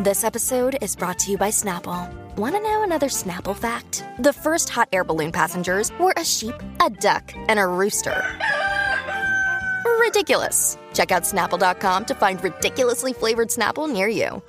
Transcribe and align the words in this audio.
This 0.00 0.22
episode 0.22 0.78
is 0.80 0.94
brought 0.94 1.18
to 1.20 1.32
you 1.32 1.36
by 1.36 1.48
Snapple. 1.48 2.08
Want 2.36 2.54
to 2.54 2.60
know 2.60 2.84
another 2.84 3.08
Snapple 3.08 3.56
fact? 3.56 4.04
The 4.20 4.32
first 4.32 4.68
hot 4.68 4.88
air 4.92 5.02
balloon 5.02 5.32
passengers 5.32 5.90
were 5.98 6.14
a 6.16 6.24
sheep, 6.24 6.54
a 6.80 6.88
duck, 6.88 7.34
and 7.48 7.58
a 7.58 7.66
rooster. 7.66 8.24
Ridiculous. 9.98 10.78
Check 10.94 11.10
out 11.10 11.24
snapple.com 11.24 12.04
to 12.04 12.14
find 12.14 12.40
ridiculously 12.44 13.12
flavored 13.12 13.48
Snapple 13.48 13.90
near 13.92 14.06
you. 14.06 14.40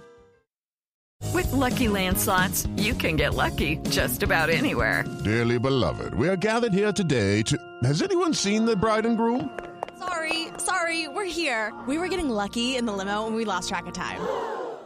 With 1.33 1.52
Lucky 1.52 1.88
Land 1.88 2.20
slots, 2.20 2.68
you 2.76 2.94
can 2.94 3.16
get 3.16 3.34
lucky 3.34 3.78
just 3.90 4.22
about 4.22 4.52
anywhere. 4.52 5.04
Dearly 5.24 5.58
beloved, 5.58 6.13
we 6.13 6.29
are 6.29 6.36
gathered 6.36 6.74
here 6.74 6.92
today 6.92 7.42
to. 7.47 7.58
Has 7.86 8.04
anyone 8.04 8.36
seen 8.36 8.66
the 8.66 8.76
bride 8.76 9.08
and 9.08 9.18
groom? 9.18 9.50
Sorry, 9.97 10.50
sorry, 10.58 11.08
we're 11.08 11.26
here. 11.26 11.74
We 11.88 11.97
were 11.97 12.08
getting 12.08 12.29
lucky 12.29 12.78
in 12.78 12.86
the 12.86 12.94
limo 12.94 13.26
and 13.26 13.36
we 13.36 13.46
lost 13.46 13.68
track 13.68 13.88
of 13.88 13.94
time. 13.94 14.22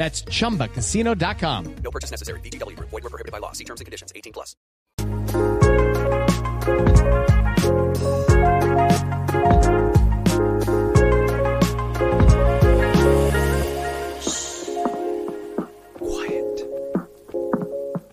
That's 0.00 0.22
chumbacasino.com. 0.22 1.74
No 1.84 1.90
purchase 1.90 2.10
necessary. 2.10 2.40
VGW. 2.40 2.78
Void 2.78 3.04
were 3.04 3.10
prohibited 3.10 3.32
by 3.32 3.38
law. 3.38 3.52
See 3.52 3.64
terms 3.64 3.82
and 3.82 3.84
conditions. 3.84 4.14
18 4.16 4.32
plus. 4.32 4.56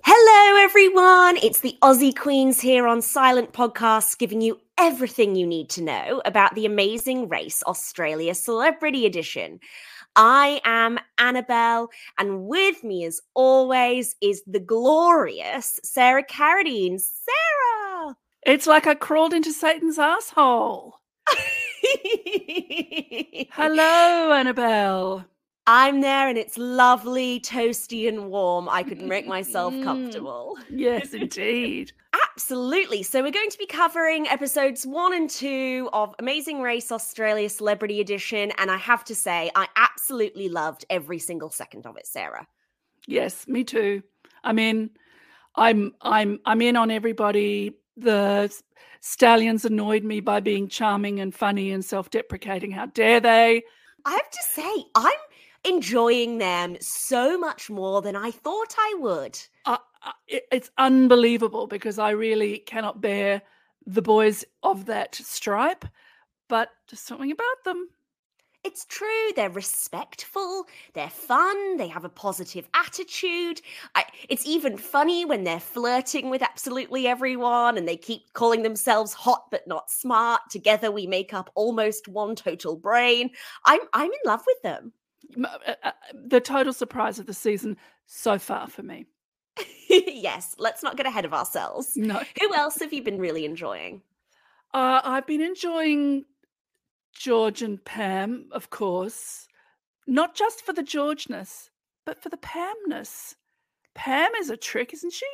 Hello, 0.04 0.62
everyone. 0.62 1.38
It's 1.38 1.62
the 1.62 1.78
Aussie 1.82 2.14
Queens 2.14 2.60
here 2.60 2.86
on 2.86 3.02
Silent 3.02 3.54
Podcasts, 3.54 4.18
giving 4.18 4.42
you 4.42 4.60
everything 4.78 5.38
you 5.38 5.48
need 5.48 5.70
to 5.70 5.82
know 5.82 6.22
about 6.26 6.54
the 6.54 6.66
amazing 6.66 7.30
race 7.30 7.64
Australia 7.66 8.36
Celebrity 8.36 9.06
Edition. 9.06 9.62
I 10.18 10.60
am 10.66 10.98
Annabel, 11.20 11.90
and 12.18 12.46
with 12.48 12.84
me, 12.84 13.06
as 13.06 13.22
always, 13.36 14.16
is 14.20 14.42
the 14.48 14.60
glorious 14.60 15.80
Sarah 15.84 16.26
Carradine. 16.26 17.00
Sarah! 17.00 18.16
It's 18.44 18.66
like 18.66 18.88
I 18.88 18.96
crawled 18.96 19.34
into 19.34 19.54
Satan's 19.54 20.00
asshole. 20.00 20.96
Hello, 23.52 24.32
Annabel. 24.34 25.24
I'm 25.68 26.02
there 26.02 26.30
and 26.30 26.38
it's 26.38 26.58
lovely, 26.58 27.40
toasty, 27.42 28.08
and 28.08 28.30
warm. 28.32 28.70
I 28.70 28.84
could 28.84 29.02
make 29.02 29.28
myself 29.28 29.74
Mm. 29.74 29.84
comfortable. 29.84 30.58
Yes, 30.70 31.14
indeed. 31.14 31.92
Absolutely. 32.38 33.02
So, 33.02 33.24
we're 33.24 33.32
going 33.32 33.50
to 33.50 33.58
be 33.58 33.66
covering 33.66 34.28
episodes 34.28 34.86
one 34.86 35.16
and 35.16 35.28
two 35.28 35.90
of 35.92 36.14
Amazing 36.20 36.62
Race 36.62 36.92
Australia 36.92 37.50
Celebrity 37.50 38.00
Edition. 38.00 38.52
And 38.60 38.70
I 38.70 38.78
have 38.78 39.04
to 39.06 39.16
say, 39.16 39.50
I 39.56 39.68
absolutely 39.76 40.48
loved 40.48 40.86
every 40.92 41.18
single 41.18 41.50
second 41.50 41.88
of 41.88 41.98
it, 41.98 42.06
Sarah. 42.06 42.46
Yes, 43.08 43.48
me 43.48 43.64
too. 43.64 44.04
I'm 44.44 44.60
in. 44.60 44.92
I'm 45.56 45.96
I'm 46.02 46.40
I'm 46.46 46.62
in 46.62 46.76
on 46.76 46.92
everybody. 46.92 47.76
The 47.98 48.56
stallions 49.02 49.66
annoyed 49.66 50.04
me 50.04 50.20
by 50.20 50.40
being 50.40 50.68
charming 50.68 51.20
and 51.20 51.34
funny 51.34 51.72
and 51.72 51.84
self-deprecating. 51.84 52.70
How 52.70 52.86
dare 52.86 53.20
they? 53.20 53.64
I 54.06 54.12
have 54.12 54.30
to 54.30 54.44
say, 54.48 54.86
I'm 54.94 55.18
enjoying 55.66 56.38
them 56.38 56.78
so 56.82 57.36
much 57.36 57.72
more 57.72 58.04
than 58.04 58.16
I 58.16 58.30
thought 58.30 58.76
I 58.78 58.96
would. 59.00 59.40
It- 60.28 60.48
it's 60.52 60.72
unbelievable 60.78 61.68
because 61.68 62.00
I 62.00 62.12
really 62.12 62.60
cannot 62.60 63.02
bear 63.02 63.42
the 63.86 64.02
boys 64.02 64.46
of 64.64 64.86
that 64.86 65.16
stripe, 65.16 65.86
but 66.48 66.70
just 66.88 67.06
something 67.06 67.32
about 67.32 67.64
them. 67.64 67.90
It's 68.64 68.84
true, 68.86 69.32
they're 69.36 69.50
respectful, 69.50 70.66
they're 70.94 71.10
fun, 71.10 71.78
they 71.78 71.88
have 71.88 72.04
a 72.04 72.10
positive 72.10 72.68
attitude. 72.74 73.62
I, 73.96 74.04
it's 74.28 74.46
even 74.46 74.78
funny 74.78 75.24
when 75.24 75.46
they're 75.46 75.60
flirting 75.60 76.30
with 76.30 76.42
absolutely 76.42 77.08
everyone 77.08 77.78
and 77.78 77.88
they 77.88 77.96
keep 77.96 78.34
calling 78.34 78.64
themselves 78.64 79.14
hot 79.14 79.46
but 79.52 79.68
not 79.68 79.90
smart. 79.90 80.42
Together 80.50 80.92
we 80.92 81.08
make 81.08 81.34
up 81.34 81.50
almost 81.56 82.10
one 82.10 82.36
total 82.36 82.76
brain. 82.76 83.30
I'm 83.64 83.80
I'm 83.94 84.12
in 84.12 84.20
love 84.26 84.44
with 84.46 84.62
them. 84.64 84.92
Uh, 85.42 85.76
uh, 85.84 85.92
The 86.14 86.42
total 86.42 86.74
surprise 86.74 87.20
of 87.20 87.26
the 87.26 87.34
season 87.34 87.78
so 88.06 88.38
far 88.38 88.68
for 88.68 88.84
me. 88.84 89.06
yes, 89.90 90.56
let's 90.58 90.84
not 90.84 90.98
get 90.98 91.06
ahead 91.06 91.26
of 91.26 91.34
ourselves. 91.34 91.96
No. 91.96 92.22
Who 92.42 92.54
else 92.54 92.80
have 92.80 92.94
you 92.94 93.04
been 93.04 93.20
really 93.20 93.46
enjoying? 93.46 94.02
Uh, 94.74 95.02
I've 95.04 95.28
been 95.28 95.42
enjoying 95.42 96.26
George 97.14 97.62
and 97.62 97.84
Pam, 97.84 98.50
of 98.52 98.70
course, 98.70 99.48
not 100.06 100.36
just 100.36 100.66
for 100.66 100.74
the 100.74 100.84
Georgeness, 100.84 101.70
but 102.06 102.22
for 102.22 102.30
the 102.30 102.38
Pamness. 102.38 103.36
Pam 103.96 104.32
is 104.40 104.50
a 104.50 104.58
trick, 104.58 104.94
isn't 104.94 105.14
she? 105.14 105.26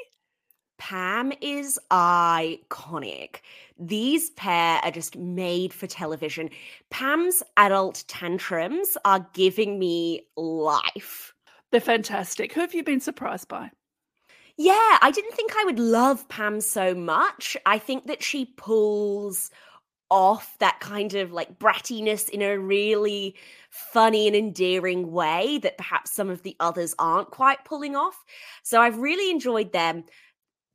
Pam 0.77 1.31
is 1.41 1.79
iconic. 1.91 3.37
These 3.77 4.31
pair 4.31 4.79
are 4.83 4.91
just 4.91 5.15
made 5.17 5.73
for 5.73 5.87
television. 5.87 6.49
Pam's 6.89 7.43
adult 7.57 8.03
tantrums 8.07 8.97
are 9.05 9.27
giving 9.33 9.79
me 9.79 10.27
life. 10.35 11.33
They're 11.71 11.79
fantastic. 11.79 12.53
Who 12.53 12.61
have 12.61 12.73
you 12.73 12.83
been 12.83 12.99
surprised 12.99 13.47
by? 13.47 13.71
Yeah, 14.57 14.97
I 15.01 15.11
didn't 15.11 15.33
think 15.33 15.53
I 15.55 15.65
would 15.65 15.79
love 15.79 16.27
Pam 16.29 16.61
so 16.61 16.93
much. 16.93 17.57
I 17.65 17.79
think 17.79 18.05
that 18.07 18.23
she 18.23 18.45
pulls 18.45 19.49
off 20.11 20.55
that 20.59 20.79
kind 20.79 21.15
of 21.15 21.31
like 21.31 21.57
brattiness 21.57 22.29
in 22.29 22.43
a 22.43 22.57
really 22.59 23.35
funny 23.69 24.27
and 24.27 24.35
endearing 24.35 25.11
way 25.11 25.57
that 25.63 25.77
perhaps 25.77 26.13
some 26.13 26.29
of 26.29 26.43
the 26.43 26.55
others 26.59 26.93
aren't 26.99 27.31
quite 27.31 27.65
pulling 27.65 27.95
off. 27.95 28.23
So 28.61 28.79
I've 28.79 28.99
really 28.99 29.31
enjoyed 29.31 29.71
them. 29.71 30.03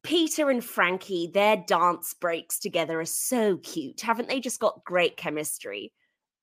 Peter 0.03 0.51
and 0.51 0.65
Frankie, 0.65 1.31
their 1.33 1.57
dance 1.57 2.15
breaks 2.15 2.59
together 2.59 3.01
are 3.01 3.05
so 3.05 3.59
cute. 3.59 4.01
Haven't 4.01 4.29
they 4.29 4.41
just 4.41 4.59
got 4.59 4.85
great 4.85 5.17
chemistry? 5.17 5.93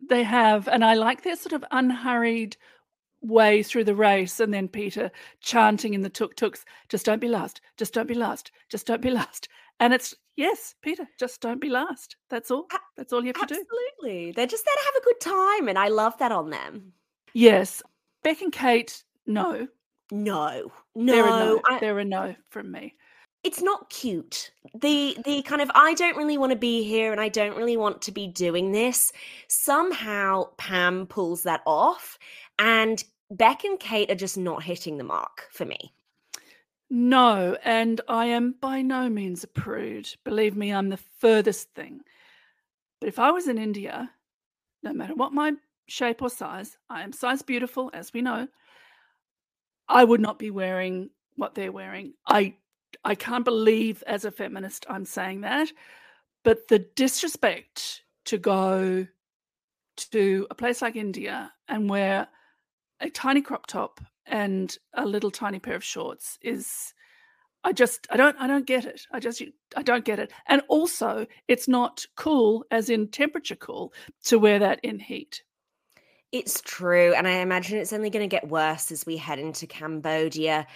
They 0.08 0.24
have, 0.24 0.68
and 0.68 0.86
I 0.86 0.94
like 0.94 1.24
their 1.24 1.36
sort 1.36 1.54
of 1.54 1.66
unhurried 1.72 2.56
way 3.22 3.64
through 3.64 3.84
the 3.86 3.96
race, 3.96 4.40
and 4.40 4.54
then 4.54 4.68
Peter 4.68 5.12
chanting 5.42 5.94
in 5.94 6.02
the 6.02 6.10
tuk 6.10 6.36
tuks, 6.36 6.66
just 6.90 7.06
don't 7.06 7.20
be 7.22 7.28
last, 7.28 7.62
just 7.78 7.94
don't 7.94 8.08
be 8.08 8.14
last, 8.14 8.52
just 8.70 8.86
don't 8.88 9.02
be 9.02 9.10
last. 9.22 9.48
And 9.80 9.94
it's, 9.94 10.16
yes, 10.38 10.76
Peter, 10.82 11.08
just 11.20 11.42
don't 11.42 11.60
be 11.60 11.70
last. 11.70 12.16
That's 12.30 12.50
all. 12.52 12.68
That's 12.96 13.12
all 13.12 13.22
you 13.26 13.34
have 13.36 13.48
to 13.48 13.54
do. 13.56 13.60
Absolutely. 13.62 14.32
They're 14.32 14.48
just 14.48 14.64
there 14.66 14.74
to 14.76 14.86
have 14.86 15.02
a 15.02 15.06
good 15.06 15.20
time, 15.20 15.68
and 15.68 15.78
I 15.78 15.90
love 15.90 16.18
that 16.20 16.32
on 16.32 16.50
them. 16.50 16.94
Yes. 17.34 17.82
Beck 18.24 18.42
and 18.42 18.54
Kate, 18.54 19.04
no. 19.28 19.68
No, 20.12 20.72
They're 20.96 21.26
a 21.26 21.30
no. 21.30 21.46
no, 21.56 21.62
I- 21.68 21.80
They're 21.80 22.00
a 22.00 22.06
no 22.06 22.36
from 22.50 22.72
me. 22.72 22.94
it's 23.44 23.62
not 23.62 23.90
cute. 23.90 24.52
The 24.80 25.18
the 25.26 25.42
kind 25.42 25.62
of 25.62 25.70
I 25.76 25.94
don't 25.96 26.16
really 26.16 26.38
want 26.38 26.52
to 26.52 26.56
be 26.58 26.84
here 26.84 27.12
and 27.12 27.20
I 27.20 27.28
don't 27.30 27.58
really 27.58 27.76
want 27.76 28.04
to 28.04 28.12
be 28.12 28.28
doing 28.28 28.72
this. 28.72 29.12
Somehow 29.48 30.50
Pam 30.58 31.08
pulls 31.08 31.42
that 31.44 31.62
off 31.66 32.20
and 32.60 33.04
Beck 33.32 33.64
and 33.64 33.80
Kate 33.80 34.12
are 34.12 34.16
just 34.16 34.38
not 34.38 34.64
hitting 34.64 34.98
the 34.98 35.04
mark 35.04 35.48
for 35.52 35.66
me. 35.66 35.94
No, 36.90 37.58
and 37.64 38.00
I 38.08 38.28
am 38.28 38.56
by 38.62 38.82
no 38.82 39.10
means 39.10 39.44
a 39.44 39.48
prude. 39.48 40.08
Believe 40.24 40.56
me, 40.56 40.72
I'm 40.72 40.90
the 40.90 41.00
furthest 41.20 41.74
thing. 41.74 42.02
But 43.00 43.10
if 43.10 43.18
I 43.20 43.32
was 43.32 43.48
in 43.48 43.58
India, 43.58 44.12
no 44.84 44.94
matter 44.94 45.16
what 45.16 45.34
my 45.34 45.54
shape 45.88 46.22
or 46.22 46.30
size, 46.30 46.78
I 46.90 47.02
am 47.02 47.12
size 47.12 47.42
beautiful, 47.42 47.90
as 47.94 48.14
we 48.14 48.22
know. 48.22 48.48
I 49.88 50.04
would 50.04 50.22
not 50.22 50.40
be 50.40 50.52
wearing 50.52 51.10
what 51.36 51.56
they're 51.56 51.72
wearing. 51.72 52.14
I 52.28 52.56
I 53.04 53.16
can't 53.16 53.46
believe 53.46 54.04
as 54.08 54.26
a 54.26 54.32
feminist 54.32 54.86
I'm 54.90 55.06
saying 55.06 55.42
that, 55.42 55.70
but 56.44 56.68
the 56.68 56.80
disrespect 56.80 58.04
to 58.26 58.38
go 58.38 59.06
to 59.98 60.48
a 60.50 60.56
place 60.56 60.82
like 60.82 60.96
India 60.96 61.52
and 61.68 61.90
wear 61.90 62.28
a 63.00 63.10
tiny 63.10 63.42
crop 63.42 63.68
top 63.68 64.02
and 64.26 64.78
a 64.94 65.06
little 65.06 65.32
tiny 65.32 65.60
pair 65.60 65.76
of 65.76 65.84
shorts 65.84 66.38
is 66.42 66.94
I 67.64 67.74
just 67.74 68.08
I 68.10 68.18
don't 68.18 68.36
I 68.40 68.48
don't 68.48 68.66
get 68.66 68.86
it. 68.86 69.02
I 69.12 69.20
just 69.20 69.42
I 69.76 69.84
don't 69.84 70.06
get 70.06 70.20
it. 70.20 70.32
And 70.48 70.62
also 70.68 71.26
it's 71.48 71.68
not 71.68 72.06
cool 72.16 72.66
as 72.72 72.90
in 72.90 73.08
temperature 73.08 73.56
cool 73.56 73.94
to 74.26 74.38
wear 74.38 74.60
that 74.60 74.80
in 74.84 75.00
heat. 75.00 75.44
It's 76.32 76.62
true. 76.62 77.14
And 77.14 77.28
I 77.28 77.38
imagine 77.38 77.78
it's 77.78 77.94
only 77.94 78.10
going 78.10 78.28
to 78.28 78.34
get 78.34 78.50
worse 78.50 78.92
as 78.92 79.06
we 79.06 79.18
head 79.18 79.40
into 79.40 79.68
Cambodia. 79.68 80.68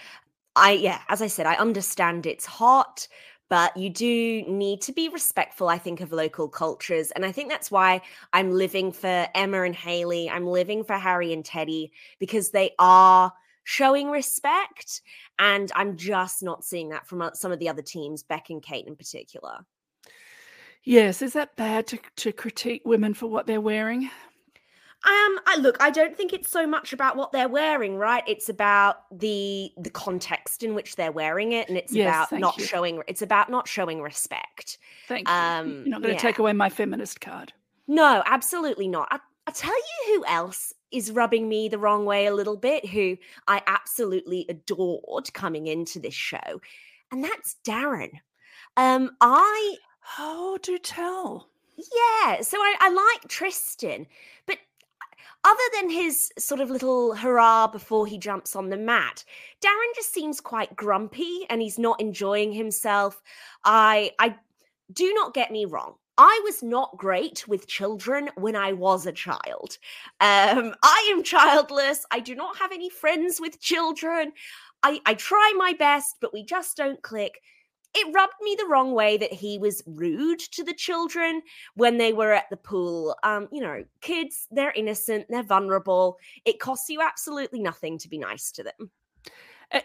I, 0.56 0.72
yeah, 0.72 1.00
as 1.08 1.22
I 1.22 1.26
said, 1.26 1.46
I 1.46 1.54
understand 1.54 2.26
it's 2.26 2.46
hot, 2.46 3.06
but 3.50 3.76
you 3.76 3.90
do 3.90 4.42
need 4.42 4.80
to 4.82 4.92
be 4.92 5.08
respectful, 5.08 5.68
I 5.68 5.76
think, 5.76 6.00
of 6.00 6.12
local 6.12 6.48
cultures. 6.48 7.10
And 7.10 7.26
I 7.26 7.32
think 7.32 7.50
that's 7.50 7.70
why 7.70 8.00
I'm 8.32 8.52
living 8.52 8.92
for 8.92 9.26
Emma 9.34 9.62
and 9.62 9.74
Haley. 9.74 10.30
I'm 10.30 10.46
living 10.46 10.84
for 10.84 10.94
Harry 10.94 11.32
and 11.32 11.44
Teddy 11.44 11.92
because 12.20 12.50
they 12.50 12.70
are 12.78 13.32
showing 13.64 14.08
respect. 14.08 15.02
And 15.40 15.70
I'm 15.74 15.96
just 15.96 16.44
not 16.44 16.64
seeing 16.64 16.90
that 16.90 17.08
from 17.08 17.28
some 17.34 17.50
of 17.50 17.58
the 17.58 17.68
other 17.68 17.82
teams, 17.82 18.22
Beck 18.22 18.50
and 18.50 18.62
Kate 18.62 18.86
in 18.86 18.94
particular. 18.94 19.58
Yes, 20.84 21.20
is 21.20 21.32
that 21.32 21.56
bad 21.56 21.88
to, 21.88 21.98
to 22.16 22.32
critique 22.32 22.82
women 22.84 23.14
for 23.14 23.26
what 23.26 23.46
they're 23.46 23.60
wearing? 23.60 24.10
Um, 25.02 25.40
I 25.46 25.56
look, 25.58 25.78
I 25.80 25.88
don't 25.90 26.14
think 26.14 26.34
it's 26.34 26.50
so 26.50 26.66
much 26.66 26.92
about 26.92 27.16
what 27.16 27.32
they're 27.32 27.48
wearing, 27.48 27.96
right? 27.96 28.22
It's 28.26 28.50
about 28.50 29.04
the 29.18 29.72
the 29.78 29.88
context 29.90 30.62
in 30.62 30.74
which 30.74 30.96
they're 30.96 31.12
wearing 31.12 31.52
it, 31.52 31.68
and 31.68 31.78
it's 31.78 31.94
Yes, 31.94 32.30
about 32.30 32.38
not 32.38 32.58
you. 32.58 32.64
showing. 32.64 33.02
It's 33.08 33.22
about 33.22 33.48
not 33.48 33.66
showing 33.66 34.02
respect. 34.02 34.76
Thank 35.08 35.26
you. 35.26 35.34
Um, 35.34 35.68
You're 35.68 35.88
not 35.88 36.02
going 36.02 36.14
to 36.14 36.22
yeah. 36.22 36.28
take 36.30 36.38
away 36.38 36.52
my 36.52 36.68
feminist 36.68 37.20
card. 37.22 37.52
No, 37.88 38.22
absolutely 38.26 38.88
not. 38.88 39.08
I, 39.10 39.20
I 39.46 39.52
tell 39.52 39.74
you 39.74 40.14
who 40.16 40.24
else 40.26 40.74
is 40.92 41.10
rubbing 41.12 41.48
me 41.48 41.68
the 41.68 41.78
wrong 41.78 42.04
way 42.04 42.26
a 42.26 42.34
little 42.34 42.56
bit, 42.56 42.86
who 42.86 43.16
I 43.48 43.62
absolutely 43.66 44.44
adored 44.50 45.32
coming 45.32 45.66
into 45.66 45.98
this 45.98 46.14
show, 46.14 46.60
and 47.10 47.24
that's 47.24 47.56
Darren. 47.64 48.10
Um, 48.76 49.16
I 49.20 49.76
Oh, 50.18 50.58
do 50.62 50.78
tell. 50.78 51.48
yeah, 51.76 52.40
so 52.42 52.58
I, 52.58 52.74
I 52.80 52.90
like 52.90 53.28
Tristan, 53.28 54.06
but 54.46 54.58
other 55.44 55.62
than 55.74 55.90
his 55.90 56.30
sort 56.38 56.60
of 56.60 56.70
little 56.70 57.14
hurrah 57.14 57.66
before 57.66 58.06
he 58.06 58.18
jumps 58.18 58.54
on 58.54 58.68
the 58.68 58.76
mat, 58.76 59.24
Darren 59.64 59.94
just 59.94 60.12
seems 60.12 60.40
quite 60.40 60.76
grumpy 60.76 61.46
and 61.48 61.62
he's 61.62 61.78
not 61.78 62.00
enjoying 62.00 62.52
himself. 62.52 63.22
I 63.64 64.12
I 64.18 64.36
do 64.92 65.12
not 65.14 65.34
get 65.34 65.50
me 65.50 65.64
wrong. 65.64 65.94
I 66.18 66.40
was 66.44 66.62
not 66.62 66.98
great 66.98 67.48
with 67.48 67.66
children 67.66 68.28
when 68.36 68.54
I 68.54 68.74
was 68.74 69.06
a 69.06 69.12
child. 69.12 69.78
Um, 70.20 70.74
I 70.82 71.10
am 71.12 71.22
childless. 71.22 72.04
I 72.10 72.20
do 72.20 72.34
not 72.34 72.58
have 72.58 72.72
any 72.72 72.90
friends 72.90 73.40
with 73.40 73.60
children. 73.60 74.32
I, 74.82 75.00
I 75.06 75.14
try 75.14 75.54
my 75.56 75.72
best, 75.72 76.16
but 76.20 76.34
we 76.34 76.44
just 76.44 76.76
don't 76.76 77.00
click. 77.02 77.40
It 77.94 78.14
rubbed 78.14 78.34
me 78.40 78.56
the 78.58 78.66
wrong 78.66 78.92
way 78.92 79.16
that 79.16 79.32
he 79.32 79.58
was 79.58 79.82
rude 79.86 80.38
to 80.52 80.62
the 80.62 80.74
children 80.74 81.42
when 81.74 81.98
they 81.98 82.12
were 82.12 82.32
at 82.32 82.48
the 82.50 82.56
pool. 82.56 83.16
Um, 83.22 83.48
you 83.50 83.60
know, 83.60 83.84
kids, 84.00 84.46
they're 84.50 84.72
innocent, 84.72 85.26
they're 85.28 85.42
vulnerable. 85.42 86.18
It 86.44 86.60
costs 86.60 86.88
you 86.88 87.00
absolutely 87.00 87.60
nothing 87.60 87.98
to 87.98 88.08
be 88.08 88.18
nice 88.18 88.52
to 88.52 88.62
them. 88.62 88.90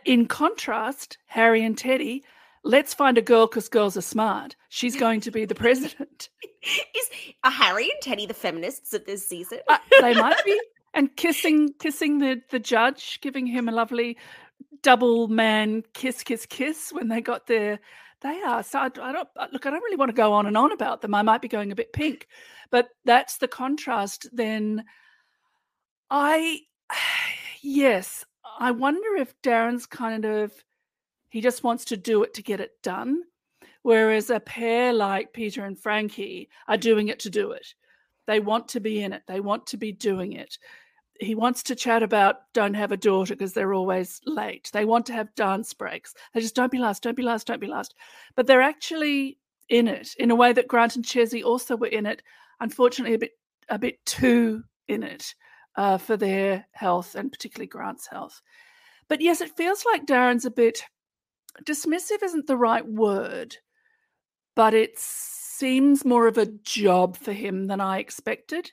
In 0.06 0.28
contrast, 0.28 1.18
Harry 1.28 1.64
and 1.64 1.78
Teddy, 1.78 2.24
let's 2.64 2.94
find 2.94 3.18
a 3.18 3.22
girl 3.22 3.48
because 3.48 3.70
girls 3.70 3.96
are 3.96 4.02
smart. 4.02 4.56
She's 4.70 4.96
going 4.96 5.22
to 5.22 5.32
be 5.32 5.46
the 5.46 5.56
president. 5.56 6.30
Is 6.64 7.10
are 7.44 7.52
Harry 7.52 7.84
and 7.84 8.02
Teddy 8.02 8.26
the 8.26 8.34
feminists 8.34 8.94
of 8.94 9.06
this 9.06 9.28
season? 9.28 9.60
Uh, 9.68 9.78
they 10.02 10.14
might 10.14 10.44
be. 10.46 10.60
And 10.98 11.14
kissing 11.18 11.74
kissing 11.78 12.20
the, 12.20 12.42
the 12.52 12.60
judge, 12.60 13.20
giving 13.20 13.46
him 13.46 13.68
a 13.68 13.72
lovely 13.74 14.18
double 14.82 15.28
man 15.28 15.84
kiss, 15.94 16.24
kiss, 16.24 16.46
kiss 16.46 16.92
when 16.92 17.08
they 17.08 17.22
got 17.22 17.48
there. 17.48 17.80
They 18.22 18.42
are. 18.42 18.64
So 18.64 18.80
I, 18.80 18.86
I 18.86 19.12
don't 19.12 19.28
look, 19.52 19.66
I 19.66 19.70
don't 19.70 19.84
really 19.84 19.98
want 19.98 20.10
to 20.10 20.16
go 20.16 20.34
on 20.34 20.46
and 20.46 20.58
on 20.58 20.72
about 20.72 21.02
them. 21.02 21.14
I 21.14 21.22
might 21.22 21.42
be 21.42 21.48
going 21.48 21.72
a 21.72 21.76
bit 21.76 21.94
pink. 21.94 22.28
But 22.72 22.90
that's 23.04 23.38
the 23.38 23.48
contrast. 23.48 24.28
Then 24.32 24.84
I 26.10 26.62
yes, 27.62 28.26
I 28.60 28.72
wonder 28.72 29.16
if 29.18 29.40
Darren's 29.42 29.86
kind 29.86 30.26
of 30.26 30.52
he 31.30 31.42
just 31.42 31.64
wants 31.64 31.86
to 31.86 31.98
do 31.98 32.24
it 32.24 32.34
to 32.36 32.44
get 32.44 32.60
it 32.60 32.72
done. 32.82 33.24
Whereas 33.82 34.30
a 34.30 34.40
pair 34.40 34.94
like 34.94 35.34
Peter 35.34 35.66
and 35.66 35.78
Frankie 35.78 36.50
are 36.68 36.78
doing 36.78 37.10
it 37.10 37.20
to 37.20 37.30
do 37.30 37.52
it. 37.52 37.68
They 38.26 38.40
want 38.40 38.70
to 38.70 38.80
be 38.80 39.04
in 39.04 39.14
it. 39.14 39.24
They 39.28 39.40
want 39.40 39.68
to 39.68 39.78
be 39.78 39.92
doing 39.92 40.34
it. 40.34 40.58
He 41.20 41.36
wants 41.36 41.64
to 41.64 41.76
chat 41.76 42.04
about 42.04 42.52
don't 42.54 42.74
have 42.74 42.92
a 42.92 42.98
daughter 42.98 43.36
because 43.36 43.54
they're 43.54 43.74
always 43.74 44.20
late. 44.26 44.70
They 44.74 44.86
want 44.86 45.06
to 45.08 45.14
have 45.14 45.34
dance 45.36 45.74
breaks. 45.74 46.14
They 46.34 46.42
just 46.42 46.56
don't 46.56 46.72
be 46.72 46.78
last, 46.78 47.04
don't 47.04 47.16
be 47.16 47.24
last, 47.24 47.48
don't 47.48 47.62
be 47.62 47.68
last. 47.68 47.96
But 48.36 48.48
they're 48.48 48.62
actually 48.62 49.38
in 49.70 49.88
it 49.88 50.14
in 50.20 50.32
a 50.32 50.36
way 50.36 50.54
that 50.54 50.68
Grant 50.68 50.96
and 50.96 51.06
Chezzi 51.06 51.44
also 51.44 51.76
were 51.76 51.88
in 51.88 52.06
it. 52.06 52.22
Unfortunately, 52.60 53.16
a 53.16 53.20
bit 53.20 53.32
a 53.70 53.80
bit 53.80 54.06
too 54.06 54.64
in 54.88 55.04
it 55.04 55.34
uh, 55.76 55.98
for 55.98 56.18
their 56.18 56.66
health 56.72 57.16
and 57.16 57.32
particularly 57.32 57.68
Grant's 57.68 58.08
health. 58.08 58.42
But 59.08 59.22
yes, 59.22 59.42
it 59.42 59.56
feels 59.56 59.86
like 59.86 60.06
Darren's 60.06 60.46
a 60.46 60.52
bit 60.52 60.84
dismissive. 61.64 62.24
Isn't 62.24 62.48
the 62.48 62.58
right 62.58 62.86
word, 62.86 63.58
but 64.56 64.74
it 64.74 64.98
seems 64.98 66.06
more 66.06 66.28
of 66.28 66.38
a 66.38 66.52
job 66.64 67.18
for 67.18 67.34
him 67.34 67.66
than 67.68 67.82
I 67.82 68.00
expected. 68.00 68.72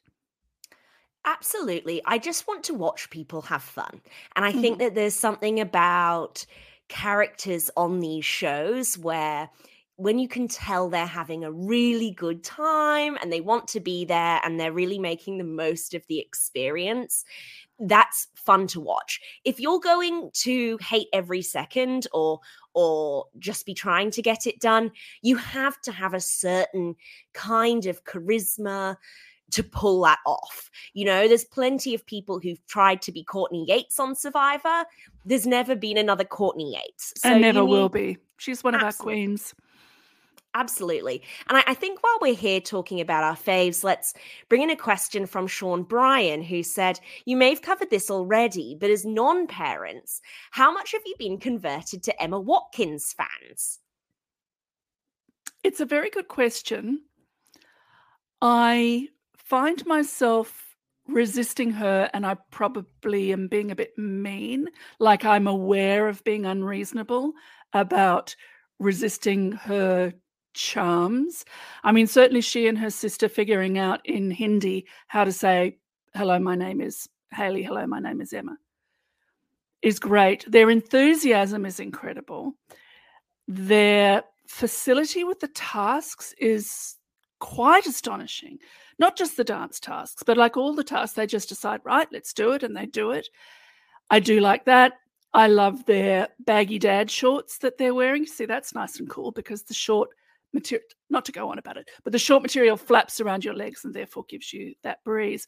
Absolutely. 1.25 2.03
I 2.05 2.19
just 2.19 2.49
want 2.49 2.65
to 2.65 2.75
watch 2.75 3.11
people 3.11 3.43
have 3.43 3.63
fun. 3.63 4.01
And 4.35 4.45
I 4.45 4.53
think 4.53 4.79
mm-hmm. 4.79 4.85
that 4.85 4.95
there's 4.95 5.15
something 5.15 5.61
about 5.61 6.45
characters 6.89 7.71
on 7.77 8.01
these 8.01 8.25
shows 8.25 8.99
where 8.99 9.49
when 9.97 10.19
you 10.19 10.27
can 10.27 10.49
tell 10.49 10.89
they're 10.89 11.07
having 11.07 11.45
a 11.45 11.53
really 11.53 12.11
good 12.11 12.43
time 12.43 13.17
and 13.21 13.33
they 13.33 13.41
want 13.41 13.69
to 13.69 13.79
be 13.79 14.05
there 14.05 14.41
and 14.43 14.59
they're 14.59 14.73
really 14.73 14.99
making 14.99 15.39
the 15.39 15.45
most 15.45 15.95
of 15.95 16.05
the 16.09 16.19
experience, 16.19 17.25
that's 17.79 18.27
fun 18.35 18.67
to 18.69 18.81
watch. 18.81 19.21
If 19.45 19.61
you're 19.61 19.81
going 19.81 20.31
to 20.35 20.79
hate 20.79 21.09
every 21.13 21.43
second 21.43 22.07
or 22.13 22.41
or 22.75 23.27
just 23.39 23.67
be 23.67 23.75
trying 23.75 24.11
to 24.11 24.23
get 24.23 24.47
it 24.47 24.59
done, 24.61 24.91
you 25.21 25.37
have 25.37 25.81
to 25.83 25.93
have 25.93 26.15
a 26.15 26.21
certain 26.21 26.97
kind 27.35 27.87
of 27.87 28.03
charisma 28.05 28.97
to 29.51 29.63
pull 29.63 30.03
that 30.03 30.19
off. 30.27 30.71
You 30.95 31.05
know, 31.05 31.29
there's 31.29 31.45
plenty 31.45 31.95
of 31.95 32.07
people 32.07 32.39
who've 32.39 32.65
tried 32.67 33.03
to 33.03 33.13
be 33.13 33.23
Courtney 33.23 33.65
Yates 33.69 34.01
on 34.01 34.15
Survivor. 34.15 34.85
There's 35.25 35.47
never 35.47 35.77
been 35.77 35.99
another 35.99 36.25
Courtney 36.25 36.75
Yates. 36.75 37.13
and 37.25 37.37
you 37.37 37.41
never 37.41 37.65
will 37.65 37.89
be. 37.89 38.19
She's 38.39 38.65
one 38.65 38.75
of 38.75 38.83
our 38.83 38.93
queens. 38.93 39.55
Absolutely. 40.55 41.23
And 41.49 41.57
I, 41.59 41.65
I 41.69 41.75
think 41.75 42.03
while 42.03 42.19
we're 42.21 42.35
here 42.35 42.61
talking 42.61 43.01
about 43.01 43.25
our 43.25 43.37
faves, 43.37 43.83
let's 43.83 44.13
bring 44.49 44.63
in 44.63 44.71
a 44.71 44.77
question 44.77 45.25
from 45.27 45.47
Sean 45.47 45.83
Bryan, 45.83 46.43
who 46.43 46.63
said, 46.63 47.01
You 47.25 47.37
may 47.37 47.49
have 47.51 47.63
covered 47.63 47.89
this 47.89 48.11
already, 48.11 48.77
but 48.79 48.91
as 48.91 49.07
non 49.07 49.47
parents, 49.47 50.21
how 50.51 50.71
much 50.71 50.93
have 50.93 51.03
you 51.07 51.15
been 51.19 51.39
converted 51.39 52.03
to 52.03 52.23
Emma 52.23 52.39
Watkins 52.39 53.15
fans? 53.15 53.79
It's 55.65 55.81
a 55.81 55.87
very 55.87 56.11
good 56.11 56.29
question. 56.29 57.03
I 58.43 59.09
find 59.53 59.85
myself 59.85 60.79
resisting 61.07 61.71
her, 61.71 62.09
and 62.15 62.25
I 62.25 62.37
probably 62.51 63.35
am 63.35 63.49
being 63.49 63.71
a 63.71 63.77
bit 63.77 63.93
mean. 63.99 64.69
Like 64.99 65.27
I'm 65.27 65.47
aware 65.47 66.09
of 66.09 66.25
being 66.25 66.47
unreasonable 66.47 67.35
about 67.75 68.35
resisting 68.79 69.53
her 69.53 70.15
charms. 70.55 71.45
I 71.85 71.93
mean, 71.93 72.07
certainly 72.07 72.41
she 72.41 72.67
and 72.67 72.79
her 72.79 72.89
sister 72.89 73.29
figuring 73.29 73.77
out 73.79 74.01
in 74.07 74.31
Hindi 74.31 74.87
how 75.09 75.25
to 75.25 75.33
say, 75.33 75.77
Hello, 76.15 76.39
my 76.39 76.55
name 76.55 76.81
is 76.81 77.07
Haley. 77.31 77.63
Hello, 77.63 77.87
my 77.87 78.01
name 78.01 78.23
is 78.23 78.33
Emma. 78.33 78.57
Is 79.83 79.99
great. 79.99 80.51
Their 80.51 80.71
enthusiasm 80.71 81.67
is 81.67 81.79
incredible. 81.79 82.55
Their 83.47 84.25
facility 84.47 85.25
with 85.25 85.41
the 85.41 85.49
tasks 85.49 86.35
is 86.39 86.97
quite 87.39 87.87
astonishing. 87.87 88.59
Not 88.99 89.17
just 89.17 89.37
the 89.37 89.45
dance 89.45 89.81
tasks, 89.81 90.23
but 90.23 90.37
like 90.37 90.57
all 90.57 90.75
the 90.75 90.85
tasks, 90.85 91.15
they 91.15 91.27
just 91.27 91.49
decide, 91.49 91.81
right, 91.85 92.09
let's 92.13 92.33
do 92.33 92.53
it, 92.53 92.63
and 92.63 92.77
they 92.77 92.87
do 92.87 93.11
it. 93.13 93.29
I 94.11 94.21
do 94.21 94.41
like 94.41 94.65
that. 94.67 94.95
I 95.35 95.47
love 95.47 95.87
their 95.87 96.29
baggy 96.41 96.79
dad 96.79 97.11
shorts 97.11 97.59
that 97.59 97.79
they're 97.79 97.95
wearing. 97.95 98.27
See, 98.27 98.45
that's 98.45 98.75
nice 98.75 98.99
and 99.01 99.09
cool 99.09 99.31
because 99.31 99.63
the 99.63 99.75
short 99.75 100.11
material, 100.53 100.87
not 101.09 101.25
to 101.25 101.33
go 101.33 101.51
on 101.51 101.59
about 101.59 101.79
it, 101.79 101.89
but 102.05 102.13
the 102.13 102.19
short 102.19 102.43
material 102.43 102.77
flaps 102.77 103.21
around 103.21 103.45
your 103.45 103.55
legs 103.55 103.85
and 103.85 103.95
therefore 103.95 104.25
gives 104.29 104.53
you 104.53 104.75
that 104.83 105.03
breeze. 105.05 105.47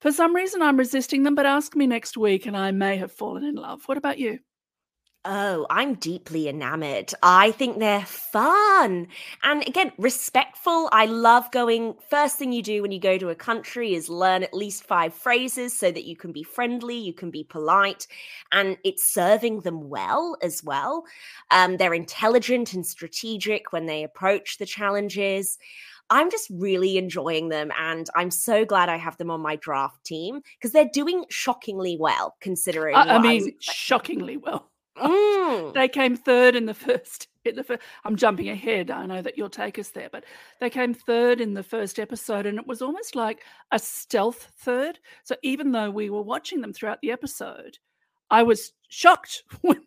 For 0.00 0.10
some 0.10 0.34
reason, 0.34 0.62
I'm 0.62 0.76
resisting 0.76 1.22
them, 1.22 1.34
but 1.34 1.46
ask 1.46 1.76
me 1.76 1.86
next 1.86 2.16
week 2.16 2.46
and 2.46 2.56
I 2.56 2.72
may 2.72 2.96
have 2.96 3.12
fallen 3.12 3.44
in 3.44 3.54
love. 3.54 3.82
What 3.86 3.98
about 3.98 4.18
you? 4.18 4.40
Oh, 5.26 5.66
I'm 5.70 5.94
deeply 5.94 6.48
enamored. 6.48 7.14
I 7.22 7.52
think 7.52 7.78
they're 7.78 8.04
fun. 8.04 9.08
And 9.42 9.66
again, 9.66 9.92
respectful. 9.96 10.90
I 10.92 11.06
love 11.06 11.50
going. 11.50 11.94
First 12.10 12.36
thing 12.36 12.52
you 12.52 12.62
do 12.62 12.82
when 12.82 12.92
you 12.92 13.00
go 13.00 13.16
to 13.16 13.30
a 13.30 13.34
country 13.34 13.94
is 13.94 14.10
learn 14.10 14.42
at 14.42 14.52
least 14.52 14.84
five 14.84 15.14
phrases 15.14 15.78
so 15.78 15.90
that 15.90 16.04
you 16.04 16.14
can 16.14 16.30
be 16.30 16.42
friendly, 16.42 16.98
you 16.98 17.14
can 17.14 17.30
be 17.30 17.42
polite, 17.42 18.06
and 18.52 18.76
it's 18.84 19.10
serving 19.10 19.60
them 19.60 19.88
well 19.88 20.36
as 20.42 20.62
well. 20.62 21.04
Um, 21.50 21.78
they're 21.78 21.94
intelligent 21.94 22.74
and 22.74 22.86
strategic 22.86 23.72
when 23.72 23.86
they 23.86 24.04
approach 24.04 24.58
the 24.58 24.66
challenges. 24.66 25.56
I'm 26.10 26.30
just 26.30 26.50
really 26.50 26.98
enjoying 26.98 27.48
them. 27.48 27.72
And 27.78 28.10
I'm 28.14 28.30
so 28.30 28.66
glad 28.66 28.90
I 28.90 28.96
have 28.96 29.16
them 29.16 29.30
on 29.30 29.40
my 29.40 29.56
draft 29.56 30.04
team 30.04 30.42
because 30.58 30.72
they're 30.72 30.90
doing 30.92 31.24
shockingly 31.30 31.96
well 31.98 32.36
considering. 32.40 32.94
I, 32.94 33.16
I 33.16 33.18
mean, 33.18 33.42
I 33.48 33.52
shockingly 33.58 34.36
well. 34.36 34.70
Mm. 34.96 35.74
they 35.74 35.88
came 35.88 36.16
third 36.16 36.54
in 36.54 36.66
the 36.66 36.74
first. 36.74 37.28
In 37.44 37.56
the 37.56 37.64
first, 37.64 37.82
I'm 38.04 38.16
jumping 38.16 38.48
ahead. 38.48 38.90
I 38.90 39.04
know 39.04 39.20
that 39.20 39.36
you'll 39.36 39.50
take 39.50 39.78
us 39.78 39.90
there, 39.90 40.08
but 40.10 40.24
they 40.60 40.70
came 40.70 40.94
third 40.94 41.42
in 41.42 41.52
the 41.52 41.62
first 41.62 41.98
episode, 41.98 42.46
and 42.46 42.58
it 42.58 42.66
was 42.66 42.80
almost 42.80 43.14
like 43.14 43.42
a 43.70 43.78
stealth 43.78 44.50
third. 44.60 44.98
So 45.24 45.36
even 45.42 45.72
though 45.72 45.90
we 45.90 46.08
were 46.08 46.22
watching 46.22 46.62
them 46.62 46.72
throughout 46.72 47.02
the 47.02 47.10
episode, 47.10 47.78
I 48.30 48.44
was 48.44 48.72
shocked, 48.88 49.42
when, 49.60 49.82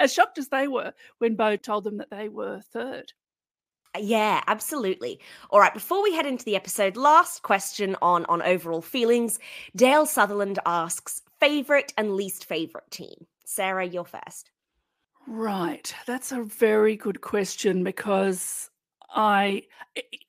as 0.00 0.12
shocked 0.12 0.38
as 0.38 0.48
they 0.48 0.66
were 0.66 0.92
when 1.18 1.36
Bo 1.36 1.54
told 1.56 1.84
them 1.84 1.98
that 1.98 2.10
they 2.10 2.28
were 2.28 2.60
third. 2.72 3.12
Yeah, 3.96 4.42
absolutely. 4.46 5.20
All 5.50 5.60
right, 5.60 5.74
before 5.74 6.02
we 6.02 6.14
head 6.14 6.26
into 6.26 6.44
the 6.44 6.56
episode, 6.56 6.96
last 6.96 7.42
question 7.42 7.96
on 8.02 8.24
on 8.26 8.42
overall 8.42 8.82
feelings. 8.82 9.38
Dale 9.76 10.06
Sutherland 10.06 10.58
asks 10.66 11.22
favorite 11.38 11.92
and 11.96 12.14
least 12.14 12.44
favorite 12.44 12.90
team. 12.90 13.26
Sarah, 13.48 13.86
you're 13.86 14.04
first. 14.04 14.50
Right. 15.26 15.94
That's 16.06 16.32
a 16.32 16.42
very 16.42 16.96
good 16.96 17.22
question 17.22 17.82
because 17.82 18.68
I 19.10 19.62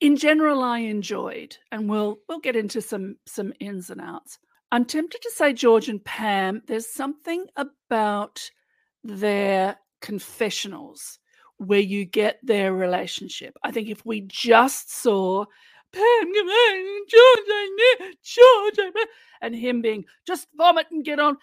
in 0.00 0.16
general 0.16 0.62
I 0.62 0.78
enjoyed 0.78 1.54
and 1.70 1.88
we'll 1.88 2.18
we'll 2.28 2.40
get 2.40 2.56
into 2.56 2.80
some 2.80 3.16
some 3.26 3.52
ins 3.60 3.90
and 3.90 4.00
outs. 4.00 4.38
I'm 4.72 4.86
tempted 4.86 5.20
to 5.20 5.30
say 5.32 5.52
George 5.52 5.90
and 5.90 6.02
Pam, 6.02 6.62
there's 6.66 6.86
something 6.86 7.44
about 7.56 8.50
their 9.04 9.76
confessionals 10.00 11.18
where 11.58 11.78
you 11.78 12.06
get 12.06 12.38
their 12.42 12.72
relationship. 12.72 13.54
I 13.62 13.70
think 13.70 13.88
if 13.88 14.04
we 14.06 14.22
just 14.22 14.94
saw 14.94 15.44
Pam, 15.92 16.32
George, 17.06 18.16
George, 18.22 18.94
and 19.42 19.54
him 19.54 19.82
being 19.82 20.06
just 20.26 20.48
vomit 20.56 20.86
and 20.90 21.04
get 21.04 21.20
on, 21.20 21.36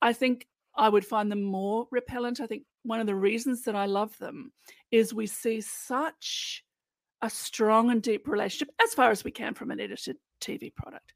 I 0.00 0.12
think 0.12 0.46
I 0.76 0.88
would 0.88 1.04
find 1.04 1.30
them 1.30 1.42
more 1.42 1.86
repellent. 1.90 2.40
I 2.40 2.46
think 2.46 2.64
one 2.82 3.00
of 3.00 3.06
the 3.06 3.14
reasons 3.14 3.62
that 3.62 3.76
I 3.76 3.86
love 3.86 4.16
them 4.18 4.52
is 4.90 5.14
we 5.14 5.26
see 5.26 5.60
such 5.60 6.64
a 7.22 7.30
strong 7.30 7.90
and 7.90 8.02
deep 8.02 8.28
relationship 8.28 8.74
as 8.82 8.94
far 8.94 9.10
as 9.10 9.24
we 9.24 9.30
can 9.30 9.54
from 9.54 9.70
an 9.70 9.80
edited 9.80 10.16
TV 10.40 10.74
product. 10.74 11.14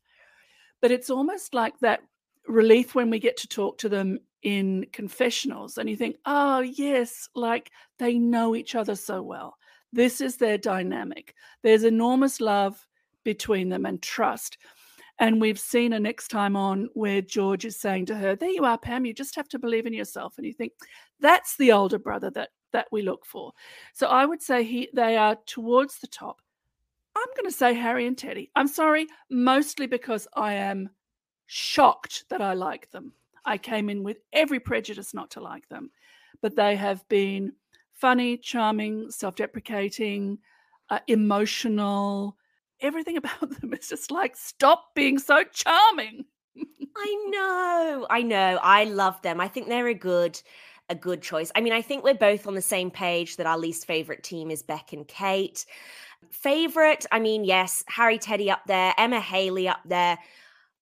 But 0.80 0.90
it's 0.90 1.10
almost 1.10 1.54
like 1.54 1.78
that 1.80 2.00
relief 2.46 2.94
when 2.94 3.10
we 3.10 3.18
get 3.18 3.36
to 3.38 3.48
talk 3.48 3.78
to 3.78 3.88
them 3.88 4.18
in 4.42 4.86
confessionals 4.92 5.76
and 5.76 5.88
you 5.88 5.96
think, 5.96 6.16
oh, 6.24 6.60
yes, 6.60 7.28
like 7.34 7.70
they 7.98 8.18
know 8.18 8.56
each 8.56 8.74
other 8.74 8.94
so 8.94 9.22
well. 9.22 9.56
This 9.92 10.20
is 10.20 10.36
their 10.36 10.56
dynamic. 10.56 11.34
There's 11.62 11.84
enormous 11.84 12.40
love 12.40 12.86
between 13.24 13.68
them 13.68 13.84
and 13.84 14.00
trust. 14.00 14.56
And 15.20 15.38
we've 15.38 15.58
seen 15.58 15.92
a 15.92 16.00
next 16.00 16.28
time 16.28 16.56
on 16.56 16.88
where 16.94 17.20
George 17.20 17.66
is 17.66 17.76
saying 17.76 18.06
to 18.06 18.16
her, 18.16 18.34
There 18.34 18.50
you 18.50 18.64
are, 18.64 18.78
Pam, 18.78 19.04
you 19.04 19.12
just 19.12 19.36
have 19.36 19.48
to 19.50 19.58
believe 19.58 19.86
in 19.86 19.92
yourself. 19.92 20.38
And 20.38 20.46
you 20.46 20.52
think, 20.54 20.72
that's 21.20 21.56
the 21.56 21.72
older 21.72 21.98
brother 21.98 22.30
that 22.30 22.48
that 22.72 22.86
we 22.90 23.02
look 23.02 23.26
for. 23.26 23.52
So 23.92 24.06
I 24.06 24.24
would 24.24 24.42
say 24.42 24.64
he 24.64 24.88
they 24.94 25.16
are 25.16 25.36
towards 25.46 25.98
the 25.98 26.06
top. 26.06 26.40
I'm 27.16 27.28
going 27.36 27.50
to 27.50 27.56
say 27.56 27.74
Harry 27.74 28.06
and 28.06 28.16
Teddy. 28.16 28.50
I'm 28.56 28.68
sorry, 28.68 29.06
mostly 29.30 29.86
because 29.86 30.26
I 30.34 30.54
am 30.54 30.88
shocked 31.46 32.24
that 32.30 32.40
I 32.40 32.54
like 32.54 32.90
them. 32.90 33.12
I 33.44 33.58
came 33.58 33.90
in 33.90 34.02
with 34.02 34.18
every 34.32 34.60
prejudice 34.60 35.12
not 35.12 35.30
to 35.32 35.40
like 35.40 35.68
them, 35.68 35.90
but 36.40 36.56
they 36.56 36.76
have 36.76 37.06
been 37.08 37.52
funny, 37.92 38.36
charming, 38.36 39.10
self 39.10 39.34
deprecating, 39.34 40.38
uh, 40.88 41.00
emotional, 41.08 42.36
everything 42.80 43.16
about 43.18 43.60
them 43.60 43.72
is 43.74 43.88
just 43.88 44.10
like, 44.10 44.36
stop 44.36 44.94
being 44.94 45.18
so 45.18 45.44
charming. 45.52 46.24
I 46.96 47.26
know. 47.28 48.06
I 48.10 48.22
know. 48.22 48.58
I 48.62 48.84
love 48.84 49.20
them. 49.22 49.40
I 49.40 49.48
think 49.48 49.68
they're 49.68 49.88
a 49.88 49.94
good 49.94 50.40
a 50.88 50.94
good 50.94 51.22
choice. 51.22 51.52
I 51.54 51.60
mean, 51.60 51.72
I 51.72 51.82
think 51.82 52.02
we're 52.02 52.14
both 52.14 52.48
on 52.48 52.56
the 52.56 52.60
same 52.60 52.90
page 52.90 53.36
that 53.36 53.46
our 53.46 53.56
least 53.56 53.86
favorite 53.86 54.24
team 54.24 54.50
is 54.50 54.60
Beck 54.60 54.92
and 54.92 55.06
Kate. 55.06 55.64
Favorite, 56.32 57.06
I 57.12 57.20
mean, 57.20 57.44
yes, 57.44 57.84
Harry 57.86 58.18
Teddy 58.18 58.50
up 58.50 58.62
there, 58.66 58.92
Emma 58.98 59.20
Haley 59.20 59.68
up 59.68 59.80
there. 59.86 60.18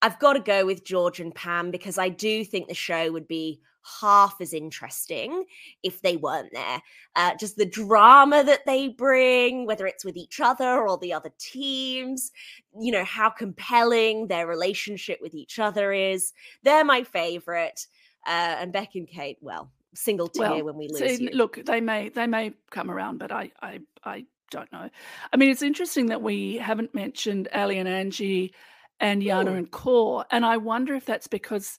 I've 0.00 0.18
got 0.18 0.32
to 0.32 0.40
go 0.40 0.64
with 0.64 0.82
George 0.82 1.20
and 1.20 1.34
Pam 1.34 1.70
because 1.70 1.98
I 1.98 2.08
do 2.08 2.42
think 2.42 2.68
the 2.68 2.74
show 2.74 3.12
would 3.12 3.28
be 3.28 3.60
half 4.00 4.40
as 4.40 4.52
interesting 4.52 5.44
if 5.82 6.02
they 6.02 6.16
weren't 6.16 6.52
there. 6.52 6.82
Uh, 7.16 7.34
just 7.36 7.56
the 7.56 7.66
drama 7.66 8.44
that 8.44 8.66
they 8.66 8.88
bring, 8.88 9.66
whether 9.66 9.86
it's 9.86 10.04
with 10.04 10.16
each 10.16 10.40
other 10.40 10.86
or 10.86 10.98
the 10.98 11.12
other 11.12 11.30
teams, 11.38 12.30
you 12.78 12.92
know, 12.92 13.04
how 13.04 13.28
compelling 13.30 14.26
their 14.28 14.46
relationship 14.46 15.18
with 15.20 15.34
each 15.34 15.58
other 15.58 15.92
is. 15.92 16.32
They're 16.62 16.84
my 16.84 17.02
favorite. 17.02 17.86
Uh, 18.26 18.56
and 18.60 18.72
Beck 18.72 18.94
and 18.94 19.08
Kate, 19.08 19.38
well, 19.40 19.70
single 19.94 20.28
tier 20.28 20.50
well, 20.50 20.64
when 20.64 20.76
we 20.76 20.88
lose. 20.88 21.18
See, 21.18 21.30
look, 21.32 21.64
they 21.64 21.80
may 21.80 22.08
they 22.08 22.26
may 22.26 22.52
come 22.70 22.90
around, 22.90 23.18
but 23.18 23.32
I 23.32 23.50
I 23.62 23.80
I 24.04 24.24
don't 24.50 24.70
know. 24.72 24.88
I 25.32 25.36
mean, 25.36 25.50
it's 25.50 25.62
interesting 25.62 26.06
that 26.06 26.22
we 26.22 26.56
haven't 26.56 26.94
mentioned 26.94 27.48
Ali 27.54 27.78
and 27.78 27.88
Angie 27.88 28.54
and 29.00 29.22
Yana 29.22 29.56
and 29.56 29.70
Core, 29.70 30.24
and 30.30 30.44
I 30.44 30.56
wonder 30.56 30.94
if 30.94 31.04
that's 31.04 31.28
because 31.28 31.78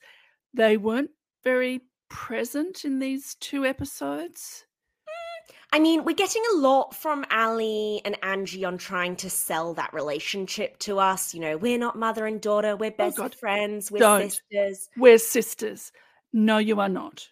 they 0.53 0.77
weren't 0.77 1.11
very 1.43 1.81
present 2.09 2.85
in 2.85 2.99
these 2.99 3.35
two 3.35 3.65
episodes? 3.65 4.65
Mm, 5.07 5.53
I 5.73 5.79
mean, 5.79 6.03
we're 6.03 6.15
getting 6.15 6.43
a 6.53 6.57
lot 6.57 6.95
from 6.95 7.25
Ali 7.31 8.01
and 8.05 8.17
Angie 8.23 8.65
on 8.65 8.77
trying 8.77 9.15
to 9.17 9.29
sell 9.29 9.73
that 9.75 9.93
relationship 9.93 10.77
to 10.79 10.99
us. 10.99 11.33
You 11.33 11.41
know, 11.41 11.57
we're 11.57 11.77
not 11.77 11.97
mother 11.97 12.25
and 12.25 12.41
daughter, 12.41 12.75
we're 12.75 12.91
oh, 12.91 12.97
best 12.97 13.19
oh 13.19 13.29
friends, 13.29 13.91
we're 13.91 13.99
Don't. 13.99 14.31
sisters. 14.31 14.89
We're 14.97 15.17
sisters. 15.17 15.91
No, 16.33 16.57
you 16.57 16.79
are 16.79 16.89
not. 16.89 17.27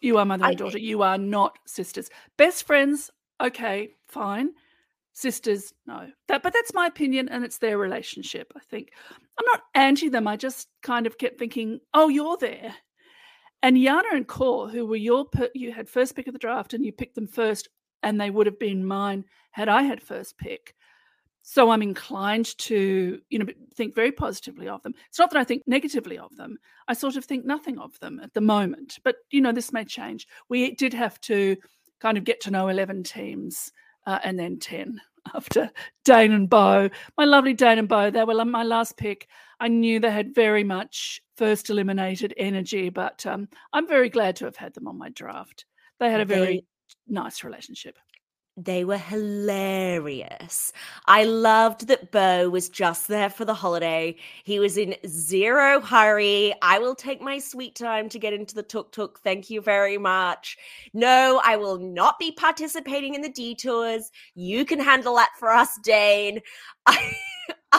You 0.00 0.18
are 0.18 0.24
mother 0.24 0.44
and 0.44 0.56
daughter. 0.56 0.78
You 0.78 1.02
are 1.02 1.18
not 1.18 1.58
sisters. 1.66 2.08
Best 2.36 2.66
friends, 2.66 3.10
okay, 3.40 3.90
fine. 4.06 4.50
Sisters, 5.12 5.72
no. 5.86 6.08
That 6.28 6.42
but 6.42 6.52
that's 6.52 6.72
my 6.74 6.86
opinion 6.86 7.28
and 7.28 7.44
it's 7.44 7.58
their 7.58 7.76
relationship, 7.76 8.52
I 8.56 8.60
think. 8.60 8.92
I'm 9.10 9.46
not 9.46 9.62
anti 9.74 10.08
them. 10.08 10.28
I 10.28 10.36
just 10.36 10.68
kind 10.82 11.06
of 11.06 11.18
kept 11.18 11.38
thinking, 11.38 11.80
oh, 11.92 12.08
you're 12.08 12.36
there. 12.36 12.74
And 13.62 13.76
Yana 13.76 14.12
and 14.12 14.26
Core, 14.26 14.68
who 14.68 14.86
were 14.86 14.96
your 14.96 15.26
you 15.54 15.72
had 15.72 15.88
first 15.88 16.14
pick 16.14 16.26
of 16.26 16.32
the 16.32 16.38
draft 16.38 16.74
and 16.74 16.84
you 16.84 16.92
picked 16.92 17.14
them 17.14 17.26
first, 17.26 17.68
and 18.02 18.20
they 18.20 18.30
would 18.30 18.46
have 18.46 18.58
been 18.58 18.86
mine 18.86 19.24
had 19.50 19.68
I 19.68 19.82
had 19.82 20.02
first 20.02 20.38
pick. 20.38 20.74
So 21.42 21.70
I'm 21.70 21.82
inclined 21.82 22.56
to, 22.58 23.20
you 23.30 23.38
know, 23.38 23.46
think 23.74 23.94
very 23.94 24.12
positively 24.12 24.68
of 24.68 24.82
them. 24.82 24.94
It's 25.08 25.18
not 25.18 25.30
that 25.30 25.40
I 25.40 25.44
think 25.44 25.62
negatively 25.66 26.18
of 26.18 26.36
them. 26.36 26.58
I 26.88 26.92
sort 26.92 27.16
of 27.16 27.24
think 27.24 27.46
nothing 27.46 27.78
of 27.78 27.98
them 28.00 28.20
at 28.22 28.34
the 28.34 28.40
moment. 28.40 28.98
But 29.02 29.16
you 29.30 29.40
know, 29.40 29.52
this 29.52 29.72
may 29.72 29.84
change. 29.84 30.28
We 30.48 30.74
did 30.74 30.92
have 30.94 31.20
to 31.22 31.56
kind 32.00 32.18
of 32.18 32.24
get 32.24 32.40
to 32.42 32.50
know 32.50 32.68
11 32.68 33.02
teams 33.02 33.72
uh, 34.06 34.18
and 34.22 34.38
then 34.38 34.58
10 34.58 35.00
after 35.34 35.70
Dane 36.04 36.32
and 36.32 36.48
Bo. 36.48 36.90
My 37.16 37.24
lovely 37.24 37.54
Dane 37.54 37.78
and 37.78 37.88
Bo, 37.88 38.10
they 38.10 38.24
were 38.24 38.44
my 38.44 38.62
last 38.62 38.96
pick. 38.96 39.28
I 39.60 39.68
knew 39.68 39.98
they 39.98 40.10
had 40.10 40.34
very 40.34 40.64
much 40.64 41.20
first 41.36 41.70
eliminated 41.70 42.34
energy, 42.36 42.90
but 42.90 43.24
um, 43.26 43.48
I'm 43.72 43.88
very 43.88 44.08
glad 44.08 44.36
to 44.36 44.44
have 44.44 44.56
had 44.56 44.74
them 44.74 44.88
on 44.88 44.98
my 44.98 45.08
draft. 45.10 45.64
They 45.98 46.10
had 46.10 46.20
a 46.20 46.24
very 46.24 46.46
they, 46.46 46.64
nice 47.08 47.42
relationship. 47.42 47.98
They 48.60 48.84
were 48.84 48.98
hilarious. 48.98 50.72
I 51.06 51.22
loved 51.22 51.86
that 51.86 52.10
Bo 52.10 52.50
was 52.50 52.68
just 52.68 53.06
there 53.06 53.30
for 53.30 53.44
the 53.44 53.54
holiday. 53.54 54.16
He 54.42 54.58
was 54.58 54.76
in 54.76 54.96
zero 55.06 55.80
hurry. 55.80 56.52
I 56.60 56.80
will 56.80 56.96
take 56.96 57.20
my 57.20 57.38
sweet 57.38 57.76
time 57.76 58.08
to 58.08 58.18
get 58.18 58.32
into 58.32 58.56
the 58.56 58.64
tuk 58.64 58.90
tuk. 58.90 59.20
Thank 59.22 59.48
you 59.48 59.60
very 59.60 59.96
much. 59.96 60.56
No, 60.92 61.40
I 61.44 61.56
will 61.56 61.78
not 61.78 62.18
be 62.18 62.32
participating 62.32 63.14
in 63.14 63.22
the 63.22 63.28
detours. 63.28 64.10
You 64.34 64.64
can 64.64 64.80
handle 64.80 65.14
that 65.14 65.30
for 65.38 65.50
us, 65.50 65.78
Dane. 65.84 66.40
I, 66.84 67.12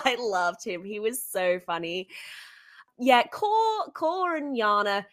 I 0.05 0.15
loved 0.19 0.63
him. 0.63 0.83
He 0.83 0.99
was 0.99 1.21
so 1.21 1.59
funny. 1.59 2.07
Yeah, 2.97 3.23
Core, 3.27 3.91
Core 3.93 4.35
and 4.35 4.57
Yana 4.57 5.05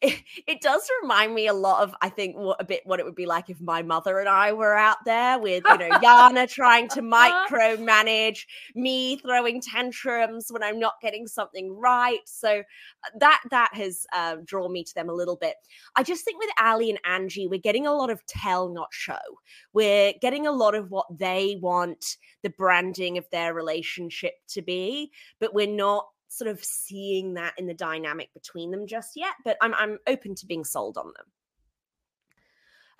it, 0.00 0.22
it 0.46 0.60
does 0.60 0.88
remind 1.02 1.34
me 1.34 1.46
a 1.46 1.52
lot 1.52 1.82
of 1.82 1.94
I 2.00 2.08
think 2.08 2.36
what 2.36 2.60
a 2.60 2.64
bit 2.64 2.82
what 2.84 3.00
it 3.00 3.06
would 3.06 3.14
be 3.14 3.26
like 3.26 3.50
if 3.50 3.60
my 3.60 3.82
mother 3.82 4.18
and 4.18 4.28
I 4.28 4.52
were 4.52 4.74
out 4.74 4.98
there 5.04 5.38
with 5.38 5.62
you 5.68 5.78
know 5.78 5.90
Yana 5.98 6.48
trying 6.48 6.88
to 6.90 7.02
micromanage 7.02 8.40
me 8.74 9.16
throwing 9.16 9.60
tantrums 9.60 10.46
when 10.50 10.62
I'm 10.62 10.78
not 10.78 10.94
getting 11.02 11.26
something 11.26 11.76
right. 11.76 12.20
So 12.26 12.60
uh, 12.60 13.18
that 13.20 13.40
that 13.50 13.70
has 13.74 14.06
uh, 14.12 14.36
drawn 14.44 14.72
me 14.72 14.84
to 14.84 14.94
them 14.94 15.08
a 15.08 15.14
little 15.14 15.36
bit. 15.36 15.54
I 15.96 16.02
just 16.02 16.24
think 16.24 16.38
with 16.40 16.50
Ali 16.60 16.90
and 16.90 17.00
Angie, 17.04 17.48
we're 17.48 17.60
getting 17.60 17.86
a 17.86 17.94
lot 17.94 18.10
of 18.10 18.24
tell 18.26 18.68
not 18.68 18.88
show. 18.90 19.16
We're 19.72 20.12
getting 20.20 20.46
a 20.46 20.52
lot 20.52 20.74
of 20.74 20.90
what 20.90 21.06
they 21.16 21.58
want 21.60 22.16
the 22.42 22.50
branding 22.50 23.18
of 23.18 23.26
their 23.30 23.54
relationship 23.54 24.34
to 24.48 24.62
be, 24.62 25.10
but 25.40 25.54
we're 25.54 25.66
not 25.66 26.06
sort 26.28 26.48
of 26.48 26.62
seeing 26.62 27.34
that 27.34 27.54
in 27.58 27.66
the 27.66 27.74
dynamic 27.74 28.32
between 28.34 28.70
them 28.70 28.86
just 28.86 29.16
yet, 29.16 29.34
but 29.44 29.56
I'm 29.60 29.74
I'm 29.74 29.98
open 30.06 30.34
to 30.36 30.46
being 30.46 30.64
sold 30.64 30.96
on 30.96 31.06
them. 31.06 31.26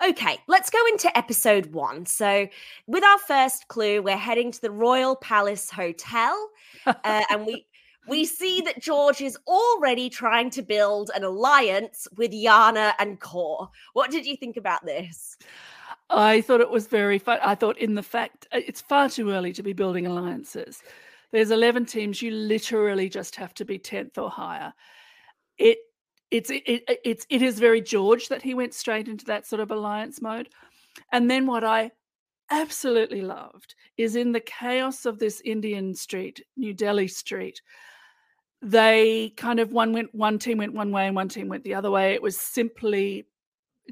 Okay, 0.01 0.37
let's 0.47 0.69
go 0.69 0.79
into 0.87 1.15
episode 1.17 1.73
one. 1.73 2.05
So, 2.05 2.47
with 2.87 3.03
our 3.03 3.17
first 3.19 3.67
clue, 3.67 4.01
we're 4.01 4.15
heading 4.15 4.51
to 4.51 4.61
the 4.61 4.71
Royal 4.71 5.15
Palace 5.17 5.69
Hotel, 5.69 6.49
uh, 6.85 6.93
and 7.29 7.45
we 7.45 7.65
we 8.07 8.25
see 8.25 8.61
that 8.61 8.81
George 8.81 9.21
is 9.21 9.37
already 9.47 10.09
trying 10.09 10.49
to 10.51 10.61
build 10.61 11.11
an 11.13 11.23
alliance 11.23 12.07
with 12.15 12.31
Yana 12.31 12.93
and 12.97 13.19
Cor. 13.19 13.69
What 13.93 14.09
did 14.09 14.25
you 14.25 14.35
think 14.35 14.57
about 14.57 14.85
this? 14.85 15.37
I 16.09 16.41
thought 16.41 16.61
it 16.61 16.71
was 16.71 16.87
very 16.87 17.19
fun. 17.19 17.39
I 17.43 17.55
thought, 17.55 17.77
in 17.77 17.95
the 17.95 18.03
fact, 18.03 18.47
uh, 18.51 18.61
it's 18.65 18.81
far 18.81 19.09
too 19.09 19.29
early 19.31 19.53
to 19.53 19.61
be 19.61 19.73
building 19.73 20.07
alliances. 20.07 20.81
There's 21.31 21.51
11 21.51 21.85
teams. 21.85 22.21
You 22.21 22.31
literally 22.31 23.09
just 23.09 23.35
have 23.35 23.53
to 23.55 23.65
be 23.65 23.77
10th 23.79 24.17
or 24.17 24.29
higher. 24.29 24.73
It 25.57 25.79
it's 26.31 26.49
it, 26.51 26.63
it 26.65 26.99
it's 27.03 27.25
it 27.29 27.41
is 27.41 27.59
very 27.59 27.81
George 27.81 28.27
that 28.29 28.41
he 28.41 28.53
went 28.53 28.73
straight 28.73 29.07
into 29.07 29.25
that 29.25 29.47
sort 29.47 29.59
of 29.59 29.71
alliance 29.71 30.21
mode. 30.21 30.49
And 31.11 31.29
then 31.29 31.45
what 31.45 31.63
I 31.63 31.91
absolutely 32.51 33.21
loved 33.21 33.75
is 33.97 34.15
in 34.15 34.31
the 34.31 34.39
chaos 34.39 35.05
of 35.05 35.19
this 35.19 35.41
Indian 35.45 35.93
street, 35.93 36.41
New 36.57 36.73
Delhi 36.73 37.07
street, 37.07 37.61
they 38.61 39.33
kind 39.37 39.59
of 39.59 39.71
one 39.71 39.93
went 39.93 40.13
one 40.13 40.39
team 40.39 40.57
went 40.57 40.73
one 40.73 40.91
way 40.91 41.07
and 41.07 41.15
one 41.15 41.29
team 41.29 41.47
went 41.47 41.63
the 41.63 41.75
other 41.75 41.91
way. 41.91 42.13
It 42.13 42.21
was 42.21 42.37
simply 42.37 43.25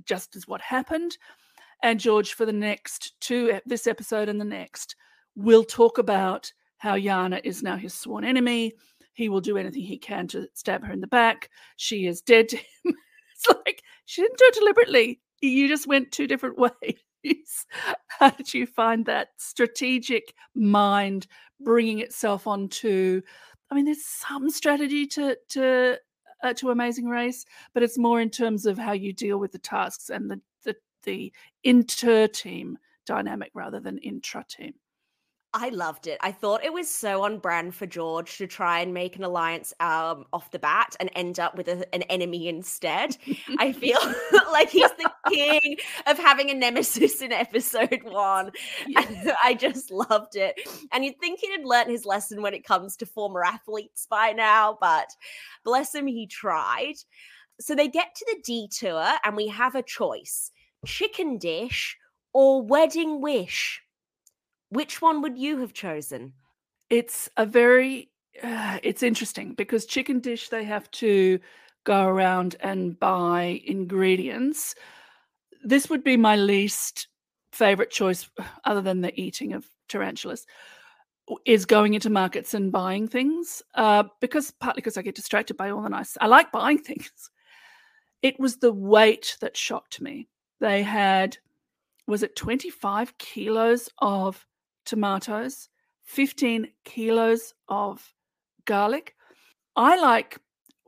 just 0.06 0.36
as 0.36 0.48
what 0.48 0.62
happened. 0.62 1.17
And 1.84 2.00
George, 2.00 2.34
for 2.34 2.46
the 2.46 2.53
next 2.53 3.20
two 3.20 3.60
this 3.65 3.88
episode 3.88 4.29
and 4.29 4.41
the 4.41 4.46
next, 4.46 4.96
will 5.36 5.63
talk 5.63 5.98
about 5.98 6.51
how 6.77 6.96
Yana 6.96 7.41
is 7.43 7.63
now 7.63 7.75
his 7.75 7.93
sworn 7.93 8.24
enemy. 8.24 8.74
He 9.13 9.29
will 9.29 9.41
do 9.41 9.57
anything 9.57 9.81
he 9.81 9.98
can 9.98 10.27
to 10.27 10.48
stab 10.53 10.84
her 10.84 10.93
in 10.93 11.01
the 11.01 11.07
back. 11.07 11.50
She 11.75 12.05
is 12.05 12.22
dead 12.22 12.50
to 12.50 12.57
him. 12.84 12.96
it's 13.34 13.48
like 13.65 13.81
she 14.05 14.22
didn't 14.22 14.38
do 14.38 14.46
it 14.46 14.53
deliberately. 14.55 15.19
You 15.41 15.67
just 15.67 15.88
went 15.88 16.12
two 16.12 16.27
different 16.27 16.57
ways. 16.60 17.65
How 18.07 18.29
did 18.29 18.53
you 18.53 18.65
find 18.65 19.05
that 19.05 19.29
strategic 19.38 20.34
mind 20.55 21.27
bringing 21.60 22.00
itself 22.00 22.48
onto? 22.48 23.22
I 23.69 23.75
mean, 23.75 23.86
there's 23.86 24.05
some 24.05 24.50
strategy 24.50 25.05
to 25.07 25.38
to 25.50 25.98
uh, 26.43 26.53
to 26.53 26.69
Amazing 26.69 27.07
Race, 27.07 27.46
but 27.74 27.84
it's 27.84 27.98
more 27.98 28.22
in 28.22 28.29
terms 28.29 28.65
of 28.65 28.77
how 28.77 28.91
you 28.93 29.12
deal 29.13 29.39
with 29.39 29.51
the 29.51 29.60
tasks 29.60 30.10
and 30.10 30.29
the 30.29 30.39
the, 30.63 30.75
the 31.03 31.34
inter 31.63 32.27
team 32.27 32.77
dynamic 33.05 33.51
rather 33.53 33.79
than 33.79 33.98
intra 34.00 34.46
team. 34.48 34.74
I 35.54 35.70
loved 35.70 36.08
it. 36.08 36.18
I 36.22 36.32
thought 36.32 36.63
it 36.63 36.74
was 36.74 36.89
so 36.89 37.24
on 37.24 37.39
brand 37.39 37.74
for 37.74 37.86
George 37.86 38.38
to 38.38 38.48
try 38.48 38.80
and 38.82 38.94
make 38.94 39.16
an 39.16 39.24
alliance 39.24 39.74
um, 39.80 40.25
off 40.34 40.51
the 40.51 40.60
bat 40.60 40.96
and 41.00 41.10
end 41.16 41.39
up 41.39 41.56
with 41.56 41.68
a, 41.70 41.96
an 41.96 42.04
enemy 42.04 42.48
instead. 42.48 43.18
I 43.58 43.72
feel 43.72 44.00
like 44.51 44.70
he's 44.70 44.92
the 44.92 45.12
king 45.30 45.77
of 46.06 46.20
having 46.20 46.50
a 46.50 46.54
nemesis 46.54 47.22
in 47.22 47.32
episode 47.32 48.01
one. 48.04 48.51
Yes. 48.88 49.36
I 49.44 49.53
just 49.53 49.90
loved 49.90 50.36
it. 50.36 50.55
And 50.92 51.05
you'd 51.05 51.20
think 51.20 51.40
he'd 51.40 51.64
learned 51.64 51.92
his 51.92 52.05
lesson 52.05 52.42
when 52.42 52.53
it 52.53 52.66
comes 52.66 52.98
to 52.98 53.05
former 53.05 53.44
athletes 53.44 54.05
by 54.10 54.33
now, 54.33 54.77
but 54.81 55.10
bless 55.64 55.96
him, 55.96 56.07
he 56.07 56.27
tried. 56.27 56.96
So 57.60 57.74
they 57.74 57.88
get 57.88 58.14
to 58.16 58.25
the 58.27 58.42
detour 58.44 59.14
and 59.24 59.36
we 59.36 59.48
have 59.48 59.75
a 59.75 59.81
choice 59.81 60.51
chicken 60.86 61.38
dish 61.38 61.98
or 62.33 62.62
wedding 62.62 63.22
wish. 63.22 63.81
Which 64.70 65.01
one 65.01 65.22
would 65.22 65.38
you 65.38 65.60
have 65.60 65.74
chosen? 65.74 66.34
It's 66.90 67.30
a 67.38 67.46
very 67.46 68.10
uh, 68.44 68.80
it's 68.84 69.03
interesting 69.03 69.53
because 69.53 69.86
chicken 69.86 70.20
dish 70.20 70.50
they 70.50 70.64
have 70.64 70.90
to 70.92 71.40
go 71.84 72.06
around 72.06 72.56
and 72.60 73.00
buy 73.00 73.62
ingredients. 73.66 74.75
This 75.64 75.90
would 75.90 76.03
be 76.03 76.18
my 76.18 76.36
least 76.36 77.08
favorite 77.51 77.92
choice 77.92 78.30
other 78.66 78.82
than 78.82 79.01
the 79.01 79.20
eating 79.20 79.53
of 79.53 79.66
tarantulas 79.88 80.46
is 81.46 81.66
going 81.66 81.94
into 81.94 82.10
markets 82.10 82.53
and 82.53 82.72
buying 82.72 83.08
things 83.08 83.62
uh, 83.75 84.03
because 84.22 84.51
partly 84.51 84.80
because 84.80 84.98
I 84.98 85.01
get 85.01 85.16
distracted 85.16 85.58
by 85.58 85.70
all 85.70 85.82
the 85.82 85.90
nice 85.90 86.18
I 86.22 86.27
like 86.27 86.51
buying 86.51 86.77
things. 86.84 87.30
It 88.22 88.40
was 88.40 88.58
the 88.58 88.74
weight 88.74 89.38
that 89.42 89.56
shocked 89.56 90.01
me. 90.01 90.27
They 90.60 90.84
had 90.84 91.38
was 92.08 92.24
it 92.24 92.36
25 92.36 93.18
kilos 93.18 93.90
of 94.00 94.46
tomatoes, 94.88 95.70
15 96.06 96.70
kilos 96.86 97.54
of 97.68 98.14
garlic. 98.66 99.14
I 99.76 100.02
like 100.02 100.40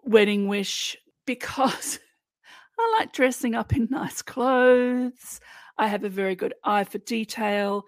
Wedding 0.04 0.48
Wish 0.48 0.98
because 1.28 2.00
I 2.80 2.96
like 3.00 3.14
dressing 3.14 3.54
up 3.54 3.76
in 3.76 3.88
nice 3.92 4.24
clothes. 4.24 5.40
I 5.78 5.88
have 5.88 6.04
a 6.04 6.10
very 6.10 6.36
good 6.36 6.54
eye 6.64 6.86
for 6.86 6.98
detail. 6.98 7.84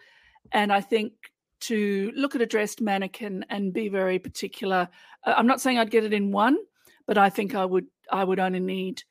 And 0.52 0.72
I 0.72 0.82
think 0.82 1.14
to 1.62 2.12
look 2.16 2.36
at 2.36 2.42
a 2.42 2.46
dressed 2.46 2.82
mannequin 2.82 3.46
and 3.50 3.74
be 3.74 3.90
very 3.90 4.20
particular, 4.20 4.90
uh, 5.26 5.34
I'm 5.36 5.48
not 5.48 5.62
saying 5.62 5.80
I'd 5.80 5.92
get 5.92 6.04
it 6.04 6.14
in 6.14 6.32
one, 6.32 6.58
but 7.08 7.18
I 7.18 7.30
think 7.30 7.56
I 7.56 7.66
would 7.66 7.86
I 8.12 8.24
would 8.24 8.40
only 8.40 8.60
need 8.60 9.04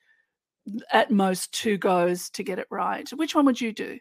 at 0.91 1.09
most 1.09 1.51
two 1.53 1.77
goes 1.77 2.29
to 2.31 2.43
get 2.43 2.59
it 2.59 2.67
right. 2.69 3.09
Which 3.09 3.33
one 3.33 3.45
would 3.45 3.59
you 3.59 3.73
do? 3.73 3.99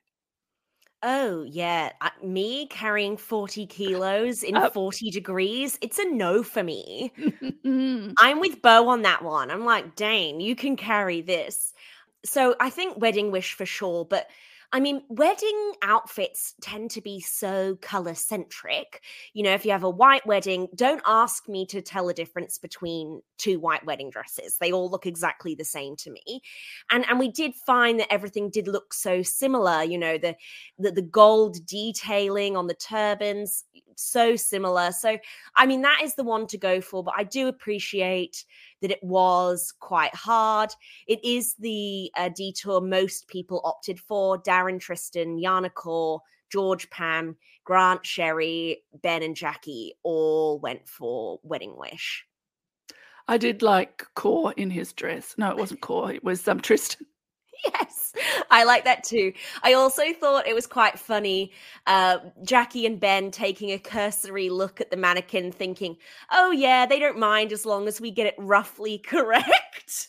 Oh, 1.02 1.42
yeah. 1.44 1.92
Uh, 2.00 2.10
me 2.22 2.66
carrying 2.66 3.16
40 3.16 3.66
kilos 3.66 4.42
in 4.42 4.56
Uh, 4.56 4.70
40 4.70 5.10
degrees, 5.10 5.78
it's 5.80 5.98
a 5.98 6.04
no 6.10 6.42
for 6.42 6.62
me. 6.62 7.12
I'm 8.16 8.40
with 8.40 8.62
Bo 8.62 8.88
on 8.88 9.02
that 9.02 9.22
one. 9.24 9.50
I'm 9.50 9.64
like, 9.64 9.96
Dane, 9.96 10.40
you 10.40 10.54
can 10.56 10.76
carry 10.76 11.20
this. 11.22 11.72
So 12.24 12.54
I 12.60 12.70
think 12.70 12.98
wedding 13.00 13.30
wish 13.30 13.54
for 13.54 13.66
sure, 13.66 14.04
but 14.04 14.28
I 14.72 14.78
mean, 14.78 15.02
wedding 15.08 15.72
outfits 15.82 16.54
tend 16.60 16.92
to 16.92 17.00
be 17.00 17.20
so 17.20 17.76
color 17.80 18.14
centric. 18.14 19.02
You 19.34 19.42
know, 19.42 19.52
if 19.52 19.64
you 19.64 19.72
have 19.72 19.82
a 19.82 19.90
white 19.90 20.24
wedding, 20.26 20.68
don't 20.76 21.02
ask 21.06 21.48
me 21.48 21.66
to 21.66 21.82
tell 21.82 22.08
a 22.08 22.14
difference 22.14 22.56
between 22.56 23.20
two 23.36 23.58
white 23.58 23.84
wedding 23.84 24.10
dresses. 24.10 24.58
They 24.58 24.70
all 24.70 24.88
look 24.88 25.06
exactly 25.06 25.56
the 25.56 25.64
same 25.64 25.96
to 25.96 26.10
me. 26.10 26.42
And 26.90 27.04
and 27.08 27.18
we 27.18 27.30
did 27.30 27.54
find 27.66 27.98
that 27.98 28.12
everything 28.12 28.48
did 28.48 28.68
look 28.68 28.94
so 28.94 29.22
similar, 29.22 29.82
you 29.82 29.98
know, 29.98 30.18
the 30.18 30.36
the, 30.78 30.92
the 30.92 31.02
gold 31.02 31.66
detailing 31.66 32.56
on 32.56 32.68
the 32.68 32.74
turbans 32.74 33.64
so 33.96 34.36
similar. 34.36 34.92
So 34.92 35.18
I 35.56 35.66
mean, 35.66 35.82
that 35.82 36.00
is 36.02 36.14
the 36.14 36.24
one 36.24 36.46
to 36.48 36.58
go 36.58 36.80
for, 36.80 37.02
but 37.02 37.14
I 37.16 37.24
do 37.24 37.48
appreciate 37.48 38.44
that 38.82 38.90
it 38.90 39.02
was 39.02 39.72
quite 39.80 40.14
hard. 40.14 40.70
It 41.06 41.24
is 41.24 41.54
the 41.54 42.10
uh, 42.16 42.30
detour 42.34 42.80
most 42.80 43.28
people 43.28 43.60
opted 43.64 43.98
for. 44.00 44.40
Darren, 44.42 44.80
Tristan, 44.80 45.38
Yana 45.38 45.72
Cour, 45.72 46.20
George, 46.50 46.88
Pam, 46.90 47.36
Grant, 47.64 48.02
Chezzi, 48.02 48.76
Ben, 49.02 49.22
and 49.22 49.36
Jackie 49.36 49.94
all 50.02 50.58
went 50.58 50.88
for 50.88 51.38
Wedding 51.42 51.76
Wish. 51.76 52.26
I 53.28 53.38
did 53.38 53.62
like 53.62 54.06
Core 54.14 54.52
in 54.56 54.70
his 54.70 54.92
dress. 54.92 55.34
No, 55.38 55.50
it 55.50 55.56
wasn't 55.56 55.80
Core. 55.80 56.12
It 56.12 56.24
was 56.24 56.46
um, 56.48 56.60
Tristan. 56.60 57.06
Yes, 57.74 58.12
I 58.50 58.64
like 58.64 58.84
that 58.84 59.04
too. 59.04 59.32
I 59.62 59.74
also 59.74 60.12
thought 60.12 60.46
it 60.46 60.54
was 60.54 60.66
quite 60.66 60.98
funny. 60.98 61.52
Uh, 61.86 62.18
Jackie 62.42 62.86
and 62.86 62.98
Ben 62.98 63.30
taking 63.30 63.72
a 63.72 63.78
cursory 63.78 64.48
look 64.48 64.80
at 64.80 64.90
the 64.90 64.96
mannequin, 64.96 65.52
thinking, 65.52 65.96
"Oh 66.30 66.50
yeah, 66.50 66.86
they 66.86 66.98
don't 66.98 67.18
mind 67.18 67.52
as 67.52 67.66
long 67.66 67.86
as 67.88 68.00
we 68.00 68.10
get 68.10 68.26
it 68.26 68.34
roughly 68.38 68.98
correct." 69.06 70.08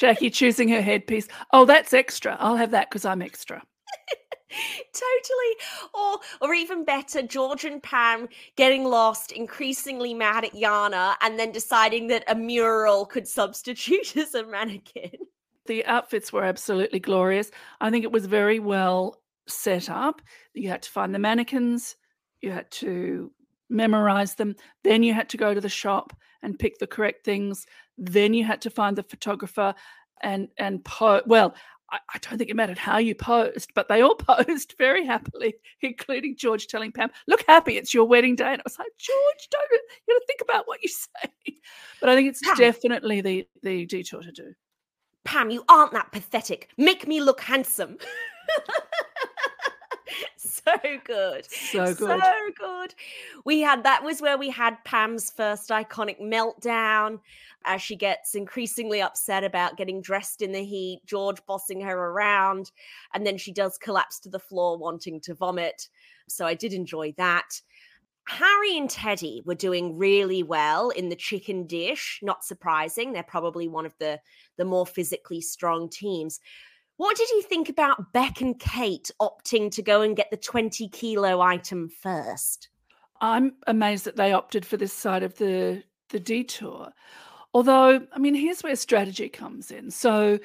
Jackie 0.00 0.30
choosing 0.30 0.68
her 0.68 0.80
headpiece. 0.82 1.28
Oh, 1.52 1.64
that's 1.64 1.92
extra. 1.92 2.36
I'll 2.40 2.56
have 2.56 2.70
that 2.70 2.90
because 2.90 3.04
I'm 3.04 3.22
extra. 3.22 3.62
totally 4.92 5.56
or 5.94 6.18
or 6.40 6.54
even 6.54 6.84
better 6.84 7.22
george 7.22 7.64
and 7.64 7.80
pam 7.84 8.28
getting 8.56 8.84
lost 8.84 9.30
increasingly 9.30 10.12
mad 10.12 10.44
at 10.44 10.52
yana 10.54 11.14
and 11.20 11.38
then 11.38 11.52
deciding 11.52 12.08
that 12.08 12.24
a 12.26 12.34
mural 12.34 13.06
could 13.06 13.28
substitute 13.28 14.16
as 14.16 14.34
a 14.34 14.44
mannequin 14.44 15.12
the 15.66 15.84
outfits 15.86 16.32
were 16.32 16.44
absolutely 16.44 17.00
glorious. 17.00 17.50
I 17.80 17.90
think 17.90 18.04
it 18.04 18.12
was 18.12 18.26
very 18.26 18.58
well 18.58 19.20
set 19.46 19.90
up. 19.90 20.22
You 20.54 20.68
had 20.68 20.82
to 20.82 20.90
find 20.90 21.14
the 21.14 21.18
mannequins, 21.18 21.96
you 22.40 22.50
had 22.50 22.70
to 22.72 23.30
memorize 23.68 24.34
them, 24.34 24.56
then 24.84 25.02
you 25.02 25.14
had 25.14 25.28
to 25.30 25.36
go 25.36 25.54
to 25.54 25.60
the 25.60 25.68
shop 25.68 26.12
and 26.42 26.58
pick 26.58 26.78
the 26.78 26.86
correct 26.86 27.24
things. 27.24 27.66
Then 27.98 28.34
you 28.34 28.44
had 28.44 28.60
to 28.62 28.70
find 28.70 28.96
the 28.96 29.02
photographer 29.02 29.74
and 30.22 30.48
and 30.58 30.84
po- 30.84 31.22
well, 31.26 31.54
I, 31.90 31.98
I 32.14 32.18
don't 32.18 32.38
think 32.38 32.50
it 32.50 32.56
mattered 32.56 32.78
how 32.78 32.98
you 32.98 33.14
posed, 33.14 33.72
but 33.74 33.88
they 33.88 34.00
all 34.00 34.14
posed 34.16 34.74
very 34.78 35.04
happily, 35.04 35.54
including 35.82 36.36
George 36.36 36.66
telling 36.66 36.92
Pam, 36.92 37.10
"Look 37.26 37.44
happy, 37.46 37.76
it's 37.76 37.94
your 37.94 38.04
wedding 38.04 38.36
day." 38.36 38.52
And 38.52 38.60
I 38.60 38.64
was 38.64 38.78
like, 38.78 38.92
"George, 38.98 39.48
don't 39.50 39.70
you 40.08 40.14
to 40.14 40.24
think 40.26 40.40
about 40.40 40.66
what 40.66 40.82
you 40.82 40.88
say." 40.88 41.30
But 42.00 42.10
I 42.10 42.16
think 42.16 42.28
it's 42.28 42.42
definitely 42.56 43.20
the 43.20 43.46
the 43.62 43.86
detour 43.86 44.22
to 44.22 44.32
do. 44.32 44.54
Pam, 45.24 45.50
you 45.50 45.64
aren't 45.68 45.92
that 45.92 46.12
pathetic. 46.12 46.68
Make 46.76 47.06
me 47.06 47.20
look 47.20 47.40
handsome. 47.40 47.98
so 50.36 50.72
good. 51.04 51.46
So 51.50 51.94
good. 51.94 52.20
So 52.20 52.50
good. 52.56 52.94
We 53.44 53.60
had 53.60 53.84
that 53.84 54.02
was 54.02 54.20
where 54.20 54.38
we 54.38 54.50
had 54.50 54.82
Pam's 54.84 55.30
first 55.30 55.70
iconic 55.70 56.20
meltdown 56.20 57.20
as 57.64 57.82
she 57.82 57.96
gets 57.96 58.34
increasingly 58.34 59.02
upset 59.02 59.44
about 59.44 59.76
getting 59.76 60.00
dressed 60.00 60.42
in 60.42 60.52
the 60.52 60.64
heat, 60.64 61.02
George 61.06 61.44
bossing 61.46 61.80
her 61.82 61.96
around, 61.96 62.70
and 63.14 63.26
then 63.26 63.36
she 63.36 63.52
does 63.52 63.76
collapse 63.78 64.18
to 64.20 64.28
the 64.28 64.38
floor 64.38 64.78
wanting 64.78 65.20
to 65.20 65.34
vomit. 65.34 65.88
So 66.28 66.46
I 66.46 66.54
did 66.54 66.72
enjoy 66.72 67.12
that. 67.18 67.60
Harry 68.30 68.78
and 68.78 68.88
Teddy 68.88 69.42
were 69.44 69.56
doing 69.56 69.98
really 69.98 70.44
well 70.44 70.90
in 70.90 71.08
the 71.08 71.16
chicken 71.16 71.66
dish. 71.66 72.20
Not 72.22 72.44
surprising. 72.44 73.12
They're 73.12 73.24
probably 73.24 73.66
one 73.66 73.84
of 73.84 73.94
the, 73.98 74.20
the 74.56 74.64
more 74.64 74.86
physically 74.86 75.40
strong 75.40 75.90
teams. 75.90 76.38
What 76.96 77.16
did 77.16 77.28
you 77.30 77.42
think 77.42 77.68
about 77.68 78.12
Beck 78.12 78.40
and 78.40 78.56
Kate 78.58 79.10
opting 79.20 79.70
to 79.72 79.82
go 79.82 80.02
and 80.02 80.16
get 80.16 80.30
the 80.30 80.36
20 80.36 80.88
kilo 80.90 81.40
item 81.40 81.88
first? 81.88 82.68
I'm 83.20 83.56
amazed 83.66 84.04
that 84.04 84.16
they 84.16 84.32
opted 84.32 84.64
for 84.64 84.76
this 84.76 84.92
side 84.92 85.24
of 85.24 85.36
the 85.36 85.82
the 86.10 86.20
detour. 86.20 86.90
Although, 87.52 88.06
I 88.12 88.18
mean, 88.18 88.34
here's 88.34 88.62
where 88.62 88.76
strategy 88.76 89.28
comes 89.28 89.70
in. 89.70 89.90
So 89.90 90.38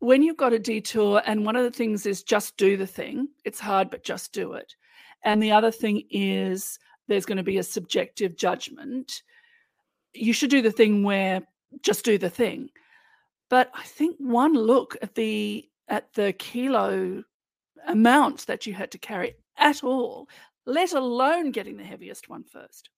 when 0.00 0.22
you've 0.22 0.36
got 0.36 0.52
a 0.52 0.58
detour, 0.58 1.22
and 1.26 1.44
one 1.44 1.56
of 1.56 1.64
the 1.64 1.70
things 1.70 2.06
is 2.06 2.22
just 2.22 2.56
do 2.56 2.76
the 2.76 2.86
thing, 2.86 3.28
it's 3.44 3.60
hard, 3.60 3.90
but 3.90 4.04
just 4.04 4.32
do 4.32 4.52
it. 4.54 4.74
And 5.24 5.42
the 5.42 5.52
other 5.52 5.70
thing 5.70 6.04
is 6.10 6.78
there's 7.08 7.26
going 7.26 7.38
to 7.38 7.42
be 7.42 7.58
a 7.58 7.62
subjective 7.62 8.36
judgment. 8.36 9.22
You 10.14 10.32
should 10.32 10.50
do 10.50 10.62
the 10.62 10.72
thing 10.72 11.02
where 11.02 11.42
just 11.82 12.04
do 12.04 12.18
the 12.18 12.30
thing. 12.30 12.70
But 13.50 13.70
I 13.74 13.82
think 13.82 14.16
one 14.18 14.54
look 14.54 14.96
at 15.02 15.14
the 15.14 15.68
at 15.88 16.12
the 16.12 16.32
kilo 16.34 17.24
amount 17.86 18.46
that 18.46 18.66
you 18.66 18.74
had 18.74 18.90
to 18.92 18.98
carry 18.98 19.34
at 19.56 19.82
all, 19.82 20.28
let 20.66 20.92
alone 20.92 21.50
getting 21.50 21.76
the 21.76 21.84
heaviest 21.84 22.28
one 22.28 22.44
first. 22.44 22.90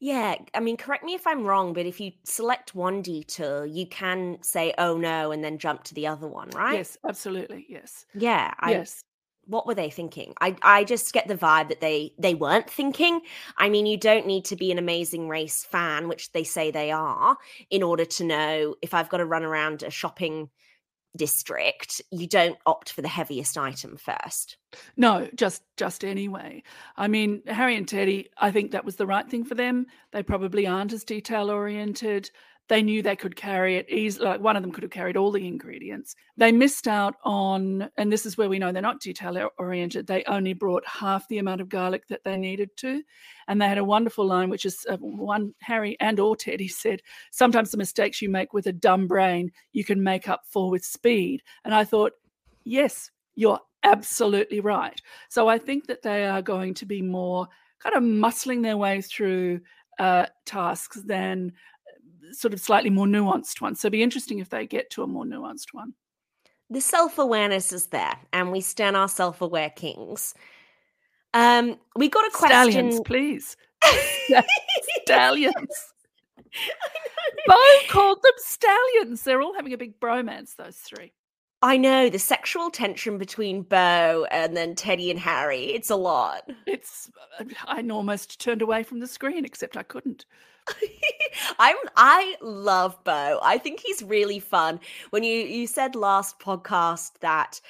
Yeah, 0.00 0.36
I 0.54 0.60
mean, 0.60 0.76
correct 0.76 1.02
me 1.02 1.14
if 1.14 1.26
I'm 1.26 1.44
wrong, 1.44 1.72
but 1.72 1.84
if 1.84 2.00
you 2.00 2.12
select 2.22 2.72
one 2.72 3.02
detour, 3.02 3.66
you 3.66 3.84
can 3.88 4.38
say, 4.42 4.72
oh 4.78 4.96
no, 4.96 5.32
and 5.32 5.42
then 5.42 5.58
jump 5.58 5.82
to 5.84 5.94
the 5.94 6.06
other 6.06 6.28
one, 6.28 6.50
right? 6.50 6.76
Yes, 6.76 6.96
absolutely. 7.06 7.66
Yes. 7.68 8.06
Yeah. 8.14 8.54
I, 8.60 8.70
yes. 8.70 9.02
What 9.48 9.66
were 9.66 9.74
they 9.74 9.90
thinking? 9.90 10.34
I, 10.40 10.56
I 10.62 10.84
just 10.84 11.12
get 11.12 11.26
the 11.26 11.34
vibe 11.34 11.68
that 11.68 11.80
they 11.80 12.12
they 12.18 12.34
weren't 12.34 12.68
thinking. 12.68 13.20
I 13.56 13.68
mean, 13.70 13.86
you 13.86 13.96
don't 13.96 14.26
need 14.26 14.44
to 14.46 14.56
be 14.56 14.70
an 14.70 14.78
amazing 14.78 15.28
race 15.28 15.64
fan, 15.64 16.06
which 16.06 16.32
they 16.32 16.44
say 16.44 16.70
they 16.70 16.90
are, 16.90 17.36
in 17.70 17.82
order 17.82 18.04
to 18.04 18.24
know 18.24 18.74
if 18.82 18.94
I've 18.94 19.08
got 19.08 19.16
to 19.18 19.24
run 19.24 19.44
around 19.44 19.82
a 19.82 19.90
shopping 19.90 20.50
district, 21.16 22.02
you 22.10 22.26
don't 22.26 22.58
opt 22.66 22.92
for 22.92 23.02
the 23.02 23.08
heaviest 23.08 23.56
item 23.56 23.96
first. 23.96 24.58
No, 24.96 25.28
just 25.34 25.62
just 25.76 26.04
anyway. 26.04 26.62
I 26.96 27.08
mean, 27.08 27.42
Harry 27.46 27.76
and 27.76 27.88
Teddy, 27.88 28.28
I 28.36 28.50
think 28.50 28.72
that 28.72 28.84
was 28.84 28.96
the 28.96 29.06
right 29.06 29.28
thing 29.28 29.44
for 29.44 29.54
them. 29.54 29.86
They 30.12 30.22
probably 30.22 30.66
aren't 30.66 30.92
as 30.92 31.04
detail 31.04 31.50
oriented. 31.50 32.30
They 32.68 32.82
knew 32.82 33.02
they 33.02 33.16
could 33.16 33.34
carry 33.34 33.76
it 33.76 33.88
easily. 33.90 34.26
Like 34.26 34.40
one 34.40 34.56
of 34.56 34.62
them 34.62 34.72
could 34.72 34.82
have 34.82 34.92
carried 34.92 35.16
all 35.16 35.30
the 35.30 35.46
ingredients. 35.46 36.14
They 36.36 36.52
missed 36.52 36.86
out 36.86 37.16
on, 37.24 37.88
and 37.96 38.12
this 38.12 38.26
is 38.26 38.36
where 38.36 38.48
we 38.48 38.58
know 38.58 38.72
they're 38.72 38.82
not 38.82 39.00
detail 39.00 39.50
oriented. 39.58 40.06
They 40.06 40.22
only 40.24 40.52
brought 40.52 40.86
half 40.86 41.26
the 41.28 41.38
amount 41.38 41.60
of 41.60 41.68
garlic 41.68 42.06
that 42.08 42.24
they 42.24 42.36
needed 42.36 42.70
to, 42.78 43.02
and 43.48 43.60
they 43.60 43.68
had 43.68 43.78
a 43.78 43.84
wonderful 43.84 44.26
line, 44.26 44.50
which 44.50 44.66
is 44.66 44.86
uh, 44.88 44.96
one 44.98 45.54
Harry 45.62 45.96
and 46.00 46.20
or 46.20 46.36
Teddy 46.36 46.68
said, 46.68 47.02
"Sometimes 47.30 47.70
the 47.70 47.78
mistakes 47.78 48.20
you 48.20 48.28
make 48.28 48.52
with 48.52 48.66
a 48.66 48.72
dumb 48.72 49.06
brain, 49.06 49.50
you 49.72 49.84
can 49.84 50.02
make 50.02 50.28
up 50.28 50.42
for 50.46 50.70
with 50.70 50.84
speed." 50.84 51.42
And 51.64 51.74
I 51.74 51.84
thought, 51.84 52.12
yes, 52.64 53.10
you're 53.34 53.60
absolutely 53.82 54.60
right. 54.60 55.00
So 55.28 55.48
I 55.48 55.58
think 55.58 55.86
that 55.86 56.02
they 56.02 56.26
are 56.26 56.42
going 56.42 56.74
to 56.74 56.86
be 56.86 57.02
more 57.02 57.48
kind 57.80 57.96
of 57.96 58.02
muscling 58.02 58.62
their 58.62 58.76
way 58.76 59.00
through 59.00 59.60
uh, 59.98 60.26
tasks 60.44 61.00
than 61.04 61.52
sort 62.32 62.54
of 62.54 62.60
slightly 62.60 62.90
more 62.90 63.06
nuanced 63.06 63.60
one. 63.60 63.74
So 63.74 63.86
it'd 63.86 63.92
be 63.92 64.02
interesting 64.02 64.38
if 64.38 64.50
they 64.50 64.66
get 64.66 64.90
to 64.90 65.02
a 65.02 65.06
more 65.06 65.24
nuanced 65.24 65.72
one. 65.72 65.94
The 66.70 66.80
self 66.80 67.18
awareness 67.18 67.72
is 67.72 67.86
there, 67.86 68.14
and 68.32 68.52
we 68.52 68.60
stand 68.60 68.96
our 68.96 69.08
self 69.08 69.40
aware 69.40 69.70
kings. 69.70 70.34
Um, 71.34 71.78
we 71.96 72.08
got 72.08 72.26
a 72.26 72.30
question. 72.30 72.72
Stallions, 72.72 73.00
please. 73.04 73.56
stallions. 75.04 75.54
Bo 77.46 77.56
called 77.88 78.22
them 78.22 78.32
stallions. 78.36 79.22
They're 79.22 79.40
all 79.40 79.54
having 79.54 79.72
a 79.72 79.78
big 79.78 79.98
bromance, 80.00 80.56
those 80.56 80.76
three. 80.76 81.12
I 81.60 81.76
know 81.76 82.08
the 82.08 82.20
sexual 82.20 82.70
tension 82.70 83.18
between 83.18 83.62
Bo 83.62 84.26
and 84.30 84.56
then 84.56 84.76
Teddy 84.76 85.10
and 85.10 85.18
Harry. 85.18 85.64
It's 85.64 85.90
a 85.90 85.96
lot. 85.96 86.48
It's. 86.66 87.10
Uh, 87.40 87.44
I 87.66 87.82
almost 87.90 88.40
turned 88.40 88.62
away 88.62 88.84
from 88.84 89.00
the 89.00 89.08
screen, 89.08 89.44
except 89.44 89.76
I 89.76 89.82
couldn't. 89.82 90.24
I'm 91.58 91.76
I 91.96 92.36
love 92.40 93.02
Bo. 93.02 93.40
I 93.42 93.58
think 93.58 93.80
he's 93.80 94.02
really 94.02 94.38
fun. 94.38 94.78
When 95.10 95.24
you 95.24 95.34
you 95.34 95.66
said 95.66 95.96
last 95.96 96.38
podcast 96.38 97.12
that 97.20 97.60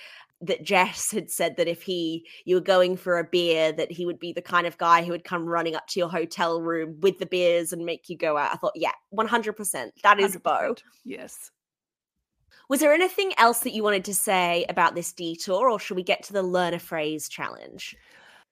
that 0.41 0.63
Jess 0.63 1.11
had 1.11 1.31
said 1.31 1.57
that 1.57 1.67
if 1.69 1.83
he 1.83 2.27
you 2.45 2.57
were 2.57 2.61
going 2.61 2.97
for 2.97 3.19
a 3.19 3.25
beer 3.25 3.73
that 3.73 3.91
he 3.91 4.05
would 4.05 4.19
be 4.19 4.33
the 4.33 4.43
kind 4.43 4.67
of 4.67 4.79
guy 4.79 5.03
who 5.03 5.13
would 5.13 5.25
come 5.25 5.47
running 5.47 5.75
up 5.75 5.87
to 5.89 6.01
your 6.01 6.09
hotel 6.09 6.61
room 6.61 6.97
with 7.01 7.19
the 7.19 7.27
beers 7.27 7.73
and 7.73 7.85
make 7.85 8.09
you 8.09 8.17
go 8.17 8.37
out. 8.37 8.53
I 8.53 8.57
thought, 8.57 8.73
yeah, 8.75 8.93
100%. 9.15 9.91
That 10.03 10.21
is 10.21 10.37
100%. 10.37 10.43
Bo. 10.43 10.75
Yes. 11.05 11.51
Was 12.69 12.81
there 12.81 12.93
anything 12.93 13.33
else 13.39 13.61
that 13.61 13.73
you 13.73 13.83
wanted 13.83 14.05
to 14.05 14.15
say 14.15 14.67
about 14.69 14.95
this 14.95 15.13
detour 15.13 15.71
or 15.71 15.81
should 15.81 15.97
we 15.97 16.03
get 16.03 16.23
to 16.25 16.33
the 16.33 16.43
learn 16.43 16.75
a 16.75 16.79
phrase 16.79 17.29
challenge? 17.29 17.97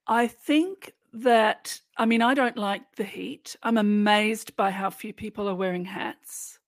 I 0.07 0.27
think 0.27 0.93
that 1.13 1.81
I 1.97 2.05
mean, 2.07 2.23
I 2.23 2.35
don't 2.35 2.57
like 2.57 2.83
the 2.97 3.05
heat. 3.05 3.57
I'm 3.63 3.79
amazed 3.79 4.57
by 4.57 4.71
how 4.71 4.91
few 4.91 5.13
people 5.13 5.49
are 5.49 5.55
wearing 5.55 5.85
hats. 5.85 6.59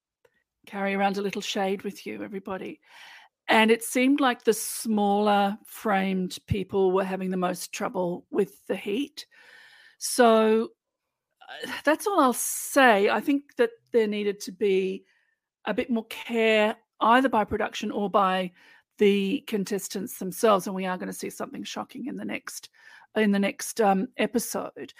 Carry 0.66 0.94
around 0.94 1.16
a 1.16 1.22
little 1.22 1.42
shade 1.42 1.82
with 1.82 2.06
you, 2.06 2.22
everybody. 2.22 2.80
And 3.48 3.70
it 3.70 3.82
seemed 3.82 4.20
like 4.20 4.44
the 4.44 4.52
smaller 4.52 5.56
framed 5.64 6.38
people 6.46 6.92
were 6.92 7.04
having 7.04 7.30
the 7.30 7.36
most 7.38 7.72
trouble 7.72 8.26
with 8.30 8.66
the 8.66 8.76
heat. 8.76 9.26
So 9.96 10.68
uh, 11.42 11.70
that's 11.84 12.06
all 12.06 12.20
I'll 12.20 12.34
say. 12.34 13.08
I 13.08 13.20
think 13.20 13.56
that 13.56 13.70
there 13.92 14.06
needed 14.06 14.40
to 14.40 14.52
be 14.52 15.04
a 15.64 15.72
bit 15.72 15.88
more 15.88 16.04
care, 16.06 16.76
either 17.00 17.28
by 17.28 17.44
production 17.44 17.90
or 17.90 18.10
by 18.10 18.52
the 18.98 19.44
contestants 19.46 20.18
themselves. 20.18 20.66
And 20.66 20.74
we 20.74 20.86
are 20.86 20.98
going 20.98 21.08
to 21.08 21.12
see 21.12 21.30
something 21.30 21.64
shocking 21.64 22.06
in 22.06 22.16
the 22.16 22.24
next 22.24 22.68
in 23.16 23.32
the 23.32 23.38
next 23.38 23.80
um, 23.80 24.08
episode. 24.16 24.92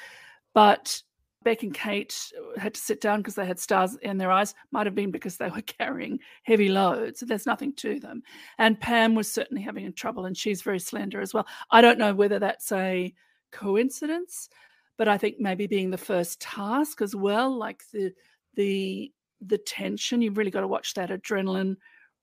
But 0.55 1.03
Beck 1.45 1.63
and 1.63 1.75
Kate 1.75 2.33
had 2.57 2.75
to 2.75 2.81
sit 2.81 3.01
down 3.01 3.21
because 3.21 3.35
they 3.35 3.47
had 3.47 3.59
stars 3.59 3.97
in 4.03 4.19
their 4.19 4.31
eyes. 4.31 4.55
Might 4.73 4.87
have 4.87 4.95
been 4.95 5.11
because 5.11 5.37
they 5.37 5.51
were 5.51 5.63
carrying 5.79 6.19
heavy 6.43 6.69
loads. 6.69 7.21
There's 7.21 7.47
nothing 7.47 7.75
to 7.77 8.01
them. 8.01 8.23
And 8.59 8.81
Pam 8.81 9.15
was 9.15 9.31
certainly 9.31 9.63
having 9.63 9.93
trouble, 9.93 10.27
and 10.27 10.37
she's 10.37 10.63
very 10.63 10.81
slender 10.81 11.21
as 11.21 11.33
well. 11.33 11.47
I 11.71 11.81
don't 11.81 11.99
know 11.99 12.15
whether 12.15 12.39
that's 12.39 12.73
a 12.73 13.15
coincidence, 13.53 14.49
but 14.97 15.09
I 15.09 15.17
think 15.17 15.37
maybe 15.39 15.67
being 15.67 15.91
the 15.91 15.99
first 15.99 16.41
task 16.41 17.01
as 17.01 17.15
well, 17.15 17.57
like 17.57 17.83
the 17.93 18.13
the 18.55 19.13
the 19.41 19.59
tension. 19.59 20.23
You've 20.23 20.39
really 20.39 20.51
got 20.51 20.61
to 20.61 20.69
watch 20.69 20.95
that 20.95 21.11
adrenaline 21.11 21.77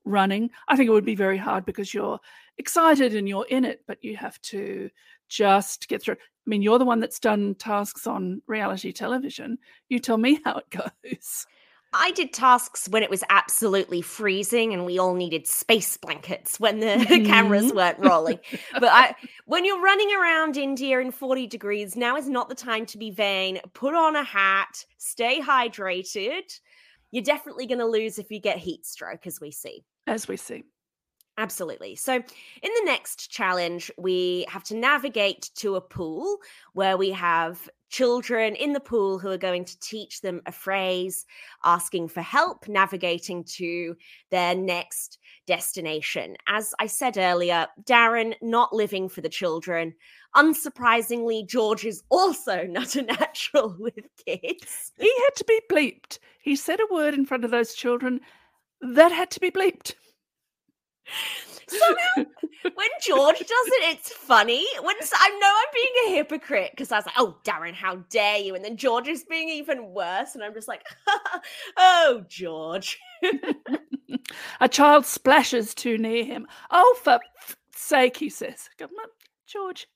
running. 0.06 0.52
I 0.68 0.76
think 0.76 0.88
it 0.88 0.94
would 0.94 1.06
be 1.06 1.16
very 1.16 1.38
hard 1.38 1.66
because 1.66 1.94
you're 1.94 2.20
excited 2.58 3.16
and 3.16 3.28
you're 3.28 3.48
in 3.50 3.66
it, 3.66 3.82
but 3.88 4.04
you 4.04 4.16
have 4.18 4.40
to 4.44 4.90
just 5.30 5.88
get 5.88 6.02
through. 6.02 6.16
I 6.16 6.50
mean, 6.50 6.62
you're 6.62 6.80
the 6.80 6.86
one 6.86 7.00
that's 7.00 7.20
done 7.20 7.56
tasks 7.56 8.06
on 8.06 8.42
reality 8.48 8.92
television. 8.92 9.58
You 9.90 10.00
tell 10.00 10.18
me 10.18 10.40
how 10.46 10.60
it 10.60 10.70
goes. 10.70 11.46
I 11.98 12.12
did 12.12 12.34
tasks 12.34 12.90
when 12.90 13.04
it 13.04 13.10
was 13.10 13.24
absolutely 13.30 14.02
freezing 14.02 14.74
and 14.74 14.86
we 14.86 15.00
all 15.00 15.14
needed 15.14 15.48
space 15.48 15.96
blankets 15.96 16.60
when 16.60 16.80
the 16.80 16.88
mm-hmm. 16.88 17.26
cameras 17.26 17.72
weren't 17.72 18.00
rolling. 18.00 18.40
but 18.74 18.90
I, 18.92 19.16
when 19.46 19.64
you're 19.64 19.82
running 19.82 20.12
around 20.14 20.58
India 20.58 21.00
in 21.00 21.12
40 21.12 21.48
degrees, 21.48 21.96
now 21.96 22.18
is 22.18 22.28
not 22.28 22.50
the 22.50 22.56
time 22.56 22.86
to 22.88 22.98
be 22.98 23.12
vain. 23.12 23.62
Put 23.74 23.96
on 23.96 24.18
a 24.18 24.24
hat, 24.26 24.86
stay 24.98 25.40
hydrated. 25.40 26.60
You're 27.12 27.24
definitely 27.24 27.66
going 27.66 27.80
to 27.80 27.86
lose 27.86 28.20
if 28.20 28.32
you 28.32 28.40
get 28.40 28.58
heat 28.58 28.86
stroke, 28.86 29.28
as 29.28 29.40
we 29.40 29.52
see. 29.52 29.84
As 30.08 30.28
we 30.28 30.38
see. 30.38 30.64
Absolutely. 31.38 31.96
So, 31.96 32.14
in 32.14 32.22
the 32.62 32.84
next 32.86 33.30
challenge, 33.30 33.92
we 33.98 34.46
have 34.48 34.64
to 34.66 34.76
navigate 34.76 35.50
to 35.56 35.76
a 35.76 35.82
pool 35.82 36.38
where 36.74 36.98
we 36.98 37.12
have 37.12 37.70
children 37.96 38.56
in 38.56 38.74
the 38.74 38.80
pool 38.82 39.18
who 39.18 39.30
are 39.30 39.38
going 39.38 39.64
to 39.64 39.80
teach 39.80 40.20
them 40.20 40.42
a 40.46 40.52
phrase, 40.52 41.26
asking 41.64 42.10
for 42.10 42.22
help 42.22 42.68
navigating 42.68 43.42
to 43.42 43.96
their 44.32 44.54
next 44.54 45.18
destination. 45.48 46.36
As 46.50 46.74
I 46.78 46.88
said 46.88 47.18
earlier, 47.18 47.68
Darren 47.84 48.34
not 48.42 48.74
living 48.74 49.08
for 49.08 49.22
the 49.22 49.30
children. 49.30 49.94
Unsurprisingly, 50.36 51.48
George 51.48 51.86
is 51.86 52.04
also 52.10 52.64
not 52.70 52.98
a 52.98 53.04
natural 53.04 53.74
with 53.80 54.10
kids. 54.26 54.92
He 55.00 55.14
had 55.24 55.36
to 55.38 55.46
be 55.46 55.62
bleeped. 55.72 56.20
He 56.42 56.58
said 56.58 56.82
a 56.82 56.94
word 56.94 57.14
in 57.14 57.26
front 57.26 57.46
of 57.46 57.52
those 57.52 57.74
children 57.74 58.20
that 58.82 59.14
had 59.14 59.32
to 59.32 59.40
be 59.40 59.52
bleeped. 59.52 59.96
Somehow, 61.68 62.32
when 62.64 62.90
George 63.02 63.40
does 63.40 63.48
it, 63.50 63.96
it's 63.96 64.12
funny. 64.12 64.66
When 64.82 64.96
I 65.14 65.30
know 65.40 65.52
I'm 65.52 65.74
being 65.74 65.94
a 66.08 66.18
hypocrite 66.18 66.72
because 66.72 66.92
I 66.92 66.98
was 66.98 67.06
like, 67.06 67.16
"Oh, 67.18 67.38
Darren, 67.44 67.74
how 67.74 67.98
dare 68.10 68.38
you!" 68.38 68.56
And 68.56 68.64
then 68.64 68.78
George 68.78 69.08
is 69.08 69.24
being 69.24 69.50
even 69.50 69.94
worse, 69.94 70.36
and 70.36 70.44
I'm 70.44 70.54
just 70.54 70.68
like, 70.68 70.84
"Oh, 71.78 72.24
George." 72.28 73.00
A 74.62 74.68
child 74.68 75.06
splashes 75.06 75.74
too 75.76 75.98
near 75.98 76.24
him. 76.24 76.48
Oh, 76.72 76.98
for 77.04 77.20
sake, 77.76 78.18
he 78.18 78.30
says. 78.30 78.70
Come 78.78 78.90
on, 79.02 79.10
George. 79.46 79.88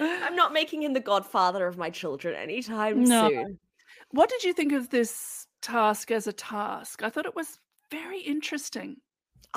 I'm 0.00 0.36
not 0.36 0.52
making 0.52 0.82
him 0.82 0.92
the 0.92 1.00
godfather 1.00 1.66
of 1.66 1.78
my 1.78 1.90
children 1.90 2.34
anytime 2.34 3.04
No. 3.04 3.28
soon. 3.28 3.58
What 4.10 4.28
did 4.28 4.44
you 4.44 4.52
think 4.52 4.72
of 4.72 4.90
this 4.90 5.46
task 5.62 6.10
as 6.10 6.26
a 6.26 6.32
task? 6.32 7.02
I 7.02 7.10
thought 7.10 7.26
it 7.26 7.36
was 7.36 7.58
very 7.90 8.20
interesting. 8.20 8.96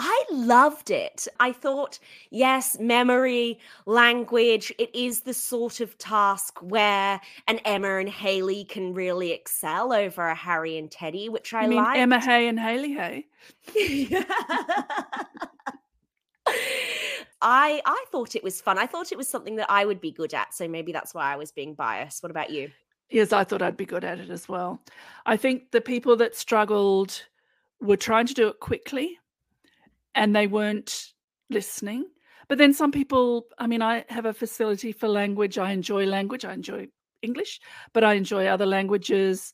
I 0.02 0.24
loved 0.32 0.92
it. 0.92 1.28
I 1.42 1.52
thought, 1.52 2.00
yes, 2.30 2.80
memory, 2.80 3.60
language, 3.86 4.74
it 4.80 4.96
is 4.96 5.22
the 5.22 5.34
sort 5.34 5.82
of 5.82 5.98
task 5.98 6.58
where 6.62 7.20
an 7.50 7.60
Emma 7.66 7.98
and 7.98 8.08
Haley 8.08 8.64
can 8.64 8.94
really 8.94 9.34
excel 9.34 9.92
over 9.92 10.26
a 10.26 10.36
Harry 10.36 10.78
and 10.78 10.90
Teddy, 10.90 11.28
which 11.28 11.54
I 11.54 11.66
like. 11.66 11.98
Emma 11.98 12.18
Hay 12.22 12.48
and 12.48 12.58
Haley 12.58 12.94
Hay. 12.94 13.28
I 17.42 17.82
I 17.86 18.06
thought 18.10 18.38
it 18.38 18.44
was 18.44 18.62
fun. 18.62 18.78
I 18.78 18.86
thought 18.86 19.12
it 19.12 19.18
was 19.18 19.28
something 19.28 19.58
that 19.58 19.70
I 19.70 19.84
would 19.84 20.00
be 20.00 20.12
good 20.12 20.34
at, 20.34 20.54
so 20.54 20.66
maybe 20.66 20.94
that's 20.94 21.14
why 21.14 21.34
I 21.34 21.36
was 21.36 21.52
being 21.52 21.74
biased. 21.74 22.24
What 22.24 22.32
about 22.32 22.52
you? 22.52 22.72
Yes, 23.10 23.34
I 23.34 23.44
thought 23.44 23.62
I'd 23.62 23.76
be 23.76 23.86
good 23.86 24.06
at 24.06 24.20
it 24.20 24.30
as 24.30 24.48
well. 24.48 24.82
I 25.26 25.36
think 25.36 25.72
the 25.72 25.82
people 25.82 26.16
that 26.18 26.36
struggled 26.36 27.24
were 27.82 27.98
trying 27.98 28.28
to 28.28 28.34
do 28.34 28.48
it 28.48 28.62
quickly 28.62 29.20
and 30.16 30.36
they 30.36 30.48
weren't 30.48 31.14
listening. 31.50 32.06
But 32.48 32.58
then 32.58 32.74
some 32.74 32.92
people, 32.92 33.46
I 33.58 33.68
mean, 33.68 33.82
I 33.82 34.06
have 34.10 34.26
a 34.26 34.34
facility 34.34 34.92
for 34.92 35.08
language. 35.08 35.58
I 35.58 35.72
enjoy 35.72 36.06
language. 36.06 36.46
I 36.46 36.54
enjoy 36.54 36.88
English, 37.22 37.60
but 37.94 38.04
I 38.04 38.14
enjoy 38.14 38.48
other 38.48 38.66
languages 38.66 39.54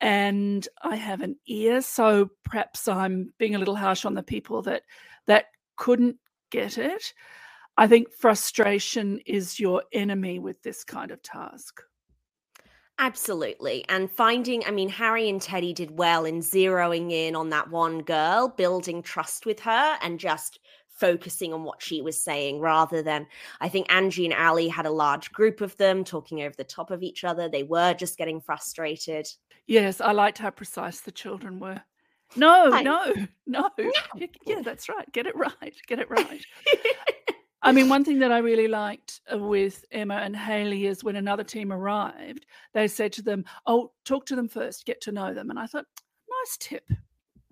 and 0.00 0.68
I 0.82 0.96
have 0.96 1.22
an 1.22 1.36
ear. 1.46 1.80
So 1.80 2.30
perhaps 2.44 2.86
I'm 2.86 3.32
being 3.38 3.54
a 3.54 3.58
little 3.58 3.76
harsh 3.76 4.04
on 4.04 4.14
the 4.14 4.22
people 4.22 4.62
that 4.62 4.82
that 5.26 5.46
couldn't 5.76 6.16
get 6.50 6.78
it. 6.78 7.12
I 7.76 7.86
think 7.86 8.12
frustration 8.12 9.20
is 9.24 9.60
your 9.60 9.84
enemy 9.92 10.38
with 10.38 10.60
this 10.62 10.84
kind 10.84 11.10
of 11.10 11.22
task. 11.22 11.80
Absolutely. 12.98 13.84
And 13.88 14.10
finding, 14.10 14.64
I 14.66 14.70
mean, 14.72 14.88
Harry 14.88 15.28
and 15.28 15.40
Teddy 15.40 15.72
did 15.72 15.96
well 15.96 16.24
in 16.24 16.40
zeroing 16.40 17.12
in 17.12 17.36
on 17.36 17.48
that 17.50 17.70
one 17.70 18.00
girl, 18.02 18.48
building 18.48 19.02
trust 19.02 19.46
with 19.46 19.60
her, 19.60 19.98
and 20.02 20.18
just 20.18 20.58
focusing 20.88 21.52
on 21.54 21.62
what 21.62 21.80
she 21.80 22.02
was 22.02 22.20
saying 22.20 22.58
rather 22.58 23.02
than 23.02 23.24
I 23.60 23.68
think 23.68 23.92
Angie 23.92 24.24
and 24.24 24.34
Ali 24.34 24.66
had 24.66 24.84
a 24.84 24.90
large 24.90 25.30
group 25.30 25.60
of 25.60 25.76
them 25.76 26.02
talking 26.02 26.42
over 26.42 26.54
the 26.56 26.64
top 26.64 26.90
of 26.90 27.04
each 27.04 27.22
other. 27.22 27.48
They 27.48 27.62
were 27.62 27.94
just 27.94 28.18
getting 28.18 28.40
frustrated. 28.40 29.28
Yes, 29.68 30.00
I 30.00 30.10
liked 30.10 30.38
how 30.38 30.50
precise 30.50 31.00
the 31.00 31.12
children 31.12 31.60
were. 31.60 31.80
No, 32.34 32.68
no, 32.82 33.14
no. 33.46 33.70
Y- 34.16 34.28
Yeah, 34.44 34.60
that's 34.62 34.88
right. 34.88 35.10
Get 35.12 35.26
it 35.26 35.36
right. 35.36 35.74
Get 35.86 36.00
it 36.00 36.10
right. 36.10 36.44
I 37.62 37.72
mean, 37.72 37.88
one 37.88 38.04
thing 38.04 38.20
that 38.20 38.30
I 38.30 38.38
really 38.38 38.68
liked 38.68 39.20
uh, 39.32 39.38
with 39.38 39.84
Emma 39.90 40.14
and 40.16 40.36
Haley 40.36 40.86
is 40.86 41.02
when 41.02 41.16
another 41.16 41.42
team 41.42 41.72
arrived, 41.72 42.46
they 42.72 42.86
said 42.86 43.12
to 43.14 43.22
them, 43.22 43.44
Oh, 43.66 43.92
talk 44.04 44.26
to 44.26 44.36
them 44.36 44.48
first, 44.48 44.86
get 44.86 45.00
to 45.02 45.12
know 45.12 45.34
them. 45.34 45.50
And 45.50 45.58
I 45.58 45.66
thought, 45.66 45.86
nice 46.28 46.56
tip. 46.58 46.88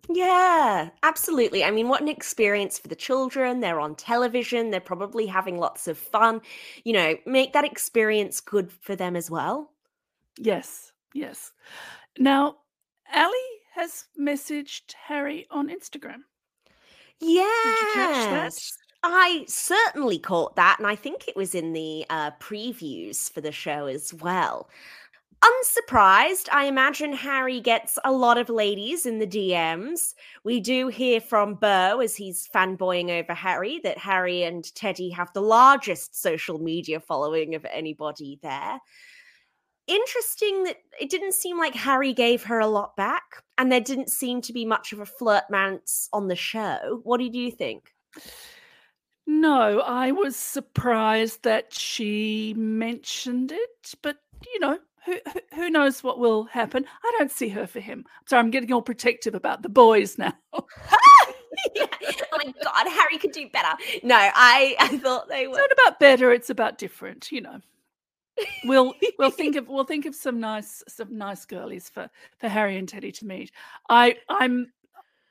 Yeah, 0.08 0.90
absolutely. 1.02 1.64
I 1.64 1.72
mean, 1.72 1.88
what 1.88 2.00
an 2.00 2.08
experience 2.08 2.78
for 2.78 2.86
the 2.86 2.94
children. 2.94 3.60
They're 3.60 3.80
on 3.80 3.96
television, 3.96 4.70
they're 4.70 4.80
probably 4.80 5.26
having 5.26 5.58
lots 5.58 5.88
of 5.88 5.98
fun. 5.98 6.40
You 6.84 6.92
know, 6.92 7.16
make 7.26 7.52
that 7.54 7.64
experience 7.64 8.40
good 8.40 8.70
for 8.70 8.94
them 8.94 9.16
as 9.16 9.30
well. 9.30 9.72
Yes, 10.38 10.92
yes. 11.14 11.52
Now, 12.18 12.56
Ali 13.12 13.38
has 13.74 14.04
messaged 14.18 14.94
Harry 14.94 15.46
on 15.50 15.68
Instagram. 15.68 16.20
Yes. 17.20 17.80
you 17.80 17.86
catch 17.94 18.14
that? 18.30 18.52
I 19.02 19.44
certainly 19.46 20.18
caught 20.18 20.56
that, 20.56 20.76
and 20.78 20.86
I 20.86 20.96
think 20.96 21.28
it 21.28 21.36
was 21.36 21.54
in 21.54 21.72
the 21.72 22.04
uh, 22.10 22.32
previews 22.40 23.30
for 23.30 23.40
the 23.40 23.52
show 23.52 23.86
as 23.86 24.12
well. 24.12 24.68
Unsurprised, 25.44 26.48
I 26.50 26.64
imagine 26.64 27.12
Harry 27.12 27.60
gets 27.60 27.98
a 28.04 28.10
lot 28.10 28.38
of 28.38 28.48
ladies 28.48 29.04
in 29.04 29.18
the 29.18 29.26
DMs. 29.26 30.14
We 30.44 30.60
do 30.60 30.88
hear 30.88 31.20
from 31.20 31.54
Burr 31.54 32.02
as 32.02 32.16
he's 32.16 32.48
fanboying 32.52 33.10
over 33.10 33.34
Harry 33.34 33.78
that 33.84 33.98
Harry 33.98 34.42
and 34.44 34.74
Teddy 34.74 35.10
have 35.10 35.32
the 35.34 35.42
largest 35.42 36.20
social 36.20 36.58
media 36.58 36.98
following 37.00 37.54
of 37.54 37.66
anybody 37.66 38.38
there. 38.42 38.80
Interesting 39.86 40.64
that 40.64 40.78
it 40.98 41.10
didn't 41.10 41.34
seem 41.34 41.58
like 41.58 41.74
Harry 41.74 42.12
gave 42.12 42.42
her 42.44 42.58
a 42.58 42.66
lot 42.66 42.96
back, 42.96 43.42
and 43.58 43.70
there 43.70 43.80
didn't 43.80 44.10
seem 44.10 44.40
to 44.40 44.52
be 44.52 44.64
much 44.64 44.92
of 44.92 45.00
a 45.00 45.04
flirtmance 45.04 46.08
on 46.12 46.28
the 46.28 46.34
show. 46.34 47.00
What 47.04 47.20
did 47.20 47.36
you 47.36 47.52
think? 47.52 47.92
No, 49.26 49.80
I 49.80 50.12
was 50.12 50.36
surprised 50.36 51.42
that 51.42 51.72
she 51.74 52.54
mentioned 52.56 53.50
it, 53.52 53.94
but 54.02 54.18
you 54.54 54.60
know, 54.60 54.78
who 55.04 55.16
who- 55.54 55.70
knows 55.70 56.02
what 56.02 56.18
will 56.18 56.44
happen? 56.44 56.84
I 57.04 57.14
don't 57.18 57.30
see 57.30 57.48
her 57.50 57.66
for 57.66 57.80
him. 57.80 58.04
Sorry, 58.26 58.40
I'm 58.40 58.50
getting 58.50 58.72
all 58.72 58.82
protective 58.82 59.34
about 59.34 59.62
the 59.62 59.68
boys 59.68 60.16
now. 60.18 60.32
yeah. 61.74 61.86
Oh 62.32 62.38
my 62.44 62.52
god, 62.62 62.88
Harry 62.88 63.18
could 63.18 63.32
do 63.32 63.48
better. 63.48 63.76
No, 64.02 64.16
I 64.16 64.76
I 64.78 64.98
thought 64.98 65.28
they 65.28 65.46
were. 65.48 65.54
It's 65.58 65.68
not 65.68 65.72
about 65.72 66.00
better; 66.00 66.32
it's 66.32 66.50
about 66.50 66.78
different. 66.78 67.32
You 67.32 67.40
know, 67.42 67.60
we'll 68.64 68.94
we'll 69.18 69.30
think 69.30 69.56
of 69.56 69.68
we'll 69.68 69.84
think 69.84 70.06
of 70.06 70.14
some 70.14 70.38
nice 70.40 70.82
some 70.88 71.16
nice 71.16 71.44
girlies 71.44 71.88
for 71.88 72.08
for 72.38 72.48
Harry 72.48 72.76
and 72.76 72.88
Teddy 72.88 73.12
to 73.12 73.26
meet. 73.26 73.50
I 73.88 74.16
I'm 74.28 74.72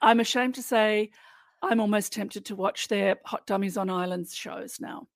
I'm 0.02 0.20
ashamed 0.20 0.56
to 0.56 0.64
say 0.64 1.12
I'm 1.66 1.80
almost 1.80 2.14
tempted 2.14 2.46
to 2.46 2.56
watch 2.56 2.88
their 2.88 3.18
Hot 3.26 3.48
Dummies 3.48 3.76
on 3.76 3.90
Islands 3.90 4.36
shows 4.36 4.80
now. 4.80 5.08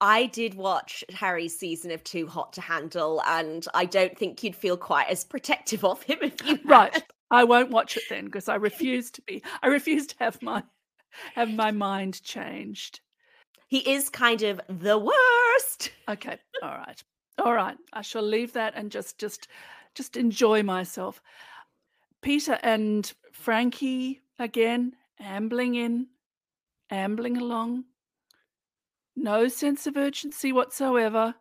I 0.00 0.26
did 0.26 0.54
watch 0.54 1.02
Harry's 1.10 1.58
season 1.58 1.90
of 1.90 2.04
Too 2.04 2.26
Hot 2.26 2.52
to 2.54 2.60
Handle, 2.60 3.22
and 3.26 3.66
I 3.74 3.84
don't 3.84 4.16
think 4.16 4.42
you'd 4.42 4.54
feel 4.54 4.76
quite 4.76 5.08
as 5.08 5.24
protective 5.24 5.84
of 5.84 6.02
him 6.02 6.18
if 6.22 6.44
you 6.46 6.58
Right. 6.64 7.02
I 7.30 7.44
won't 7.44 7.70
watch 7.70 7.96
it 7.96 8.04
then 8.08 8.26
because 8.26 8.48
I 8.48 8.56
refuse 8.56 9.10
to 9.12 9.22
be. 9.22 9.42
I 9.62 9.68
refuse 9.68 10.06
to 10.08 10.16
have 10.20 10.40
my 10.42 10.62
have 11.34 11.50
my 11.50 11.70
mind 11.70 12.22
changed. 12.22 13.00
He 13.66 13.78
is 13.78 14.08
kind 14.08 14.42
of 14.42 14.60
the 14.68 14.98
worst. 14.98 15.90
Okay. 16.08 16.38
All 16.62 16.76
right. 16.76 17.02
All 17.38 17.54
right. 17.54 17.76
I 17.92 18.02
shall 18.02 18.22
leave 18.22 18.52
that 18.52 18.74
and 18.76 18.90
just 18.90 19.18
just 19.18 19.48
just 19.94 20.16
enjoy 20.16 20.62
myself. 20.62 21.20
Peter 22.20 22.58
and 22.62 23.12
Frankie 23.32 24.20
again 24.38 24.94
ambling 25.20 25.74
in, 25.74 26.06
ambling 26.90 27.36
along. 27.36 27.84
No 29.16 29.48
sense 29.48 29.86
of 29.86 29.96
urgency 29.96 30.52
whatsoever 30.52 31.34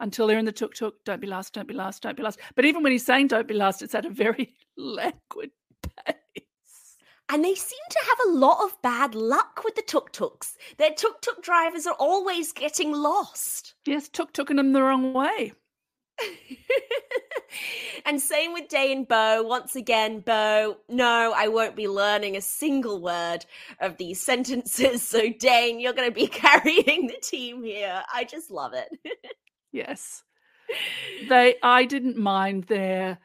until 0.00 0.26
they're 0.26 0.38
in 0.38 0.44
the 0.44 0.52
tuk 0.52 0.74
tuk. 0.74 1.04
Don't 1.04 1.20
be 1.20 1.26
last, 1.26 1.54
don't 1.54 1.68
be 1.68 1.74
last, 1.74 2.02
don't 2.02 2.16
be 2.16 2.22
last. 2.22 2.40
But 2.54 2.64
even 2.64 2.82
when 2.82 2.92
he's 2.92 3.06
saying 3.06 3.28
don't 3.28 3.48
be 3.48 3.54
last, 3.54 3.82
it's 3.82 3.94
at 3.94 4.04
a 4.04 4.10
very 4.10 4.54
languid 4.76 5.50
pace. 5.82 6.96
And 7.28 7.44
they 7.44 7.54
seem 7.54 7.78
to 7.90 7.98
have 8.06 8.18
a 8.26 8.38
lot 8.38 8.64
of 8.64 8.80
bad 8.82 9.14
luck 9.14 9.62
with 9.64 9.74
the 9.74 9.82
tuk 9.82 10.12
tuks. 10.12 10.56
Their 10.78 10.92
tuk 10.94 11.20
tuk 11.20 11.42
drivers 11.42 11.86
are 11.86 11.96
always 11.98 12.52
getting 12.52 12.92
lost. 12.92 13.74
Yes, 13.84 14.08
tuk 14.08 14.32
tuking 14.32 14.56
them 14.56 14.72
the 14.72 14.82
wrong 14.82 15.12
way. 15.12 15.52
and 18.06 18.20
same 18.20 18.52
with 18.52 18.68
Dane 18.68 18.98
and 18.98 19.08
Bo. 19.08 19.42
Once 19.42 19.76
again, 19.76 20.20
Bo, 20.20 20.78
no, 20.88 21.32
I 21.36 21.48
won't 21.48 21.76
be 21.76 21.88
learning 21.88 22.36
a 22.36 22.40
single 22.40 23.00
word 23.00 23.44
of 23.80 23.96
these 23.96 24.20
sentences. 24.20 25.02
So, 25.02 25.30
Dane, 25.30 25.80
you're 25.80 25.92
going 25.92 26.08
to 26.08 26.14
be 26.14 26.26
carrying 26.28 27.06
the 27.06 27.18
team 27.22 27.62
here. 27.62 28.02
I 28.12 28.24
just 28.24 28.50
love 28.50 28.72
it. 28.74 28.88
Yes. 29.72 30.22
They 31.28 31.56
I 31.62 31.84
didn't 31.84 32.16
mind 32.16 32.64
their 32.64 33.18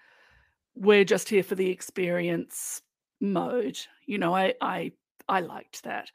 we're 0.76 1.06
just 1.06 1.30
here 1.30 1.44
for 1.44 1.56
the 1.56 1.70
experience 1.70 2.82
mode. 3.20 3.78
You 4.06 4.18
know, 4.18 4.36
I 4.36 4.54
I 4.62 4.92
I 5.28 5.42
liked 5.42 5.84
that. 5.84 6.10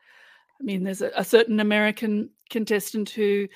I 0.61 0.65
mean, 0.65 0.85
there's 0.85 1.03
a, 1.03 1.11
a 1.17 1.25
certain 1.25 1.61
American 1.61 2.31
contestant 2.51 3.11
who 3.11 3.49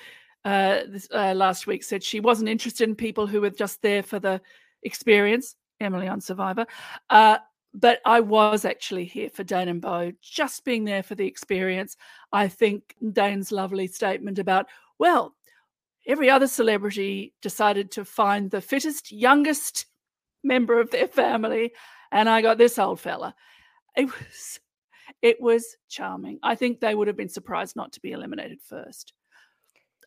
uh, 0.45 0.81
this, 0.87 1.07
uh, 1.13 1.33
last 1.33 1.67
week 1.67 1.83
said 1.83 2.03
she 2.03 2.19
wasn't 2.19 2.49
interested 2.49 2.87
in 2.87 2.95
people 2.95 3.27
who 3.27 3.41
were 3.41 3.49
just 3.49 3.81
there 3.81 4.03
for 4.03 4.19
the 4.19 4.41
experience. 4.83 5.55
Emily 5.79 6.07
on 6.07 6.21
Survivor. 6.21 6.65
Uh, 7.09 7.37
but 7.73 7.99
I 8.05 8.19
was 8.19 8.65
actually 8.65 9.05
here 9.05 9.29
for 9.29 9.43
Dane 9.43 9.67
and 9.67 9.81
Beau, 9.81 10.11
just 10.21 10.63
being 10.63 10.85
there 10.85 11.03
for 11.03 11.15
the 11.15 11.25
experience. 11.25 11.97
I 12.31 12.47
think 12.47 12.95
Dane's 13.11 13.51
lovely 13.51 13.87
statement 13.87 14.39
about, 14.39 14.67
well, 14.99 15.35
every 16.05 16.29
other 16.29 16.47
celebrity 16.47 17.33
decided 17.41 17.91
to 17.91 18.05
find 18.05 18.49
the 18.49 18.61
fittest, 18.61 19.11
youngest 19.11 19.87
member 20.43 20.79
of 20.79 20.91
their 20.91 21.07
family, 21.07 21.73
and 22.11 22.29
I 22.29 22.41
got 22.41 22.57
this 22.57 22.77
old 22.77 22.99
fella. 22.99 23.33
It 23.97 24.05
was 24.05 24.59
it 25.21 25.41
was 25.41 25.77
charming. 25.89 26.39
I 26.43 26.55
think 26.55 26.79
they 26.79 26.95
would 26.95 27.07
have 27.07 27.17
been 27.17 27.29
surprised 27.29 27.75
not 27.75 27.93
to 27.93 28.01
be 28.01 28.11
eliminated 28.11 28.59
first. 28.61 29.13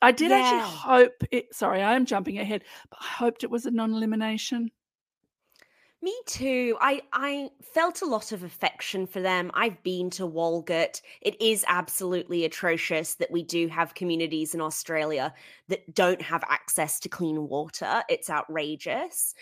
I 0.03 0.13
did 0.13 0.31
Yeah. 0.31 0.39
actually 0.39 0.61
hope 0.61 1.25
it 1.31 1.55
sorry, 1.55 1.83
I 1.83 1.95
am 1.95 2.07
jumping 2.07 2.39
ahead, 2.39 2.65
but 2.91 2.99
I 3.01 3.07
hoped 3.07 3.45
it 3.45 3.51
was 3.51 3.67
a 3.67 3.71
non-elimination. 3.71 4.71
Me 6.03 6.15
too. 6.27 6.77
I 6.81 7.01
I 7.13 7.49
felt 7.63 8.03
a 8.03 8.07
lot 8.07 8.31
of 8.31 8.45
affection 8.45 9.07
for 9.07 9.21
them. 9.21 9.51
I've 9.55 9.83
been 9.83 10.11
to 10.11 10.25
Walgett. 10.29 11.01
It 11.23 11.41
is 11.41 11.65
absolutely 11.67 12.45
atrocious 12.45 13.15
that 13.15 13.31
we 13.31 13.43
do 13.43 13.67
have 13.69 13.95
communities 13.95 14.55
in 14.55 14.61
Australia 14.61 15.33
that 15.69 15.95
don't 15.95 16.21
have 16.21 16.45
access 16.49 17.01
to 17.01 17.09
clean 17.09 17.49
water. 17.49 18.05
It's 18.09 18.29
outrageous. 18.31 19.35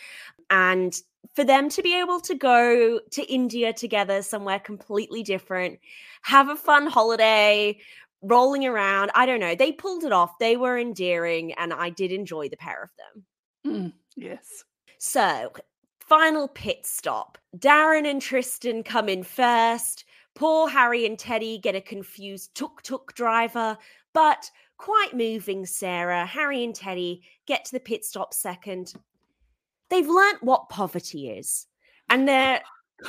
And 0.49 0.95
for 1.35 1.45
them 1.45 1.69
to 1.71 1.83
be 1.83 1.99
able 1.99 2.21
to 2.21 2.35
go 2.35 3.01
to 3.11 3.23
India 3.33 3.73
together 3.73 4.23
somewhere 4.23 4.61
completely 4.61 5.23
different, 5.23 5.81
have 6.23 6.49
a 6.49 6.57
fun 6.57 6.87
holiday, 6.87 7.79
rolling 8.25 8.67
around, 8.67 9.11
I 9.15 9.27
don't 9.27 9.41
know. 9.41 9.55
They 9.55 9.73
pulled 9.73 10.05
it 10.05 10.13
off. 10.13 10.39
They 10.39 10.57
were 10.57 10.79
endearing 10.79 11.53
and 11.55 11.73
I 11.73 11.91
did 11.91 12.13
enjoy 12.13 12.49
the 12.49 12.57
pair 12.57 12.83
of 12.83 12.91
them. 12.97 13.25
Mm, 13.67 13.93
yes. 14.17 14.65
So, 14.99 15.53
final 16.01 16.49
pit 16.49 16.87
stop. 16.87 17.39
Darren 17.57 18.09
and 18.09 18.21
Tristan 18.21 18.83
come 18.83 19.09
in 19.09 19.23
first. 19.23 20.05
Poor 20.35 20.69
Harry 20.69 21.07
and 21.07 21.19
Teddy 21.19 21.59
get 21.59 21.77
a 21.77 21.81
confused 21.81 22.55
tuk 22.55 22.83
tuk 22.83 23.15
driver, 23.15 23.77
but 24.13 24.51
quite 24.79 25.15
moving, 25.15 25.65
Sarah. 25.65 26.27
Harry 26.27 26.65
and 26.65 26.75
Teddy 26.75 27.23
get 27.47 27.65
to 27.67 27.73
the 27.73 27.81
pit 27.81 28.05
stop 28.05 28.35
second. 28.35 28.95
They've 29.91 30.09
learnt 30.09 30.43
what 30.43 30.69
poverty 30.69 31.31
is, 31.31 31.67
and 32.11 32.27
they're 32.27 32.61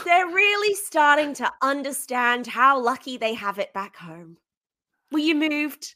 they're 0.03 0.27
really 0.27 0.75
starting 0.75 1.33
to 1.35 1.51
understand 1.61 2.47
how 2.47 2.79
lucky 2.79 3.17
they 3.17 3.33
have 3.33 3.59
it 3.59 3.73
back 3.73 3.95
home. 3.95 4.37
Were 5.11 5.19
you 5.19 5.35
moved? 5.35 5.95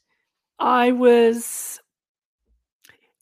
I 0.58 0.92
was 0.92 1.80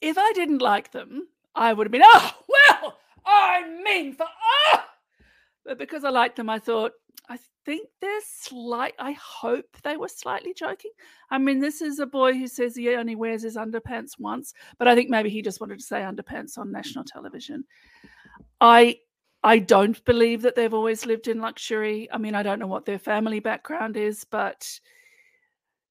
if 0.01 0.17
I 0.17 0.31
didn't 0.33 0.61
like 0.61 0.91
them, 0.91 1.27
I 1.55 1.73
would 1.73 1.87
have 1.87 1.91
been, 1.91 2.01
oh 2.03 2.31
well, 2.47 2.97
I 3.25 3.81
mean 3.83 4.13
for 4.13 4.25
oh 4.73 4.83
but 5.65 5.77
because 5.77 6.03
I 6.03 6.09
liked 6.09 6.35
them, 6.35 6.49
I 6.49 6.57
thought, 6.57 6.93
I 7.29 7.37
think 7.63 7.89
they're 8.01 8.21
slight 8.25 8.93
I 8.97 9.11
hope 9.11 9.65
they 9.83 9.97
were 9.97 10.07
slightly 10.07 10.53
joking. 10.53 10.91
I 11.29 11.37
mean, 11.37 11.59
this 11.59 11.81
is 11.81 11.99
a 11.99 12.05
boy 12.07 12.33
who 12.33 12.47
says 12.47 12.75
he 12.75 12.89
only 12.95 13.15
wears 13.15 13.43
his 13.43 13.55
underpants 13.55 14.19
once, 14.19 14.53
but 14.79 14.87
I 14.87 14.95
think 14.95 15.09
maybe 15.09 15.29
he 15.29 15.41
just 15.41 15.61
wanted 15.61 15.79
to 15.79 15.85
say 15.85 16.01
underpants 16.01 16.57
on 16.57 16.71
national 16.71 17.03
television. 17.03 17.65
I 18.61 18.97
I 19.43 19.59
don't 19.59 20.03
believe 20.05 20.41
that 20.41 20.55
they've 20.55 20.73
always 20.73 21.05
lived 21.05 21.27
in 21.27 21.39
luxury. 21.39 22.09
I 22.11 22.17
mean, 22.17 22.35
I 22.35 22.43
don't 22.43 22.59
know 22.59 22.67
what 22.67 22.85
their 22.85 22.99
family 22.99 23.39
background 23.39 23.95
is, 23.95 24.25
but 24.25 24.67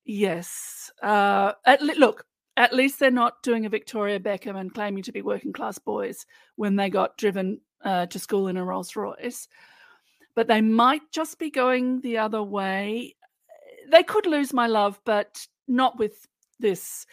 yes. 0.08 0.90
Uh, 1.00 1.52
at, 1.64 1.80
look, 1.80 2.26
at 2.56 2.72
least 2.72 2.98
they're 2.98 3.12
not 3.12 3.40
doing 3.44 3.66
a 3.66 3.68
Victoria 3.68 4.18
Beckham 4.18 4.58
and 4.58 4.74
claiming 4.74 5.04
to 5.04 5.12
be 5.12 5.22
working 5.22 5.52
class 5.52 5.78
boys 5.78 6.26
when 6.56 6.74
they 6.74 6.90
got 6.90 7.16
driven 7.16 7.60
uh, 7.84 8.06
to 8.06 8.18
school 8.18 8.48
in 8.48 8.56
a 8.56 8.64
Rolls 8.64 8.96
Royce. 8.96 9.46
But 10.34 10.48
they 10.48 10.60
might 10.60 11.02
just 11.12 11.38
be 11.38 11.50
going 11.50 12.00
the 12.00 12.18
other 12.18 12.42
way. 12.42 13.14
They 13.90 14.02
could 14.02 14.26
lose 14.26 14.52
my 14.52 14.66
love, 14.66 15.00
but 15.04 15.46
not 15.68 15.98
with 15.98 16.26
this. 16.58 17.06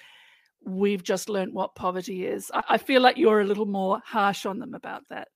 We've 0.65 1.03
just 1.03 1.29
learnt 1.29 1.53
what 1.53 1.75
poverty 1.75 2.25
is. 2.25 2.49
I, 2.53 2.63
I 2.69 2.77
feel 2.79 3.01
like 3.01 3.17
you're 3.17 3.41
a 3.41 3.45
little 3.45 3.67
more 3.67 4.01
harsh 4.03 4.47
on 4.47 4.57
them 4.57 4.73
about 4.73 5.03
that. 5.09 5.27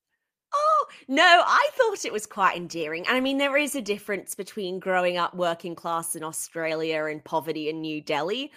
No, 1.08 1.44
I 1.46 1.70
thought 1.74 2.06
it 2.06 2.14
was 2.14 2.26
quite 2.26 2.58
endearing. 2.58 3.08
And 3.08 3.18
I 3.18 3.20
mean, 3.20 3.38
there 3.38 3.58
is 3.58 3.76
a 3.76 3.82
difference 3.82 4.36
between 4.36 4.80
growing 4.80 5.18
up 5.18 5.36
working 5.36 5.76
class 5.76 6.16
in 6.16 6.24
Australia 6.24 7.06
and 7.06 7.24
poverty 7.24 7.70
in 7.70 7.82
New 7.82 8.02
Delhi. 8.02 8.52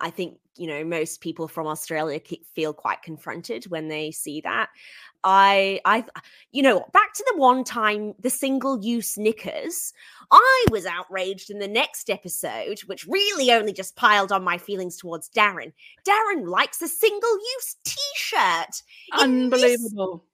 I 0.00 0.10
think, 0.10 0.38
you 0.56 0.66
know, 0.66 0.84
most 0.84 1.20
people 1.20 1.48
from 1.48 1.66
Australia 1.66 2.20
feel 2.54 2.72
quite 2.72 3.02
confronted 3.02 3.64
when 3.68 3.88
they 3.88 4.10
see 4.10 4.40
that. 4.42 4.68
I, 5.24 5.80
I, 5.84 6.04
you 6.52 6.62
know, 6.62 6.86
back 6.92 7.12
to 7.14 7.24
the 7.32 7.38
one 7.38 7.64
time, 7.64 8.14
the 8.20 8.30
single 8.30 8.80
use 8.80 9.18
knickers. 9.18 9.92
I 10.30 10.64
was 10.70 10.86
outraged 10.86 11.50
in 11.50 11.58
the 11.58 11.66
next 11.66 12.10
episode, 12.10 12.80
which 12.80 13.06
really 13.06 13.50
only 13.50 13.72
just 13.72 13.96
piled 13.96 14.30
on 14.30 14.44
my 14.44 14.58
feelings 14.58 14.96
towards 14.96 15.28
Darren. 15.30 15.72
Darren 16.06 16.46
likes 16.46 16.80
a 16.80 16.88
single 16.88 17.34
use 17.34 17.76
t 17.84 17.96
shirt. 18.16 18.82
Unbelievable. 19.12 20.24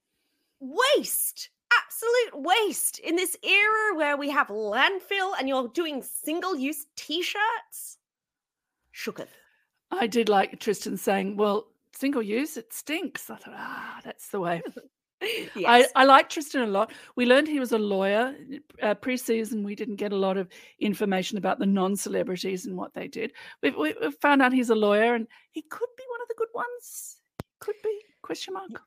Waste 0.95 1.49
absolute 1.85 2.43
waste 2.43 2.99
in 2.99 3.15
this 3.15 3.35
era 3.43 3.95
where 3.95 4.15
we 4.15 4.29
have 4.29 4.47
landfill 4.47 5.33
and 5.39 5.49
you're 5.49 5.67
doing 5.69 6.03
single 6.03 6.55
use 6.55 6.85
t-shirts 6.95 7.97
shooketh 8.95 9.27
I 9.99 10.07
did 10.07 10.29
like 10.29 10.59
Tristan 10.59 10.97
saying, 10.97 11.37
well, 11.37 11.67
single 11.95 12.21
use, 12.21 12.57
it 12.57 12.73
stinks. 12.73 13.29
I 13.29 13.35
thought, 13.35 13.53
ah, 13.55 13.99
that's 14.03 14.29
the 14.29 14.39
way. 14.39 14.61
I, 15.21 15.49
yes 15.55 15.91
I 15.95 16.03
like 16.03 16.29
Tristan 16.29 16.63
a 16.63 16.67
lot. 16.67 16.91
We 17.15 17.25
learned 17.25 17.47
he 17.47 17.59
was 17.59 17.71
a 17.71 17.77
lawyer. 17.77 18.35
Uh, 18.81 18.93
pre-season, 18.95 19.63
we 19.63 19.75
didn't 19.75 19.95
get 19.95 20.11
a 20.11 20.17
lot 20.17 20.37
of 20.37 20.49
information 20.79 21.37
about 21.37 21.59
the 21.59 21.65
non-celebrities 21.65 22.65
and 22.65 22.75
what 22.75 22.93
they 22.93 23.07
did. 23.07 23.31
We, 23.61 23.69
we, 23.71 23.95
we 24.01 24.11
found 24.21 24.41
out 24.41 24.51
he's 24.51 24.69
a 24.69 24.75
lawyer, 24.75 25.15
and 25.15 25.27
he 25.51 25.61
could 25.61 25.89
be 25.97 26.03
one 26.09 26.21
of 26.21 26.27
the 26.27 26.35
good 26.37 26.49
ones. 26.53 27.17
Could 27.59 27.75
be 27.83 28.01
question 28.21 28.53
mark. 28.53 28.81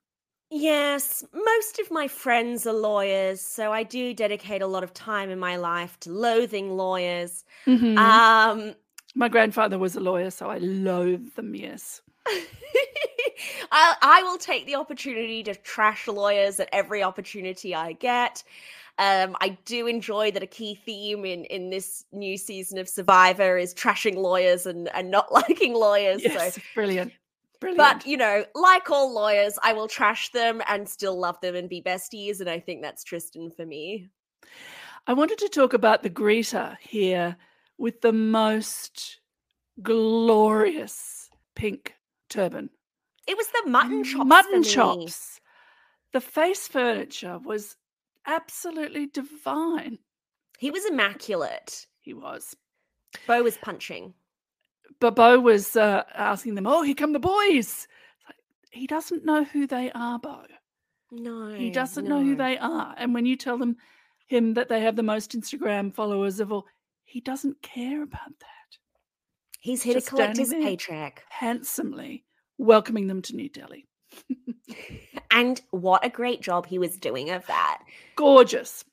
Yes 0.51 1.25
most 1.33 1.79
of 1.79 1.91
my 1.91 2.07
friends 2.09 2.67
are 2.67 2.73
lawyers 2.73 3.41
so 3.41 3.73
i 3.73 3.83
do 3.83 4.15
dedicate 4.15 4.63
a 4.63 4.67
lot 4.67 4.85
of 4.85 4.95
time 4.95 5.29
in 5.31 5.39
my 5.39 5.57
life 5.57 5.99
to 6.01 6.11
loathing 6.11 6.77
lawyers 6.77 7.45
Mhm. 7.67 7.97
um 7.99 8.75
My 9.15 9.29
grandfather 9.29 9.79
was 9.79 9.97
a 9.97 10.01
lawyer, 10.01 10.31
so 10.31 10.51
I 10.51 10.59
loathe 10.59 11.35
them. 11.37 11.55
Yes. 11.55 12.03
I, 13.73 13.95
I 14.03 14.23
will 14.25 14.37
take 14.37 14.67
the 14.67 14.75
opportunity 14.77 15.43
to 15.45 15.55
trash 15.55 16.07
lawyers 16.07 16.61
at 16.61 16.69
every 16.73 17.03
opportunity 17.03 17.75
I 17.75 17.93
get. 17.93 18.45
Um, 18.99 19.35
I 19.41 19.57
do 19.65 19.87
enjoy 19.87 20.31
that 20.33 20.43
a 20.43 20.47
key 20.47 20.75
theme 20.75 21.25
in, 21.25 21.45
in 21.47 21.71
this 21.71 22.05
new 22.13 22.37
season 22.37 22.77
of 22.79 22.89
Survivor 22.89 23.57
is 23.59 23.75
trashing 23.75 24.17
lawyers 24.17 24.67
and, 24.67 24.89
and 24.95 25.11
not 25.11 25.33
liking 25.41 25.75
lawyers. 25.75 26.23
Yes. 26.23 26.55
So, 26.57 26.61
Brilliant. 26.75 27.13
Brilliant. 27.61 28.01
but 28.01 28.07
you 28.07 28.17
know, 28.17 28.45
like 28.55 28.91
all 28.91 29.13
lawyers, 29.13 29.59
I 29.63 29.73
will 29.73 29.89
trash 29.89 30.31
them 30.31 30.63
and 30.69 30.89
still 30.89 31.19
love 31.19 31.41
them 31.41 31.55
and 31.55 31.69
be 31.69 31.83
besties. 31.83 32.41
And 32.41 32.51
I 32.51 32.61
think 32.61 32.83
that's 32.83 33.05
Tristan 33.05 33.51
for 33.51 33.65
me. 33.65 34.09
I 35.07 35.13
wanted 35.13 35.39
to 35.39 35.49
talk 35.49 35.73
about 35.73 36.03
the 36.03 36.11
greeter 36.11 36.77
here 36.81 37.37
with 37.79 38.01
the 38.01 38.13
most 38.13 39.21
glorious 39.83 41.31
pink 41.55 41.95
turban. 42.29 42.71
It 43.27 43.37
was 43.37 43.47
the 43.49 43.71
mutton 43.71 44.05
chops. 44.05 44.27
Mutton 44.27 44.63
chops. 44.63 45.41
The 46.13 46.21
face 46.21 46.69
furniture 46.69 47.39
was 47.39 47.77
absolutely 48.27 49.07
divine. 49.07 49.99
He 50.59 50.71
was 50.71 50.87
immaculate. 50.87 51.87
He 52.01 52.15
was. 52.15 52.57
Beau 53.27 53.43
was 53.43 53.57
punching. 53.59 54.15
Bobo 55.01 55.41
was 55.41 55.77
uh, 55.77 56.05
asking 56.15 56.55
them, 56.55 56.67
"Oh, 56.67 56.83
here 56.83 56.95
come 56.95 57.13
the 57.13 57.19
boys." 57.19 57.87
Like, 58.27 58.37
he 58.71 58.87
doesn't 58.87 59.25
know 59.25 59.45
who 59.45 59.67
they 59.67 59.91
are, 59.93 60.19
Beau. 60.19 60.45
No, 61.13 61.51
He 61.55 61.71
doesn't 61.71 62.07
know 62.09 62.23
who 62.23 62.35
they 62.35 62.59
are. 62.59 62.95
And 62.99 63.15
when 63.15 63.27
you 63.27 63.37
tell 63.37 63.59
them 63.59 63.77
him 64.27 64.55
that 64.55 64.69
they 64.69 64.81
have 64.81 64.97
the 64.97 65.03
most 65.05 65.39
Instagram 65.39 65.95
followers 65.95 66.41
of 66.41 66.51
all, 66.51 66.67
he 67.05 67.21
doesn't 67.21 67.63
care 67.63 68.03
about 68.03 68.39
that. 68.41 68.79
He's 69.61 69.83
here 69.83 69.95
to 69.95 70.01
collect 70.01 70.37
his 70.37 70.53
paycheck. 70.53 71.23
Handsomely 71.29 72.25
welcoming 72.59 73.07
them 73.07 73.23
to 73.23 73.37
New 73.37 73.49
Delhi. 73.49 73.87
And 75.31 75.61
what 75.71 76.03
a 76.03 76.09
great 76.09 76.41
job 76.41 76.67
he 76.67 76.79
was 76.79 76.97
doing 76.97 77.29
of 77.29 77.47
that. 77.47 77.83
Gorgeous. 78.17 78.85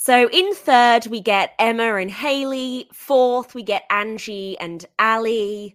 So 0.00 0.28
in 0.30 0.54
third, 0.54 1.08
we 1.08 1.20
get 1.20 1.54
Emma 1.58 1.96
and 1.96 2.08
Haley. 2.08 2.88
Fourth, 2.92 3.52
we 3.52 3.64
get 3.64 3.82
Angie 3.90 4.56
and 4.60 4.86
Ali. 4.96 5.74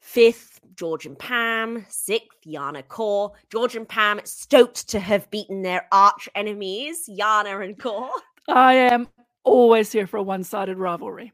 Fifth, 0.00 0.60
George 0.74 1.04
and 1.04 1.18
Pam. 1.18 1.84
Sixth, 1.90 2.38
Jana 2.42 2.82
Core. 2.82 3.32
George 3.52 3.76
and 3.76 3.86
Pam 3.86 4.22
stoked 4.24 4.88
to 4.88 4.98
have 4.98 5.30
beaten 5.30 5.60
their 5.60 5.86
arch 5.92 6.26
enemies, 6.34 7.06
Jana 7.06 7.60
and 7.60 7.78
Core. 7.78 8.08
I 8.48 8.76
am 8.76 9.08
always 9.44 9.92
here 9.92 10.06
for 10.06 10.16
a 10.16 10.22
one 10.22 10.42
sided 10.42 10.78
rivalry. 10.78 11.30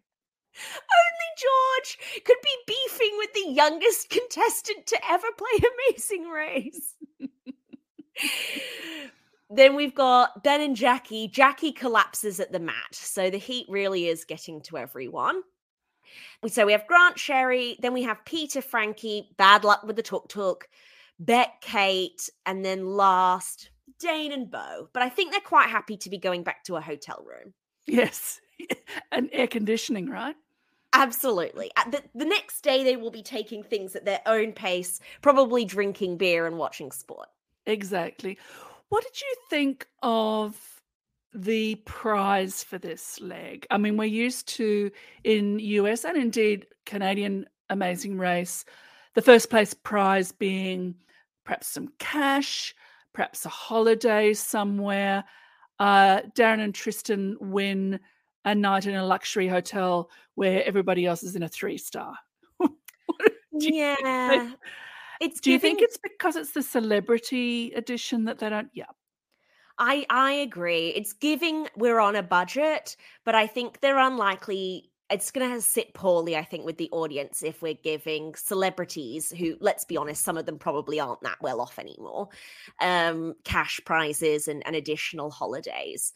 Only 0.56 1.30
George 1.38 1.96
could 2.24 2.38
be 2.42 2.56
beefing 2.66 3.12
with 3.18 3.32
the 3.34 3.52
youngest 3.52 4.10
contestant 4.10 4.84
to 4.86 4.98
ever 5.08 5.28
play 5.38 5.60
Amazing 5.92 6.28
Race. 6.28 6.96
then 9.50 9.74
we've 9.74 9.94
got 9.94 10.42
Ben 10.44 10.60
and 10.60 10.76
Jackie. 10.76 11.28
Jackie 11.28 11.72
collapses 11.72 12.38
at 12.38 12.52
the 12.52 12.60
mat. 12.60 12.92
So 12.92 13.30
the 13.30 13.38
heat 13.38 13.66
really 13.68 14.06
is 14.06 14.24
getting 14.24 14.62
to 14.62 14.78
everyone. 14.78 15.42
So 16.46 16.66
we 16.66 16.72
have 16.72 16.86
Grant 16.86 17.18
Sherry, 17.18 17.76
then 17.80 17.92
we 17.92 18.02
have 18.02 18.24
Peter 18.24 18.62
Frankie, 18.62 19.30
bad 19.36 19.64
luck 19.64 19.82
with 19.84 19.96
the 19.96 20.02
tuk 20.02 20.28
tuk, 20.28 20.68
Beck 21.18 21.60
Kate, 21.60 22.30
and 22.46 22.64
then 22.64 22.86
last 22.86 23.70
Dane 23.98 24.32
and 24.32 24.50
Bo. 24.50 24.88
But 24.92 25.02
I 25.02 25.08
think 25.08 25.30
they're 25.30 25.40
quite 25.40 25.68
happy 25.68 25.96
to 25.98 26.10
be 26.10 26.18
going 26.18 26.42
back 26.42 26.64
to 26.64 26.76
a 26.76 26.80
hotel 26.80 27.24
room. 27.26 27.52
Yes. 27.86 28.40
and 29.12 29.28
air 29.32 29.46
conditioning, 29.46 30.08
right? 30.08 30.36
Absolutely. 30.92 31.70
The, 31.90 32.02
the 32.14 32.24
next 32.24 32.62
day, 32.62 32.82
they 32.82 32.96
will 32.96 33.12
be 33.12 33.22
taking 33.22 33.62
things 33.62 33.94
at 33.94 34.04
their 34.04 34.20
own 34.26 34.52
pace, 34.52 35.00
probably 35.22 35.64
drinking 35.64 36.16
beer 36.16 36.46
and 36.46 36.58
watching 36.58 36.90
sport. 36.90 37.28
Exactly. 37.66 38.38
What 38.90 39.04
did 39.04 39.20
you 39.20 39.34
think 39.48 39.86
of 40.02 40.82
the 41.32 41.76
prize 41.76 42.64
for 42.64 42.76
this 42.76 43.20
leg? 43.20 43.64
I 43.70 43.78
mean, 43.78 43.96
we're 43.96 44.04
used 44.04 44.48
to 44.56 44.90
in 45.22 45.60
US 45.60 46.04
and 46.04 46.16
indeed 46.16 46.66
Canadian 46.86 47.46
Amazing 47.70 48.18
Race, 48.18 48.64
the 49.14 49.22
first 49.22 49.48
place 49.48 49.74
prize 49.74 50.32
being 50.32 50.96
perhaps 51.44 51.68
some 51.68 51.92
cash, 52.00 52.74
perhaps 53.14 53.46
a 53.46 53.48
holiday 53.48 54.34
somewhere. 54.34 55.22
Uh, 55.78 56.22
Darren 56.36 56.60
and 56.60 56.74
Tristan 56.74 57.36
win 57.40 58.00
a 58.44 58.56
night 58.56 58.86
in 58.86 58.96
a 58.96 59.06
luxury 59.06 59.46
hotel 59.46 60.10
where 60.34 60.64
everybody 60.64 61.06
else 61.06 61.22
is 61.22 61.36
in 61.36 61.44
a 61.44 61.48
three 61.48 61.78
star. 61.78 62.14
yeah. 63.52 64.50
It's 65.20 65.40
do 65.40 65.50
giving... 65.50 65.72
you 65.72 65.76
think 65.76 65.88
it's 65.88 65.98
because 65.98 66.36
it's 66.36 66.52
the 66.52 66.62
celebrity 66.62 67.72
edition 67.74 68.24
that 68.24 68.38
they 68.38 68.48
don't? 68.48 68.70
Yeah. 68.72 68.84
I 69.78 70.04
I 70.10 70.32
agree. 70.32 70.88
It's 70.88 71.12
giving 71.12 71.68
we're 71.76 72.00
on 72.00 72.16
a 72.16 72.22
budget, 72.22 72.96
but 73.24 73.34
I 73.34 73.46
think 73.46 73.80
they're 73.80 73.98
unlikely 73.98 74.90
it's 75.10 75.32
going 75.32 75.50
to 75.50 75.60
sit 75.60 75.92
poorly 75.92 76.36
I 76.36 76.44
think 76.44 76.64
with 76.64 76.78
the 76.78 76.88
audience 76.92 77.42
if 77.42 77.62
we're 77.62 77.74
giving 77.74 78.34
celebrities 78.36 79.32
who 79.36 79.56
let's 79.60 79.84
be 79.84 79.96
honest 79.96 80.22
some 80.24 80.38
of 80.38 80.46
them 80.46 80.58
probably 80.58 81.00
aren't 81.00 81.22
that 81.22 81.38
well 81.40 81.60
off 81.60 81.80
anymore 81.80 82.28
um 82.80 83.34
cash 83.44 83.80
prizes 83.84 84.46
and, 84.46 84.64
and 84.66 84.76
additional 84.76 85.30
holidays. 85.30 86.12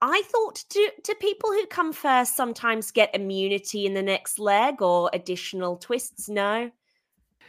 I 0.00 0.22
thought 0.26 0.64
do 0.70 0.90
do 1.02 1.14
people 1.14 1.50
who 1.50 1.66
come 1.66 1.92
first 1.92 2.36
sometimes 2.36 2.90
get 2.90 3.14
immunity 3.14 3.86
in 3.86 3.94
the 3.94 4.02
next 4.02 4.38
leg 4.38 4.82
or 4.82 5.10
additional 5.12 5.76
twists? 5.76 6.28
No. 6.28 6.70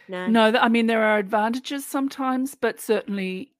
No. 0.08 0.28
No, 0.28 0.60
I 0.60 0.70
mean 0.70 0.88
there 0.88 1.03
are 1.03 1.18
advantages 1.18 1.86
sometimes, 1.86 2.56
but 2.56 2.80
certainly 2.80 3.51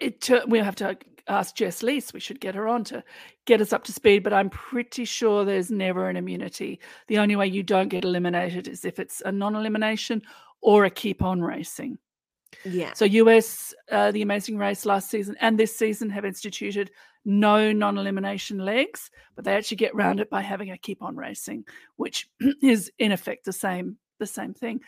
it 0.00 0.28
we'll 0.46 0.64
have 0.64 0.76
to 0.76 0.96
ask 1.28 1.54
Jess 1.54 1.82
Lees. 1.82 2.12
We 2.12 2.20
should 2.20 2.40
get 2.40 2.54
her 2.54 2.68
on 2.68 2.84
to 2.84 3.02
get 3.44 3.60
us 3.60 3.72
up 3.72 3.84
to 3.84 3.92
speed. 3.92 4.22
But 4.22 4.32
I'm 4.32 4.50
pretty 4.50 5.04
sure 5.04 5.44
there's 5.44 5.70
never 5.70 6.08
an 6.08 6.16
immunity. 6.16 6.80
The 7.08 7.18
only 7.18 7.36
way 7.36 7.46
you 7.46 7.62
don't 7.62 7.88
get 7.88 8.04
eliminated 8.04 8.68
is 8.68 8.84
if 8.84 8.98
it's 8.98 9.22
a 9.24 9.32
non-elimination 9.32 10.22
or 10.60 10.84
a 10.84 10.90
keep 10.90 11.22
on 11.22 11.42
racing. 11.42 11.98
Yeah. 12.64 12.92
So 12.92 13.04
US, 13.04 13.74
uh, 13.90 14.12
the 14.12 14.22
Amazing 14.22 14.58
Race 14.58 14.84
last 14.84 15.10
season 15.10 15.36
and 15.40 15.58
this 15.58 15.74
season 15.76 16.10
have 16.10 16.24
instituted 16.24 16.90
no 17.24 17.72
non-elimination 17.72 18.58
legs, 18.58 19.10
but 19.34 19.44
they 19.44 19.54
actually 19.54 19.76
get 19.76 19.94
around 19.94 20.20
it 20.20 20.28
by 20.28 20.40
having 20.40 20.70
a 20.70 20.78
keep 20.78 21.02
on 21.02 21.16
racing, 21.16 21.64
which 21.96 22.28
is 22.62 22.90
in 22.98 23.12
effect 23.12 23.44
the 23.44 23.52
same 23.52 23.96
the 24.18 24.26
same 24.26 24.54
thing. 24.54 24.80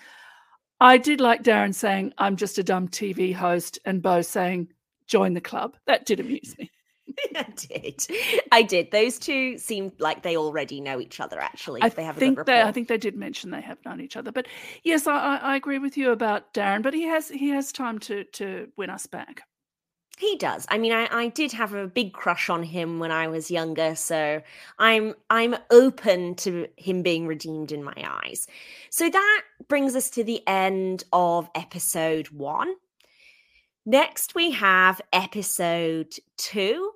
I 0.81 0.99
did 0.99 1.21
like 1.21 1.43
Darren 1.43 1.75
saying, 1.75 2.13
"I'm 2.19 2.37
just 2.37 2.59
a 2.59 2.65
dumb 2.65 2.89
TV 2.89 3.35
host," 3.35 3.79
and 3.85 4.03
Beau 4.03 4.23
saying, 4.23 4.69
join 5.07 5.35
the 5.35 5.41
club. 5.41 5.77
That 5.87 6.07
did 6.07 6.21
amuse 6.21 6.57
me. 6.59 6.71
I 7.37 7.47
did. 7.55 8.07
I 8.51 8.63
did. 8.63 8.91
Those 8.91 9.19
two 9.19 9.59
seem 9.59 9.93
like 9.99 10.23
they 10.23 10.37
already 10.37 10.81
know 10.81 11.01
each 11.01 11.21
other. 11.21 11.39
Actually, 11.39 11.83
I 11.83 11.91
they 11.91 12.05
have 12.05 12.17
think 12.17 12.45
they. 12.47 12.63
I 12.63 12.73
think 12.73 12.89
they 12.89 12.99
did 12.99 13.15
mention 13.15 13.51
they 13.51 13.61
have 13.61 13.79
known 13.85 14.01
each 14.01 14.17
other. 14.17 14.33
But 14.33 14.47
yes, 14.85 15.07
I, 15.07 15.37
I 15.37 15.57
agree 15.57 15.79
with 15.79 15.97
you 15.97 16.11
about 16.13 16.55
Darren. 16.55 16.83
But 16.83 16.95
he 16.95 17.03
has 17.03 17.29
he 17.29 17.51
has 17.51 17.73
time 17.73 17.99
to 18.01 18.25
to 18.25 18.69
win 18.77 18.91
us 18.91 19.07
back. 19.07 19.43
He 20.19 20.37
does. 20.37 20.65
I 20.69 20.79
mean, 20.79 20.93
I, 20.93 21.09
I 21.11 21.29
did 21.29 21.51
have 21.53 21.75
a 21.75 21.89
big 21.89 22.13
crush 22.13 22.49
on 22.49 22.63
him 22.63 23.01
when 23.01 23.11
I 23.11 23.27
was 23.27 23.51
younger, 23.51 23.97
so 23.97 24.41
I'm 24.79 25.15
I'm 25.29 25.57
open 25.71 26.37
to 26.37 26.69
him 26.77 27.03
being 27.03 27.27
redeemed 27.27 27.73
in 27.73 27.83
my 27.83 27.95
eyes. 28.07 28.47
So 28.91 29.11
that 29.11 29.43
brings 29.67 29.97
us 29.97 30.11
to 30.11 30.23
the 30.23 30.47
end 30.47 31.05
of 31.13 31.51
episode 31.55 32.29
one. 32.29 32.75
Next, 33.85 34.35
we 34.35 34.53
have 34.53 35.01
episode 35.13 36.15
two. 36.39 36.93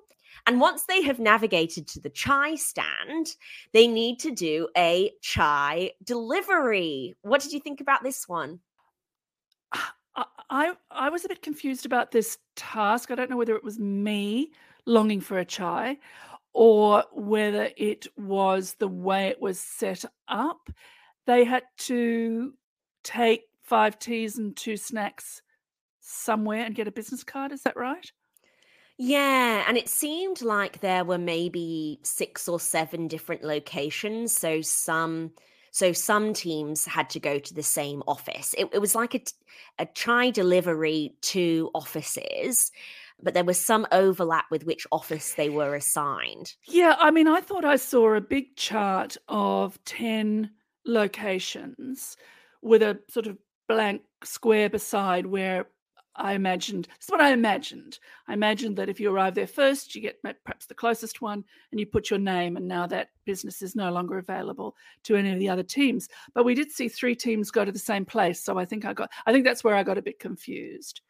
And 0.47 0.61
once 0.61 0.83
they 0.83 1.01
have 1.03 1.19
navigated 1.19 1.87
to 1.89 1.99
the 1.99 2.09
chai 2.09 2.55
stand, 2.55 3.35
they 3.73 3.85
need 3.85 4.19
to 4.19 4.31
do 4.31 4.69
a 4.75 5.11
chai 5.21 5.91
delivery. 6.03 7.15
What 7.21 7.41
did 7.41 7.51
you 7.51 7.59
think 7.59 7.81
about 7.81 8.01
this 8.01 8.27
one? 8.27 8.59
I 10.49 10.73
I 10.91 11.09
was 11.09 11.25
a 11.25 11.29
bit 11.29 11.41
confused 11.41 11.85
about 11.85 12.11
this 12.11 12.37
task. 12.55 13.11
I 13.11 13.15
don't 13.15 13.29
know 13.29 13.37
whether 13.37 13.55
it 13.55 13.63
was 13.63 13.79
me 13.79 14.51
longing 14.85 15.21
for 15.21 15.37
a 15.37 15.45
chai 15.45 15.97
or 16.53 17.03
whether 17.13 17.69
it 17.77 18.07
was 18.17 18.75
the 18.75 18.87
way 18.87 19.27
it 19.27 19.41
was 19.41 19.59
set 19.59 20.03
up. 20.27 20.69
They 21.25 21.43
had 21.43 21.63
to 21.79 22.53
take 23.03 23.43
five 23.61 23.99
teas 23.99 24.37
and 24.37 24.55
two 24.55 24.77
snacks 24.77 25.41
somewhere 25.99 26.63
and 26.65 26.75
get 26.75 26.87
a 26.87 26.91
business 26.91 27.23
card. 27.23 27.51
Is 27.51 27.61
that 27.61 27.77
right? 27.77 28.11
Yeah, 28.97 29.63
and 29.67 29.77
it 29.77 29.87
seemed 29.87 30.41
like 30.41 30.81
there 30.81 31.05
were 31.05 31.17
maybe 31.17 31.99
six 32.03 32.49
or 32.49 32.59
seven 32.59 33.07
different 33.07 33.43
locations. 33.43 34.35
So 34.35 34.61
some 34.61 35.31
so 35.71 35.91
some 35.93 36.33
teams 36.33 36.85
had 36.85 37.09
to 37.11 37.19
go 37.19 37.39
to 37.39 37.53
the 37.53 37.63
same 37.63 38.03
office. 38.07 38.55
It, 38.57 38.69
it 38.73 38.79
was 38.79 38.95
like 38.95 39.15
a, 39.15 39.23
a 39.79 39.85
chai 39.85 40.31
delivery 40.31 41.15
to 41.21 41.69
offices, 41.73 42.71
but 43.21 43.33
there 43.33 43.43
was 43.43 43.59
some 43.59 43.87
overlap 43.91 44.45
with 44.51 44.65
which 44.65 44.87
office 44.91 45.33
they 45.33 45.49
were 45.49 45.75
assigned. 45.75 46.53
Yeah, 46.67 46.95
I 46.99 47.11
mean, 47.11 47.27
I 47.27 47.41
thought 47.41 47.65
I 47.65 47.75
saw 47.75 48.13
a 48.13 48.21
big 48.21 48.55
chart 48.55 49.17
of 49.27 49.83
10 49.85 50.49
locations 50.85 52.17
with 52.61 52.81
a 52.81 52.99
sort 53.09 53.27
of 53.27 53.37
blank 53.67 54.01
square 54.23 54.69
beside 54.69 55.25
where 55.25 55.67
I 56.19 56.33
imagined, 56.33 56.87
that's 56.89 57.09
what 57.09 57.21
I 57.21 57.31
imagined. 57.31 57.97
I 58.27 58.33
imagined 58.33 58.77
that 58.77 58.89
if 58.89 58.99
you 58.99 59.09
arrive 59.09 59.35
there 59.35 59.47
first, 59.47 59.95
you 59.95 60.01
get 60.01 60.21
perhaps 60.21 60.65
the 60.65 60.73
closest 60.73 61.21
one 61.21 61.43
and 61.71 61.79
you 61.79 61.85
put 61.85 62.09
your 62.09 62.19
name, 62.19 62.57
and 62.57 62.67
now 62.67 62.85
that 62.87 63.09
business 63.25 63.61
is 63.61 63.75
no 63.75 63.91
longer 63.91 64.17
available 64.17 64.75
to 65.03 65.15
any 65.15 65.31
of 65.31 65.39
the 65.39 65.49
other 65.49 65.63
teams. 65.63 66.09
But 66.33 66.45
we 66.45 66.55
did 66.55 66.71
see 66.71 66.89
three 66.89 67.15
teams 67.15 67.51
go 67.51 67.65
to 67.65 67.71
the 67.71 67.79
same 67.79 68.05
place. 68.05 68.43
So 68.43 68.57
I 68.57 68.65
think 68.65 68.85
I 68.85 68.93
got, 68.93 69.09
I 69.25 69.31
think 69.31 69.45
that's 69.45 69.63
where 69.63 69.75
I 69.75 69.83
got 69.83 69.97
a 69.97 70.01
bit 70.03 70.19
confused. 70.19 71.01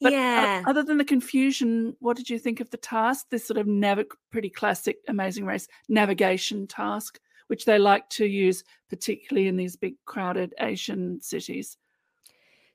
But 0.00 0.12
yeah. 0.12 0.62
Other 0.66 0.84
than 0.84 0.98
the 0.98 1.04
confusion, 1.04 1.96
what 1.98 2.16
did 2.16 2.30
you 2.30 2.38
think 2.38 2.60
of 2.60 2.70
the 2.70 2.76
task? 2.76 3.26
This 3.30 3.46
sort 3.46 3.58
of 3.58 3.66
nav- 3.66 4.04
pretty 4.30 4.50
classic 4.50 4.98
Amazing 5.08 5.44
Race 5.44 5.66
navigation 5.88 6.68
task, 6.68 7.18
which 7.48 7.64
they 7.64 7.78
like 7.78 8.08
to 8.10 8.24
use, 8.24 8.62
particularly 8.88 9.48
in 9.48 9.56
these 9.56 9.74
big 9.74 9.94
crowded 10.06 10.54
Asian 10.60 11.20
cities. 11.20 11.76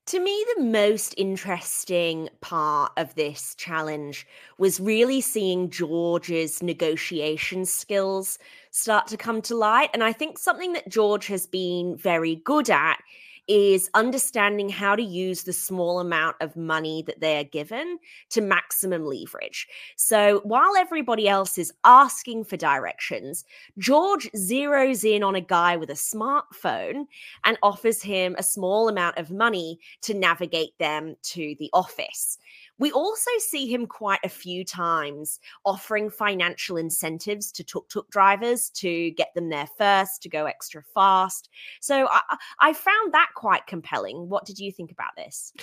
To 0.08 0.20
me, 0.20 0.46
the 0.58 0.64
most 0.64 1.16
interesting 1.18 2.28
part 2.42 2.92
of 2.98 3.16
this 3.16 3.56
challenge 3.56 4.28
was 4.58 4.82
really 4.82 5.22
seeing 5.22 5.70
George's 5.70 6.62
negotiation 6.62 7.66
skills 7.66 8.38
start 8.70 9.08
to 9.08 9.18
come 9.18 9.42
to 9.44 9.56
light. 9.56 9.92
And 9.94 10.04
I 10.04 10.12
think 10.12 10.38
something 10.38 10.74
that 10.74 10.90
George 10.90 11.28
has 11.28 11.48
been 11.48 11.96
very 11.96 12.36
good 12.36 12.70
at 12.70 13.02
is 13.48 13.90
understanding 13.94 14.70
how 14.70 14.96
to 14.96 15.04
use 15.04 15.44
the 15.44 15.54
small 15.54 16.00
amount 16.00 16.36
of 16.40 16.56
money 16.56 17.04
that 17.08 17.20
they 17.20 17.38
are 17.38 17.44
given 17.44 17.98
to 18.30 18.42
maximum 18.42 19.06
leverage. 19.06 19.68
So 19.98 20.42
while 20.44 20.76
everybody 20.78 21.28
else 21.28 21.58
is 21.58 21.74
asking 21.84 22.46
for 22.46 22.58
directions, 22.58 23.44
George 23.78 24.30
zeroes 24.36 25.04
in 25.04 25.24
on 25.24 25.36
a 25.36 25.42
guy 25.42 25.76
with 25.76 25.90
a 25.90 25.94
smartphone 25.94 27.06
and 27.44 27.58
offers 27.62 28.02
him 28.02 28.36
a 28.38 28.44
small 28.44 28.88
amount 28.88 29.18
of 29.18 29.32
money 29.32 29.80
to 30.02 30.14
navigate 30.14 30.78
them 30.80 31.16
to 31.24 31.56
the 31.60 31.70
office. 31.74 32.38
We 32.80 32.92
also 32.92 33.30
see 33.40 33.72
him 33.72 33.86
quite 33.86 34.20
a 34.24 34.30
few 34.30 34.66
times 34.66 35.40
offering 35.66 36.10
financial 36.10 36.78
incentives 36.78 37.52
to 37.54 37.64
tuk 37.64 37.90
tuk 37.90 38.10
drivers 38.10 38.70
to 38.72 39.12
get 39.12 39.34
them 39.36 39.50
there 39.50 39.70
first, 39.78 40.22
to 40.24 40.30
go 40.30 40.46
extra 40.46 40.84
fast. 40.94 41.50
So 41.82 42.08
I, 42.10 42.38
I 42.60 42.74
found 42.74 43.14
that 43.14 43.30
quite 43.36 43.68
compelling. 43.68 44.30
What 44.30 44.46
did 44.46 44.60
you 44.60 44.72
think 44.72 44.92
about 44.92 45.16
this? 45.16 45.54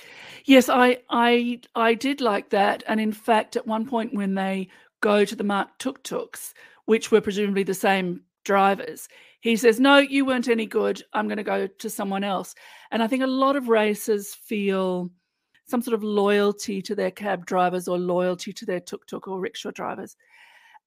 Yes, 0.44 0.68
I 0.68 0.98
I 1.11 1.61
I 1.74 1.94
did 1.94 2.20
like 2.20 2.50
that, 2.50 2.82
and 2.86 3.00
in 3.00 3.12
fact, 3.12 3.56
at 3.56 3.66
one 3.66 3.86
point 3.86 4.14
when 4.14 4.34
they 4.34 4.68
go 5.00 5.24
to 5.24 5.34
the 5.34 5.44
marked 5.44 5.80
tuk 5.80 6.02
tuks, 6.02 6.54
which 6.84 7.11
were 7.11 7.20
presumably 7.20 7.62
the 7.62 7.74
same 7.74 8.22
drivers. 8.44 9.08
He 9.40 9.56
says, 9.56 9.80
No, 9.80 9.98
you 9.98 10.24
weren't 10.24 10.48
any 10.48 10.66
good. 10.66 11.02
I'm 11.12 11.26
going 11.26 11.38
to 11.38 11.42
go 11.42 11.66
to 11.66 11.90
someone 11.90 12.24
else. 12.24 12.54
And 12.90 13.02
I 13.02 13.06
think 13.06 13.22
a 13.22 13.28
lot 13.28 13.56
of 13.56 13.68
racers 13.68 14.34
feel 14.34 15.11
some 15.70 15.82
sort 15.82 15.94
of 15.94 16.02
loyalty 16.02 16.82
to 16.82 16.94
their 16.94 17.10
cab 17.10 17.46
drivers 17.46 17.88
or 17.88 17.98
loyalty 17.98 18.52
to 18.52 18.66
their 18.66 18.80
tuk 18.80 19.06
tuk 19.06 19.28
or 19.28 19.40
rickshaw 19.40 19.70
drivers. 19.70 20.16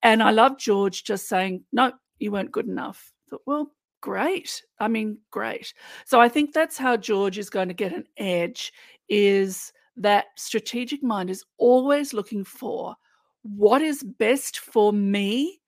And 0.01 0.21
I 0.21 0.31
love 0.31 0.57
George 0.57 1.03
just 1.03 1.27
saying, 1.27 1.63
No, 1.71 1.93
you 2.19 2.31
weren't 2.31 2.51
good 2.51 2.67
enough. 2.67 3.11
I 3.27 3.29
thought, 3.31 3.41
well, 3.45 3.71
great. 4.01 4.63
I 4.79 4.87
mean, 4.87 5.17
great. 5.31 5.73
So 6.05 6.19
I 6.19 6.29
think 6.29 6.53
that's 6.53 6.77
how 6.77 6.97
George 6.97 7.37
is 7.37 7.49
going 7.49 7.69
to 7.69 7.73
get 7.73 7.93
an 7.93 8.05
edge 8.17 8.73
is 9.09 9.71
that 9.97 10.25
strategic 10.35 11.03
mind 11.03 11.29
is 11.29 11.45
always 11.57 12.13
looking 12.13 12.43
for 12.43 12.95
what 13.43 13.81
is 13.81 14.03
best 14.03 14.59
for 14.59 14.91
me 14.91 15.61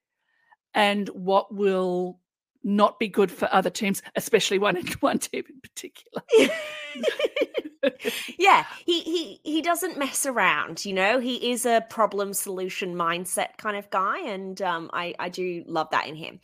and 0.74 1.08
what 1.10 1.54
will 1.54 2.20
not 2.64 3.00
be 3.00 3.08
good 3.08 3.32
for 3.32 3.48
other 3.54 3.70
teams, 3.70 4.02
especially 4.16 4.60
one 4.60 4.76
one 5.00 5.20
team 5.20 5.44
in 5.48 5.62
particular. 5.62 6.22
yeah, 8.38 8.66
he 8.86 9.02
he 9.02 9.40
he 9.44 9.62
doesn't 9.62 9.98
mess 9.98 10.26
around. 10.26 10.86
You 10.86 10.94
know, 10.94 11.20
he 11.20 11.52
is 11.52 11.66
a 11.66 11.86
problem 11.90 12.34
solution 12.34 12.96
mindset 12.96 13.58
kind 13.58 13.78
of 13.78 13.90
guy, 13.90 14.20
and 14.20 14.62
um, 14.62 14.90
I 14.94 15.14
I 15.20 15.30
do 15.30 15.64
love 15.68 15.90
that 15.92 16.08
in 16.08 16.16
him. 16.16 16.40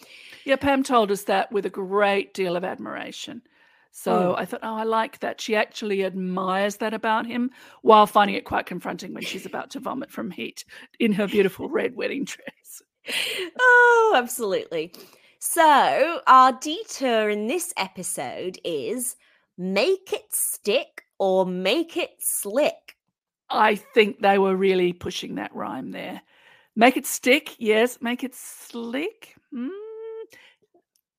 Yeah, 0.46 0.56
Pam 0.56 0.84
told 0.84 1.12
us 1.12 1.24
that 1.24 1.52
with 1.52 1.66
a 1.66 1.70
great 1.70 2.34
deal 2.34 2.56
of 2.56 2.64
admiration. 2.64 3.42
So 3.92 4.34
mm. 4.34 4.40
I 4.40 4.46
thought, 4.46 4.62
oh, 4.64 4.76
I 4.76 4.84
like 4.84 5.20
that. 5.20 5.42
She 5.42 5.56
actually 5.56 6.06
admires 6.06 6.78
that 6.78 6.94
about 6.94 7.26
him 7.26 7.52
while 7.82 8.08
finding 8.08 8.36
it 8.36 8.46
quite 8.46 8.66
confronting 8.66 9.14
when 9.14 9.24
she's 9.24 9.46
about 9.46 9.70
to 9.72 9.80
vomit 9.80 10.12
from 10.12 10.32
heat 10.32 10.64
in 11.00 11.12
her 11.14 11.28
beautiful 11.28 11.70
red 11.70 11.96
wedding 11.96 12.24
dress. 12.24 12.82
oh, 13.60 14.14
absolutely. 14.16 14.94
So, 15.40 16.22
our 16.28 16.54
detour 16.54 17.30
in 17.30 17.48
this 17.48 17.74
episode 17.76 18.60
is 18.64 19.16
make 19.58 20.14
it 20.14 20.34
stick 20.34 21.04
or 21.22 21.46
make 21.46 21.98
it 21.98 22.16
slick. 22.18 22.98
I 23.48 23.76
think 23.76 24.22
they 24.22 24.40
were 24.40 24.56
really 24.56 24.92
pushing 24.92 25.36
that 25.36 25.54
rhyme 25.56 25.92
there. 25.92 26.20
Make 26.76 26.98
it 26.98 27.06
stick, 27.06 27.54
yes. 27.60 28.00
Make 28.02 28.24
it 28.24 28.34
slick. 28.34 29.36
Mm. 29.54 29.70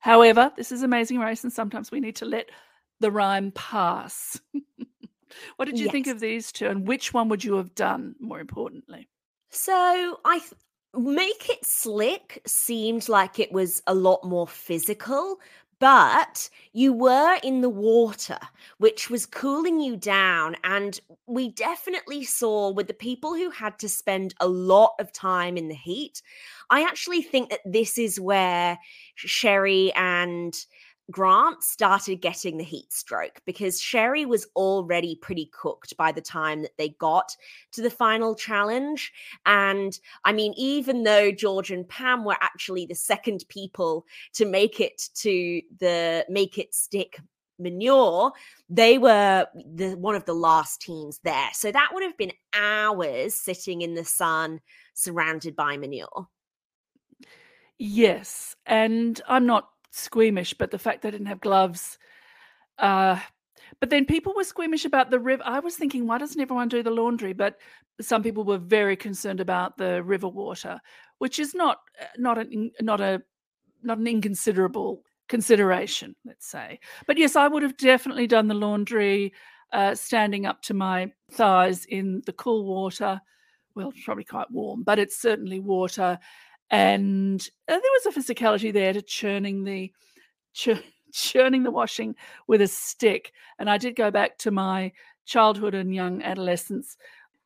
However, 0.00 0.50
this 0.56 0.72
is 0.72 0.82
Amazing 0.82 1.20
Race, 1.20 1.44
and 1.44 1.52
sometimes 1.52 1.92
we 1.92 2.00
need 2.00 2.16
to 2.16 2.24
let 2.24 2.50
the 2.98 3.12
rhyme 3.12 3.52
pass. 3.52 4.40
what 5.56 5.66
did 5.66 5.78
you 5.78 5.84
yes. 5.84 5.92
think 5.92 6.08
of 6.08 6.18
these 6.18 6.50
two, 6.50 6.66
and 6.66 6.88
which 6.88 7.14
one 7.14 7.28
would 7.28 7.44
you 7.44 7.54
have 7.54 7.72
done 7.76 8.16
more 8.18 8.40
importantly? 8.40 9.08
So, 9.50 10.18
I 10.24 10.40
th- 10.40 10.54
Make 10.94 11.48
It 11.48 11.64
Slick 11.64 12.42
seemed 12.44 13.08
like 13.08 13.38
it 13.38 13.52
was 13.52 13.82
a 13.86 13.94
lot 13.94 14.24
more 14.24 14.48
physical, 14.48 15.38
but 15.82 16.48
you 16.72 16.92
were 16.92 17.40
in 17.42 17.60
the 17.60 17.68
water, 17.68 18.38
which 18.78 19.10
was 19.10 19.26
cooling 19.26 19.80
you 19.80 19.96
down. 19.96 20.54
And 20.62 21.00
we 21.26 21.48
definitely 21.48 22.22
saw 22.22 22.70
with 22.70 22.86
the 22.86 22.94
people 22.94 23.34
who 23.34 23.50
had 23.50 23.80
to 23.80 23.88
spend 23.88 24.32
a 24.38 24.46
lot 24.46 24.92
of 25.00 25.12
time 25.12 25.56
in 25.56 25.66
the 25.66 25.74
heat. 25.74 26.22
I 26.70 26.84
actually 26.84 27.20
think 27.20 27.50
that 27.50 27.62
this 27.64 27.98
is 27.98 28.20
where 28.20 28.78
Sherry 29.16 29.92
and 29.94 30.54
Grant 31.10 31.62
started 31.62 32.20
getting 32.20 32.56
the 32.56 32.64
heat 32.64 32.92
stroke 32.92 33.40
because 33.44 33.80
Sherry 33.80 34.24
was 34.24 34.46
already 34.56 35.16
pretty 35.16 35.50
cooked 35.52 35.96
by 35.96 36.12
the 36.12 36.20
time 36.20 36.62
that 36.62 36.76
they 36.78 36.90
got 36.90 37.36
to 37.72 37.82
the 37.82 37.90
final 37.90 38.34
challenge. 38.34 39.12
And 39.44 39.98
I 40.24 40.32
mean, 40.32 40.54
even 40.56 41.02
though 41.02 41.32
George 41.32 41.70
and 41.70 41.88
Pam 41.88 42.24
were 42.24 42.36
actually 42.40 42.86
the 42.86 42.94
second 42.94 43.44
people 43.48 44.06
to 44.34 44.46
make 44.46 44.80
it 44.80 45.08
to 45.16 45.60
the 45.80 46.24
make 46.28 46.56
it 46.58 46.74
stick 46.74 47.20
manure, 47.58 48.32
they 48.68 48.98
were 48.98 49.46
the 49.74 49.96
one 49.96 50.14
of 50.14 50.24
the 50.24 50.34
last 50.34 50.80
teams 50.80 51.20
there. 51.24 51.48
So 51.52 51.72
that 51.72 51.90
would 51.92 52.02
have 52.02 52.16
been 52.16 52.32
hours 52.54 53.34
sitting 53.34 53.82
in 53.82 53.94
the 53.94 54.04
sun 54.04 54.60
surrounded 54.94 55.56
by 55.56 55.76
manure. 55.76 56.28
Yes. 57.78 58.54
And 58.66 59.20
I'm 59.26 59.46
not 59.46 59.71
squeamish, 59.92 60.54
but 60.54 60.70
the 60.70 60.78
fact 60.78 61.02
they 61.02 61.10
didn't 61.10 61.26
have 61.26 61.40
gloves. 61.40 61.98
Uh, 62.78 63.18
but 63.80 63.90
then 63.90 64.04
people 64.04 64.34
were 64.34 64.44
squeamish 64.44 64.84
about 64.84 65.10
the 65.10 65.20
river. 65.20 65.42
I 65.46 65.60
was 65.60 65.76
thinking, 65.76 66.06
why 66.06 66.18
doesn't 66.18 66.40
everyone 66.40 66.68
do 66.68 66.82
the 66.82 66.90
laundry? 66.90 67.32
But 67.32 67.58
some 68.00 68.22
people 68.22 68.44
were 68.44 68.58
very 68.58 68.96
concerned 68.96 69.40
about 69.40 69.76
the 69.76 70.02
river 70.02 70.28
water, 70.28 70.80
which 71.18 71.38
is 71.38 71.54
not 71.54 71.78
uh, 72.00 72.06
not 72.18 72.38
an 72.38 72.70
not 72.80 73.00
a 73.00 73.22
not 73.82 73.98
an 73.98 74.06
inconsiderable 74.06 75.04
consideration, 75.28 76.14
let's 76.24 76.46
say. 76.46 76.80
But 77.06 77.18
yes, 77.18 77.36
I 77.36 77.48
would 77.48 77.62
have 77.62 77.76
definitely 77.76 78.26
done 78.26 78.48
the 78.48 78.54
laundry, 78.54 79.32
uh, 79.72 79.94
standing 79.94 80.46
up 80.46 80.62
to 80.62 80.74
my 80.74 81.12
thighs 81.30 81.84
in 81.86 82.22
the 82.26 82.32
cool 82.32 82.64
water. 82.64 83.20
Well, 83.74 83.92
probably 84.04 84.24
quite 84.24 84.50
warm, 84.50 84.82
but 84.82 84.98
it's 84.98 85.20
certainly 85.20 85.58
water 85.58 86.18
and 86.70 87.40
uh, 87.68 87.72
there 87.72 87.80
was 87.80 88.06
a 88.06 88.18
physicality 88.18 88.72
there 88.72 88.92
to 88.92 89.02
churning 89.02 89.64
the 89.64 89.92
ch- 90.54 90.82
churning 91.12 91.62
the 91.62 91.70
washing 91.70 92.14
with 92.46 92.62
a 92.62 92.68
stick. 92.68 93.32
And 93.58 93.68
I 93.68 93.78
did 93.78 93.96
go 93.96 94.10
back 94.10 94.38
to 94.38 94.50
my 94.50 94.92
childhood 95.26 95.74
and 95.74 95.94
young 95.94 96.22
adolescence. 96.22 96.96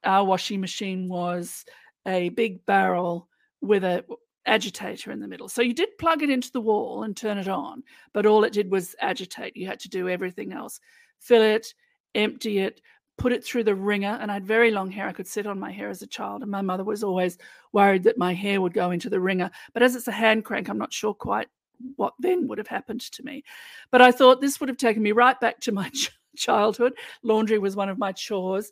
Our 0.05 0.25
washing 0.25 0.61
machine 0.61 1.09
was 1.09 1.65
a 2.07 2.29
big 2.31 2.65
barrel 2.65 3.29
with 3.61 3.83
a 3.83 4.05
agitator 4.47 5.11
in 5.11 5.19
the 5.19 5.27
middle. 5.27 5.49
So 5.49 5.63
you 5.63 5.75
did 5.75 5.99
plug 5.99 6.23
it 6.23 6.31
into 6.31 6.53
the 6.53 6.61
wall 6.61 7.03
and 7.03 7.17
turn 7.17 7.39
it 7.39 7.49
on, 7.49 7.83
but 8.13 8.27
all 8.27 8.45
it 8.45 8.53
did 8.53 8.71
was 8.71 8.95
agitate. 9.01 9.57
You 9.57 9.67
had 9.67 9.81
to 9.81 9.89
do 9.89 10.09
everything 10.09 10.53
else. 10.53 10.81
Fill 11.19 11.43
it, 11.43 11.75
empty 12.15 12.59
it, 12.59 12.81
put 13.19 13.33
it 13.33 13.45
through 13.45 13.65
the 13.65 13.75
wringer. 13.75 14.19
And 14.21 14.31
I 14.31 14.35
had 14.35 14.47
very 14.47 14.71
long 14.71 14.91
hair. 14.91 15.09
I 15.09 15.13
could 15.13 15.27
sit 15.27 15.47
on 15.47 15.59
my 15.59 15.71
hair 15.71 15.89
as 15.89 16.03
a 16.03 16.07
child. 16.07 16.43
And 16.43 16.51
my 16.51 16.63
mother 16.63 16.85
was 16.85 17.03
always 17.03 17.39
worried 17.73 18.03
that 18.05 18.19
my 18.19 18.35
hair 18.35 18.61
would 18.61 18.75
go 18.75 18.91
into 18.91 19.11
the 19.11 19.21
wringer. 19.21 19.51
But 19.73 19.83
as 19.83 19.97
it's 19.97 20.09
a 20.09 20.13
hand 20.13 20.45
crank, 20.45 20.69
I'm 20.69 20.79
not 20.79 20.93
sure 20.93 21.15
quite 21.15 21.49
what 21.97 22.15
then 22.19 22.49
would 22.49 22.59
have 22.59 22.67
happened 22.67 23.01
to 23.01 23.23
me. 23.23 23.45
But 23.91 24.03
I 24.03 24.13
thought 24.13 24.41
this 24.41 24.61
would 24.61 24.69
have 24.69 24.79
taken 24.79 25.03
me 25.03 25.13
right 25.13 25.39
back 25.41 25.61
to 25.61 25.73
my 25.73 25.91
childhood. 26.37 26.95
Laundry 27.23 27.59
was 27.59 27.77
one 27.77 27.89
of 27.89 27.99
my 27.99 28.13
chores. 28.13 28.71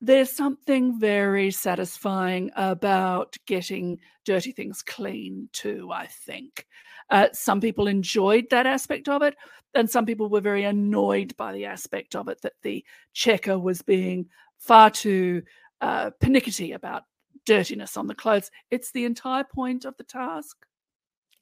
There's 0.00 0.30
something 0.30 1.00
very 1.00 1.50
satisfying 1.50 2.50
about 2.54 3.34
getting 3.46 3.98
dirty 4.24 4.52
things 4.52 4.82
clean, 4.82 5.48
too, 5.52 5.90
I 5.92 6.06
think. 6.06 6.66
Uh, 7.08 7.28
some 7.32 7.60
people 7.60 7.86
enjoyed 7.86 8.46
that 8.50 8.66
aspect 8.66 9.08
of 9.08 9.22
it, 9.22 9.34
and 9.74 9.88
some 9.88 10.04
people 10.04 10.28
were 10.28 10.40
very 10.40 10.64
annoyed 10.64 11.34
by 11.36 11.52
the 11.52 11.64
aspect 11.64 12.14
of 12.14 12.28
it 12.28 12.40
that 12.42 12.54
the 12.62 12.84
checker 13.14 13.58
was 13.58 13.80
being 13.82 14.26
far 14.58 14.90
too 14.90 15.42
uh, 15.80 16.10
pernickety 16.20 16.72
about 16.72 17.04
dirtiness 17.46 17.96
on 17.96 18.06
the 18.06 18.14
clothes. 18.14 18.50
It's 18.70 18.92
the 18.92 19.04
entire 19.04 19.44
point 19.44 19.84
of 19.84 19.96
the 19.96 20.04
task. 20.04 20.56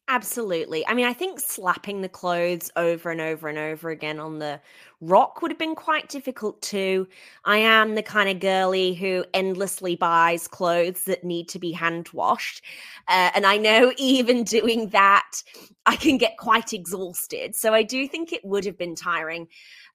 Absolutely. 0.07 0.87
I 0.87 0.93
mean, 0.93 1.07
I 1.07 1.15
think 1.15 1.41
slapping 1.41 2.03
the 2.03 2.11
clothes 2.11 2.71
over 2.77 3.11
and 3.11 3.23
over 3.23 3.49
and 3.49 3.57
over 3.57 3.89
again 3.89 4.21
on 4.21 4.39
the 4.39 4.61
rock 5.01 5.41
would 5.41 5.51
have 5.51 5.59
been 5.59 5.75
quite 5.75 6.11
difficult 6.11 6.61
too. 6.61 7.09
I 7.47 7.57
am 7.57 7.95
the 7.95 8.03
kind 8.03 8.29
of 8.29 8.39
girly 8.39 8.93
who 8.93 9.25
endlessly 9.33 9.97
buys 9.97 10.47
clothes 10.47 11.05
that 11.05 11.25
need 11.25 11.49
to 11.49 11.59
be 11.59 11.73
hand 11.73 12.11
washed. 12.13 12.63
Uh, 13.09 13.31
and 13.35 13.47
I 13.47 13.57
know 13.57 13.95
even 13.99 14.45
doing 14.45 14.91
that, 14.91 15.43
I 15.87 15.97
can 15.97 16.19
get 16.19 16.37
quite 16.37 16.75
exhausted. 16.75 17.55
So 17.57 17.73
I 17.73 17.83
do 17.83 18.07
think 18.07 18.31
it 18.33 18.45
would 18.45 18.67
have 18.67 18.77
been 18.77 18.95
tiring. 18.95 19.49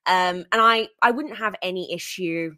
Um, 0.06 0.44
and 0.50 0.60
I, 0.60 0.88
I 1.02 1.12
wouldn't 1.12 1.36
have 1.36 1.54
any 1.62 1.92
issue 1.94 2.56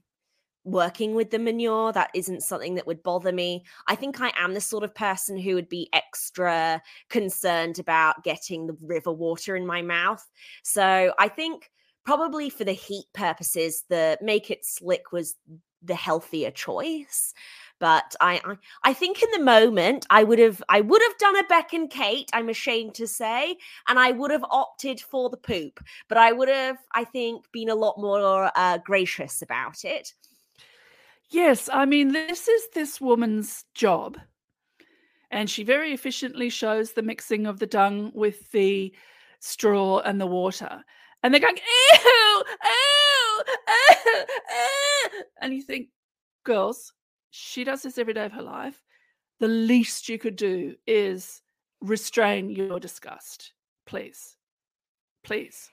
working 0.65 1.15
with 1.15 1.31
the 1.31 1.39
manure. 1.39 1.93
That 1.93 2.11
isn't 2.15 2.43
something 2.43 2.75
that 2.77 2.87
would 2.87 3.03
bother 3.03 3.33
me. 3.33 3.65
I 3.89 3.95
think 3.95 4.21
I 4.21 4.33
am 4.37 4.55
the 4.55 4.61
sort 4.61 4.85
of 4.85 4.95
person 4.95 5.37
who 5.37 5.55
would 5.55 5.69
be 5.69 5.89
extra 5.93 6.83
concerned 7.09 7.79
about 7.79 8.25
getting 8.25 8.67
the 8.67 8.77
river 8.83 9.13
water 9.13 9.57
in 9.57 9.67
my 9.67 9.83
mouth. 9.83 10.25
So 10.63 11.13
I 11.19 11.29
think 11.29 11.71
probably 12.05 12.51
for 12.51 12.65
the 12.65 12.73
heat 12.73 13.07
purposes, 13.13 13.85
the 13.89 14.19
make 14.21 14.51
it 14.51 14.65
slick 14.65 15.13
was 15.13 15.37
the 15.83 15.95
healthier 15.95 16.51
choice. 16.51 17.35
But 17.81 18.15
I, 18.21 18.41
I, 18.45 18.57
I 18.85 18.93
think 18.93 19.21
in 19.21 19.31
the 19.33 19.43
moment 19.43 20.07
I 20.09 20.23
would 20.23 20.39
have 20.39 20.63
I 20.69 20.81
would 20.81 21.03
have 21.03 21.19
done 21.19 21.37
a 21.37 21.43
Beck 21.49 21.73
and 21.73 21.91
Kate. 21.91 22.31
I'm 22.33 22.49
ashamed 22.49 22.95
to 22.95 23.09
say, 23.09 23.57
and 23.89 23.99
I 23.99 24.13
would 24.13 24.31
have 24.31 24.45
opted 24.49 25.01
for 25.01 25.29
the 25.29 25.37
poop. 25.37 25.81
But 26.09 26.19
I 26.19 26.31
would 26.31 26.49
have 26.49 26.79
I 26.93 27.03
think 27.03 27.51
been 27.51 27.69
a 27.69 27.75
lot 27.75 27.99
more 27.99 28.53
uh, 28.55 28.79
gracious 28.79 29.43
about 29.43 29.85
it. 29.85 30.15
Yes, 31.33 31.71
I 31.73 31.87
mean, 31.87 32.13
this 32.13 32.47
is 32.47 32.69
this 32.75 33.01
woman's 33.01 33.65
job. 33.75 34.19
And 35.31 35.49
she 35.49 35.65
very 35.65 35.95
efficiently 35.95 36.51
shows 36.51 36.93
the 36.93 37.03
mixing 37.03 37.47
of 37.47 37.59
the 37.59 37.67
dung 37.67 38.13
with 38.15 38.51
the 38.53 38.95
straw 39.41 40.01
and 40.01 40.21
the 40.21 40.27
water. 40.27 40.85
And 41.23 41.33
they're 41.33 41.41
going, 41.41 41.57
ew, 41.57 42.45
ew, 42.65 43.43
ew, 43.69 44.25
ew. 44.51 45.23
And 45.41 45.55
you 45.55 45.63
think, 45.63 45.89
girls, 46.45 46.93
she 47.31 47.65
does 47.65 47.83
this 47.83 47.97
every 47.97 48.13
day 48.13 48.27
of 48.27 48.33
her 48.33 48.43
life. 48.43 48.83
The 49.41 49.49
least 49.49 50.11
you 50.11 50.19
could 50.19 50.37
do 50.37 50.75
is 50.87 51.41
restrain 51.81 52.51
your 52.51 52.79
disgust, 52.79 53.55
please, 53.87 54.37
please. 55.25 55.71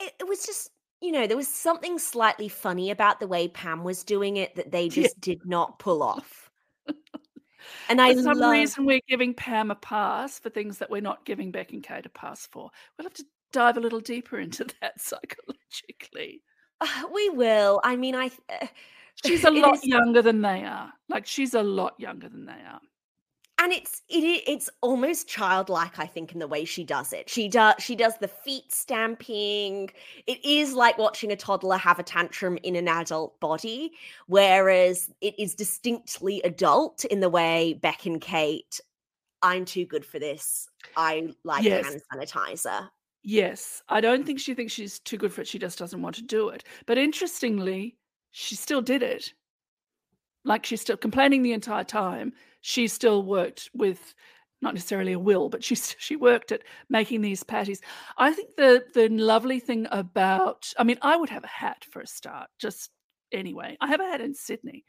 It, 0.00 0.12
it 0.20 0.28
was 0.28 0.44
just, 0.44 0.70
you 1.02 1.12
know, 1.12 1.26
there 1.26 1.36
was 1.36 1.48
something 1.48 1.98
slightly 1.98 2.48
funny 2.48 2.90
about 2.90 3.20
the 3.20 3.26
way 3.26 3.48
Pam 3.48 3.84
was 3.84 4.04
doing 4.04 4.36
it 4.36 4.54
that 4.54 4.70
they 4.70 4.88
just 4.88 5.20
did 5.20 5.44
not 5.44 5.78
pull 5.78 6.02
off. 6.02 6.50
And 7.88 8.00
I 8.00 8.14
For 8.14 8.22
some 8.22 8.38
love, 8.38 8.52
reason, 8.52 8.84
we're 8.86 9.00
giving 9.08 9.34
Pam 9.34 9.70
a 9.70 9.74
pass 9.76 10.38
for 10.38 10.50
things 10.50 10.78
that 10.78 10.90
we're 10.90 11.00
not 11.00 11.24
giving 11.24 11.52
Beck 11.52 11.72
and 11.72 11.82
Kate 11.82 12.06
a 12.06 12.08
pass 12.08 12.46
for. 12.50 12.70
We'll 12.98 13.04
have 13.06 13.14
to 13.14 13.24
dive 13.52 13.76
a 13.76 13.80
little 13.80 14.00
deeper 14.00 14.38
into 14.40 14.64
that 14.80 15.00
psychologically. 15.00 16.42
we 17.12 17.28
will. 17.30 17.80
I 17.84 17.96
mean, 17.96 18.14
I. 18.16 18.30
Uh, 18.48 18.66
She's 19.24 19.44
a 19.44 19.50
lot 19.50 19.74
is- 19.76 19.84
younger 19.84 20.22
than 20.22 20.40
they 20.42 20.64
are. 20.64 20.92
Like 21.08 21.26
she's 21.26 21.54
a 21.54 21.62
lot 21.62 21.94
younger 21.98 22.28
than 22.28 22.46
they 22.46 22.52
are. 22.52 22.80
And 23.62 23.72
it's 23.72 24.02
it 24.08 24.42
it's 24.46 24.68
almost 24.80 25.28
childlike 25.28 25.98
i 25.98 26.06
think 26.06 26.32
in 26.32 26.38
the 26.40 26.48
way 26.48 26.64
she 26.64 26.82
does 26.84 27.12
it 27.12 27.30
she 27.30 27.48
does 27.48 27.74
she 27.78 27.94
does 27.94 28.16
the 28.18 28.28
feet 28.28 28.70
stamping 28.70 29.88
it 30.26 30.44
is 30.44 30.72
like 30.74 30.98
watching 30.98 31.30
a 31.30 31.36
toddler 31.36 31.76
have 31.76 31.98
a 31.98 32.02
tantrum 32.02 32.58
in 32.62 32.74
an 32.74 32.88
adult 32.88 33.38
body 33.40 33.92
whereas 34.26 35.10
it 35.20 35.38
is 35.38 35.54
distinctly 35.54 36.42
adult 36.42 37.04
in 37.04 37.20
the 37.20 37.28
way 37.28 37.74
beck 37.74 38.04
and 38.04 38.20
kate 38.20 38.80
i'm 39.42 39.64
too 39.64 39.86
good 39.86 40.04
for 40.04 40.18
this 40.18 40.68
i 40.96 41.32
like 41.44 41.64
Yes. 41.64 41.84
hand 41.86 42.02
sanitizer 42.12 42.88
Yes, 43.24 43.84
I 43.88 44.00
don't 44.00 44.26
think 44.26 44.40
she 44.40 44.52
thinks 44.52 44.72
she's 44.72 44.98
too 44.98 45.16
good 45.16 45.32
for 45.32 45.42
it. 45.42 45.46
She 45.46 45.60
just 45.60 45.78
doesn't 45.78 46.02
want 46.02 46.16
to 46.16 46.22
do 46.22 46.48
it. 46.48 46.64
But 46.86 46.98
interestingly, 46.98 47.96
she 48.32 48.56
still 48.56 48.82
did 48.82 49.00
it. 49.00 49.32
Like 50.44 50.66
she's 50.66 50.80
still 50.80 50.96
complaining 50.96 51.44
the 51.44 51.52
entire 51.52 51.84
time. 51.84 52.32
She 52.62 52.88
still 52.88 53.22
worked 53.22 53.68
with 53.74 54.14
not 54.62 54.74
necessarily 54.74 55.12
a 55.12 55.18
will, 55.18 55.48
but 55.48 55.62
she 55.62 55.74
she 55.98 56.16
worked 56.16 56.52
at 56.52 56.62
making 56.88 57.20
these 57.20 57.42
patties. 57.42 57.80
I 58.16 58.32
think 58.32 58.56
the 58.56 58.84
the 58.94 59.08
lovely 59.08 59.60
thing 59.60 59.86
about 59.90 60.72
I 60.78 60.84
mean, 60.84 60.98
I 61.02 61.16
would 61.16 61.30
have 61.30 61.44
a 61.44 61.48
hat 61.48 61.84
for 61.90 62.00
a 62.00 62.06
start, 62.06 62.48
just 62.58 62.90
anyway. 63.32 63.76
I 63.80 63.88
have 63.88 64.00
a 64.00 64.04
hat 64.04 64.20
in 64.20 64.34
Sydney. 64.34 64.84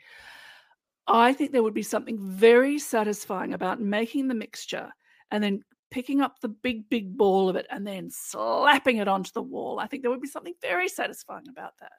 I 1.08 1.34
think 1.34 1.52
there 1.52 1.64
would 1.64 1.74
be 1.74 1.84
something 1.84 2.18
very 2.20 2.80
satisfying 2.80 3.54
about 3.54 3.82
making 3.82 4.30
the 4.30 4.36
mixture 4.36 4.90
and 5.32 5.44
then 5.44 5.64
picking 5.92 6.22
up 6.22 6.40
the 6.40 6.48
big, 6.48 6.90
big 6.90 7.18
ball 7.18 7.50
of 7.50 7.56
it 7.56 7.68
and 7.70 7.86
then 7.86 8.10
slapping 8.10 8.98
it 8.98 9.08
onto 9.08 9.32
the 9.34 9.42
wall. 9.42 9.80
I 9.80 9.88
think 9.88 10.02
there 10.02 10.12
would 10.12 10.22
be 10.22 10.28
something 10.28 10.56
very 10.62 10.88
satisfying 10.88 11.48
about 11.50 11.74
that. 11.82 11.92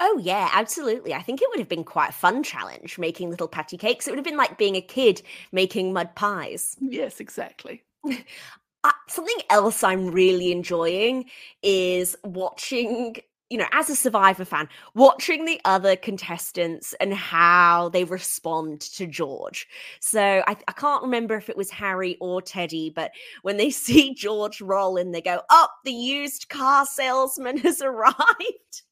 Oh 0.00 0.18
yeah 0.22 0.48
absolutely 0.52 1.14
i 1.14 1.22
think 1.22 1.40
it 1.40 1.48
would 1.50 1.58
have 1.58 1.68
been 1.68 1.84
quite 1.84 2.10
a 2.10 2.12
fun 2.12 2.42
challenge 2.42 2.98
making 2.98 3.30
little 3.30 3.48
patty 3.48 3.76
cakes 3.76 4.06
it 4.06 4.10
would 4.10 4.18
have 4.18 4.24
been 4.24 4.36
like 4.36 4.58
being 4.58 4.76
a 4.76 4.80
kid 4.80 5.22
making 5.52 5.92
mud 5.92 6.14
pies 6.14 6.76
Yes, 6.80 7.20
exactly. 7.20 7.82
uh, 8.84 8.92
something 9.08 9.36
else 9.50 9.82
I'm 9.84 10.10
really 10.10 10.52
enjoying 10.52 11.26
is 11.62 12.16
watching, 12.24 13.16
you 13.50 13.58
know, 13.58 13.66
as 13.72 13.90
a 13.90 13.96
Survivor 13.96 14.44
fan, 14.44 14.68
watching 14.94 15.44
the 15.44 15.60
other 15.64 15.96
contestants 15.96 16.94
and 17.00 17.12
how 17.14 17.90
they 17.90 18.04
respond 18.04 18.80
to 18.82 19.06
George. 19.06 19.68
So 20.00 20.42
I, 20.46 20.56
I 20.68 20.72
can't 20.72 21.02
remember 21.02 21.36
if 21.36 21.50
it 21.50 21.56
was 21.56 21.70
Harry 21.70 22.16
or 22.20 22.40
Teddy, 22.42 22.90
but 22.90 23.12
when 23.42 23.56
they 23.56 23.70
see 23.72 24.14
George 24.14 24.60
roll 24.60 24.96
in, 24.96 25.12
they 25.12 25.22
go, 25.22 25.42
"Up, 25.50 25.72
the 25.84 25.92
used 25.92 26.48
car 26.48 26.86
salesman 26.86 27.58
has 27.58 27.82
arrived." 27.82 28.82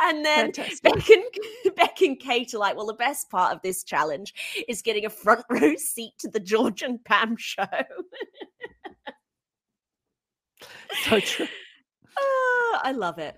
And 0.00 0.24
then 0.24 0.52
Fantastic. 0.52 0.82
Beck 0.82 1.10
and, 1.10 1.24
Beck 1.76 2.00
and 2.02 2.18
Kate 2.18 2.54
are 2.54 2.58
like, 2.58 2.76
well, 2.76 2.86
the 2.86 2.94
best 2.94 3.30
part 3.30 3.54
of 3.54 3.62
this 3.62 3.84
challenge 3.84 4.34
is 4.68 4.82
getting 4.82 5.06
a 5.06 5.10
front 5.10 5.44
row 5.50 5.74
seat 5.76 6.12
to 6.18 6.28
the 6.28 6.40
George 6.40 6.82
and 6.82 7.02
Pam 7.04 7.36
show. 7.36 7.66
So 11.04 11.20
true. 11.20 11.48
Ah, 12.18 12.80
I 12.84 12.92
love 12.92 13.18
it. 13.18 13.36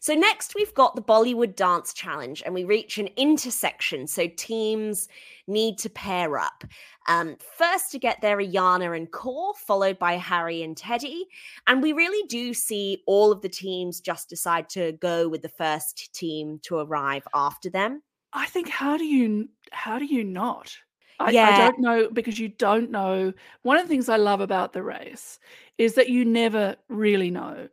So 0.00 0.14
next 0.14 0.54
we've 0.54 0.72
got 0.72 0.96
the 0.96 1.02
Bollywood 1.02 1.56
Dance 1.56 1.92
Challenge, 1.92 2.42
and 2.44 2.54
we 2.54 2.64
reach 2.64 2.96
an 2.96 3.10
intersection. 3.16 4.06
So 4.06 4.28
teams 4.36 5.08
need 5.46 5.76
to 5.78 5.90
pair 5.90 6.38
up. 6.38 6.64
Um, 7.06 7.36
first 7.58 7.92
to 7.92 7.98
get 7.98 8.20
there 8.22 8.38
are 8.38 8.44
Jana 8.44 8.92
and 8.92 9.10
Core, 9.10 9.52
followed 9.54 9.98
by 9.98 10.14
Harry 10.14 10.62
and 10.62 10.74
Teddy. 10.74 11.26
And 11.66 11.82
we 11.82 11.92
really 11.92 12.26
do 12.28 12.54
see 12.54 13.02
all 13.06 13.30
of 13.30 13.42
the 13.42 13.48
teams 13.48 14.00
just 14.00 14.30
decide 14.30 14.70
to 14.70 14.92
go 14.92 15.28
with 15.28 15.42
the 15.42 15.48
first 15.50 16.14
team 16.14 16.60
to 16.62 16.78
arrive 16.78 17.28
after 17.34 17.68
them. 17.68 18.02
I 18.32 18.46
think 18.46 18.70
how 18.70 18.96
do 18.96 19.04
you 19.04 19.50
how 19.70 19.98
do 19.98 20.06
you 20.06 20.24
not? 20.24 20.74
I, 21.18 21.32
I 21.36 21.58
don't 21.58 21.80
know 21.80 22.08
because 22.10 22.38
you 22.38 22.48
don't 22.48 22.90
know. 22.90 23.34
One 23.62 23.76
of 23.76 23.84
the 23.84 23.88
things 23.88 24.08
I 24.08 24.16
love 24.16 24.40
about 24.40 24.72
the 24.72 24.82
race 24.82 25.38
is 25.76 25.94
that 25.94 26.08
you 26.08 26.24
never 26.24 26.76
really 26.88 27.30
know 27.30 27.68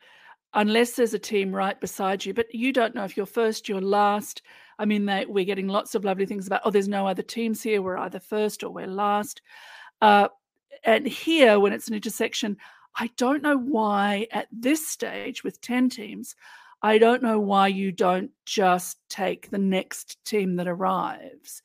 unless 0.53 0.91
there's 0.91 1.13
a 1.13 1.19
team 1.19 1.53
right 1.53 1.79
beside 1.79 2.25
you. 2.25 2.33
But 2.33 2.53
you 2.53 2.73
don't 2.73 2.95
know 2.95 3.03
if 3.03 3.17
you're 3.17 3.25
first, 3.25 3.67
you're 3.67 3.81
last. 3.81 4.41
I 4.79 4.85
mean, 4.85 5.05
they, 5.05 5.25
we're 5.25 5.45
getting 5.45 5.67
lots 5.67 5.95
of 5.95 6.05
lovely 6.05 6.25
things 6.25 6.47
about. 6.47 6.61
Oh, 6.63 6.71
there's 6.71 6.87
no 6.87 7.07
other 7.07 7.23
teams 7.23 7.63
here. 7.63 7.81
We're 7.81 7.97
either 7.97 8.19
first 8.19 8.63
or 8.63 8.69
we're 8.69 8.87
last. 8.87 9.41
Uh, 10.01 10.27
and 10.83 11.07
here, 11.07 11.59
when 11.59 11.73
it's 11.73 11.87
an 11.87 11.95
intersection, 11.95 12.57
I 12.95 13.09
don't 13.17 13.43
know 13.43 13.57
why 13.57 14.27
at 14.31 14.47
this 14.51 14.87
stage 14.87 15.43
with 15.43 15.61
ten 15.61 15.89
teams. 15.89 16.35
I 16.81 16.99
don't 16.99 17.23
know 17.23 17.39
why 17.39 17.69
you 17.69 17.91
don't 17.91 18.31
just 18.45 18.97
take 19.09 19.49
the 19.49 19.57
next 19.57 20.23
team 20.25 20.55
that 20.57 20.67
arrives. 20.67 21.63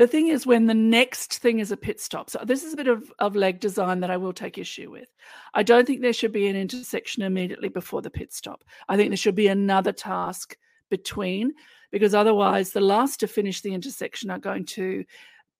The 0.00 0.06
thing 0.06 0.28
is, 0.28 0.46
when 0.46 0.64
the 0.64 0.72
next 0.72 1.40
thing 1.40 1.58
is 1.58 1.72
a 1.72 1.76
pit 1.76 2.00
stop, 2.00 2.30
so 2.30 2.40
this 2.42 2.64
is 2.64 2.72
a 2.72 2.76
bit 2.78 2.88
of, 2.88 3.12
of 3.18 3.36
leg 3.36 3.60
design 3.60 4.00
that 4.00 4.10
I 4.10 4.16
will 4.16 4.32
take 4.32 4.56
issue 4.56 4.90
with. 4.90 5.12
I 5.52 5.62
don't 5.62 5.86
think 5.86 6.00
there 6.00 6.14
should 6.14 6.32
be 6.32 6.48
an 6.48 6.56
intersection 6.56 7.22
immediately 7.22 7.68
before 7.68 8.00
the 8.00 8.08
pit 8.08 8.32
stop. 8.32 8.64
I 8.88 8.96
think 8.96 9.10
there 9.10 9.18
should 9.18 9.34
be 9.34 9.48
another 9.48 9.92
task 9.92 10.56
between, 10.88 11.52
because 11.90 12.14
otherwise, 12.14 12.70
the 12.70 12.80
last 12.80 13.20
to 13.20 13.28
finish 13.28 13.60
the 13.60 13.74
intersection 13.74 14.30
are 14.30 14.38
going 14.38 14.64
to 14.64 15.04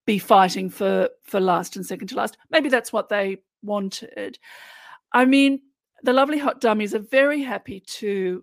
be 0.07 0.19
fighting 0.19 0.71
for 0.71 1.11
for 1.23 1.39
last 1.39 1.77
and 1.77 1.85
second 1.85 2.07
to 2.07 2.17
last. 2.17 2.39
Maybe 2.49 2.71
that's 2.71 2.95
what 2.95 3.11
they 3.11 3.43
wanted. 3.63 4.39
I 5.13 5.27
mean, 5.27 5.61
the 6.03 6.15
lovely 6.15 6.39
hot 6.39 6.63
dummies 6.63 6.95
are 6.95 7.01
very 7.01 7.43
happy 7.43 7.81
to 7.81 8.43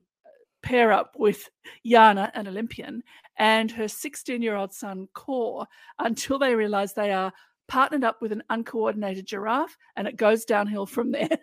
pair 0.61 0.91
up 0.91 1.15
with 1.17 1.49
Jana, 1.85 2.31
an 2.35 2.47
Olympian, 2.47 3.03
and 3.37 3.71
her 3.71 3.87
16 3.87 4.41
year 4.41 4.55
old 4.55 4.73
son, 4.73 5.07
Core, 5.13 5.65
until 5.99 6.39
they 6.39 6.55
realize 6.55 6.93
they 6.93 7.11
are 7.11 7.31
partnered 7.67 8.03
up 8.03 8.21
with 8.21 8.31
an 8.31 8.43
uncoordinated 8.49 9.25
giraffe 9.25 9.77
and 9.95 10.07
it 10.07 10.17
goes 10.17 10.45
downhill 10.45 10.85
from 10.85 11.11
there. 11.11 11.29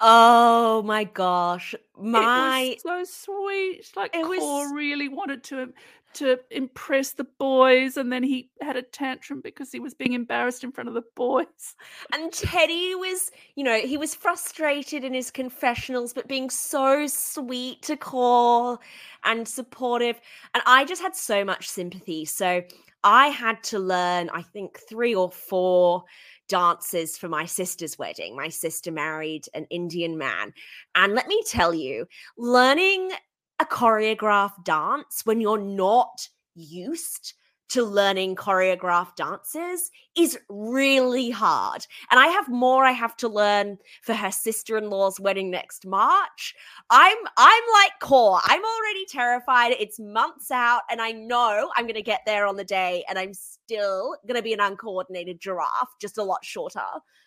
Oh 0.00 0.82
my 0.82 1.04
gosh. 1.04 1.74
My 1.98 2.76
it 2.76 2.82
was 2.84 3.10
so 3.12 3.32
sweet. 3.32 3.92
Like 3.96 4.14
It 4.14 4.26
was- 4.26 4.72
really 4.72 5.08
wanted 5.08 5.42
to 5.44 5.72
to 6.14 6.38
impress 6.50 7.12
the 7.12 7.24
boys, 7.24 7.98
and 7.98 8.10
then 8.10 8.22
he 8.22 8.48
had 8.62 8.74
a 8.74 8.80
tantrum 8.80 9.42
because 9.42 9.70
he 9.70 9.80
was 9.80 9.92
being 9.92 10.14
embarrassed 10.14 10.64
in 10.64 10.72
front 10.72 10.88
of 10.88 10.94
the 10.94 11.04
boys. 11.14 11.74
And 12.10 12.32
Teddy 12.32 12.94
was, 12.94 13.30
you 13.54 13.62
know, 13.62 13.78
he 13.78 13.98
was 13.98 14.14
frustrated 14.14 15.04
in 15.04 15.12
his 15.12 15.30
confessionals, 15.30 16.14
but 16.14 16.26
being 16.26 16.48
so 16.48 17.06
sweet 17.06 17.82
to 17.82 17.98
call 17.98 18.80
and 19.24 19.46
supportive. 19.46 20.18
And 20.54 20.62
I 20.64 20.86
just 20.86 21.02
had 21.02 21.14
so 21.14 21.44
much 21.44 21.68
sympathy. 21.68 22.24
So 22.24 22.62
I 23.04 23.26
had 23.28 23.62
to 23.64 23.78
learn, 23.78 24.30
I 24.30 24.40
think, 24.40 24.80
three 24.88 25.14
or 25.14 25.30
four 25.30 26.04
dances 26.48 27.16
for 27.18 27.28
my 27.28 27.44
sister's 27.44 27.98
wedding. 27.98 28.36
My 28.36 28.48
sister 28.48 28.90
married 28.90 29.46
an 29.54 29.66
Indian 29.70 30.16
man. 30.18 30.52
And 30.94 31.14
let 31.14 31.26
me 31.28 31.42
tell 31.46 31.74
you, 31.74 32.06
learning 32.36 33.12
a 33.58 33.64
choreographed 33.64 34.64
dance 34.64 35.22
when 35.24 35.40
you're 35.40 35.58
not 35.58 36.28
used 36.54 37.34
to 37.68 37.82
learning 37.82 38.36
choreographed 38.36 39.16
dances 39.16 39.90
is 40.16 40.38
really 40.48 41.30
hard. 41.30 41.86
And 42.10 42.20
I 42.20 42.28
have 42.28 42.48
more 42.48 42.84
I 42.84 42.92
have 42.92 43.16
to 43.18 43.28
learn 43.28 43.78
for 44.02 44.14
her 44.14 44.30
sister-in-law's 44.30 45.18
wedding 45.20 45.50
next 45.50 45.86
March. 45.86 46.54
I'm 46.90 47.16
I'm 47.36 47.62
like 47.82 47.92
core. 48.00 48.40
I'm 48.44 48.62
already 48.64 49.06
terrified. 49.06 49.74
It's 49.78 49.98
months 49.98 50.50
out 50.50 50.82
and 50.90 51.00
I 51.00 51.12
know 51.12 51.70
I'm 51.76 51.84
going 51.84 51.94
to 51.94 52.02
get 52.02 52.20
there 52.26 52.46
on 52.46 52.56
the 52.56 52.64
day 52.64 53.04
and 53.08 53.18
I'm 53.18 53.34
still 53.34 54.16
going 54.26 54.36
to 54.36 54.42
be 54.42 54.52
an 54.52 54.60
uncoordinated 54.60 55.40
giraffe, 55.40 55.94
just 56.00 56.18
a 56.18 56.22
lot 56.22 56.44
shorter. 56.44 56.80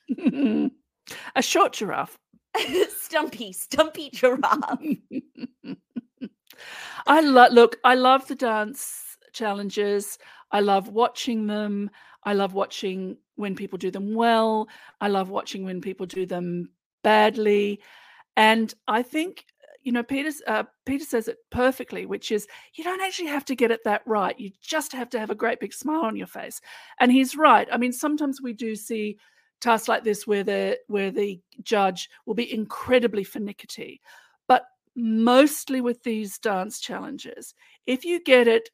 a 1.35 1.41
short 1.41 1.73
giraffe. 1.73 2.17
stumpy, 2.89 3.53
stumpy 3.53 4.09
giraffe. 4.13 4.79
I 7.07 7.21
love 7.21 7.53
look, 7.53 7.77
I 7.83 7.95
love 7.95 8.27
the 8.27 8.35
dance 8.35 9.08
challenges. 9.33 10.17
I 10.51 10.59
love 10.61 10.89
watching 10.89 11.47
them. 11.47 11.89
I 12.23 12.33
love 12.33 12.53
watching 12.53 13.17
when 13.35 13.55
people 13.55 13.77
do 13.77 13.91
them 13.91 14.13
well. 14.13 14.67
I 14.99 15.07
love 15.07 15.29
watching 15.29 15.63
when 15.63 15.81
people 15.81 16.05
do 16.05 16.25
them 16.25 16.69
badly. 17.03 17.79
And 18.35 18.73
I 18.87 19.03
think 19.03 19.45
you 19.83 19.93
know, 19.93 20.03
Peter 20.03 20.31
uh, 20.47 20.63
Peter 20.85 21.05
says 21.05 21.27
it 21.27 21.37
perfectly, 21.51 22.05
which 22.05 22.31
is 22.31 22.47
you 22.75 22.83
don't 22.83 23.01
actually 23.01 23.29
have 23.29 23.45
to 23.45 23.55
get 23.55 23.71
it 23.71 23.79
that 23.85 24.01
right. 24.05 24.37
You 24.39 24.51
just 24.61 24.91
have 24.91 25.09
to 25.11 25.19
have 25.19 25.29
a 25.29 25.35
great 25.35 25.59
big 25.59 25.73
smile 25.73 26.01
on 26.01 26.15
your 26.15 26.27
face, 26.27 26.59
and 26.99 27.11
he's 27.11 27.35
right. 27.35 27.67
I 27.71 27.77
mean, 27.77 27.93
sometimes 27.93 28.41
we 28.41 28.53
do 28.53 28.75
see 28.75 29.17
tasks 29.61 29.87
like 29.87 30.03
this 30.03 30.27
where 30.27 30.43
the 30.43 30.77
where 30.87 31.11
the 31.11 31.39
judge 31.63 32.09
will 32.25 32.35
be 32.35 32.53
incredibly 32.53 33.23
finicky, 33.23 34.01
but 34.47 34.65
mostly 34.95 35.81
with 35.81 36.03
these 36.03 36.37
dance 36.39 36.79
challenges, 36.79 37.53
if 37.85 38.03
you 38.03 38.21
get 38.21 38.47
it 38.47 38.69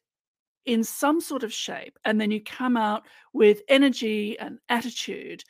in 0.66 0.84
some 0.84 1.20
sort 1.20 1.42
of 1.42 1.52
shape 1.52 1.98
and 2.04 2.20
then 2.20 2.30
you 2.30 2.42
come 2.42 2.76
out 2.76 3.06
with 3.32 3.62
energy 3.68 4.38
and 4.38 4.58
attitude 4.68 5.42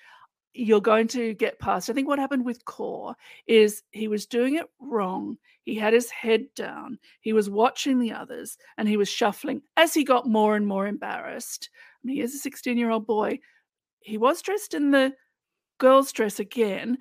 you're 0.56 0.80
going 0.80 1.06
to 1.06 1.34
get 1.34 1.58
past. 1.58 1.90
I 1.90 1.92
think 1.92 2.08
what 2.08 2.18
happened 2.18 2.44
with 2.44 2.64
Core 2.64 3.14
is 3.46 3.82
he 3.90 4.08
was 4.08 4.26
doing 4.26 4.56
it 4.56 4.66
wrong. 4.80 5.36
He 5.64 5.74
had 5.74 5.92
his 5.92 6.10
head 6.10 6.46
down. 6.54 6.98
He 7.20 7.32
was 7.32 7.50
watching 7.50 7.98
the 7.98 8.12
others 8.12 8.56
and 8.78 8.88
he 8.88 8.96
was 8.96 9.08
shuffling 9.08 9.62
as 9.76 9.92
he 9.92 10.04
got 10.04 10.26
more 10.26 10.56
and 10.56 10.66
more 10.66 10.86
embarrassed. 10.86 11.68
I 11.74 12.06
mean, 12.06 12.16
he 12.16 12.22
is 12.22 12.34
a 12.34 12.38
16 12.38 12.78
year 12.78 12.90
old 12.90 13.06
boy. 13.06 13.38
He 14.00 14.18
was 14.18 14.42
dressed 14.42 14.74
in 14.74 14.90
the 14.90 15.12
girl's 15.78 16.12
dress 16.12 16.40
again. 16.40 16.98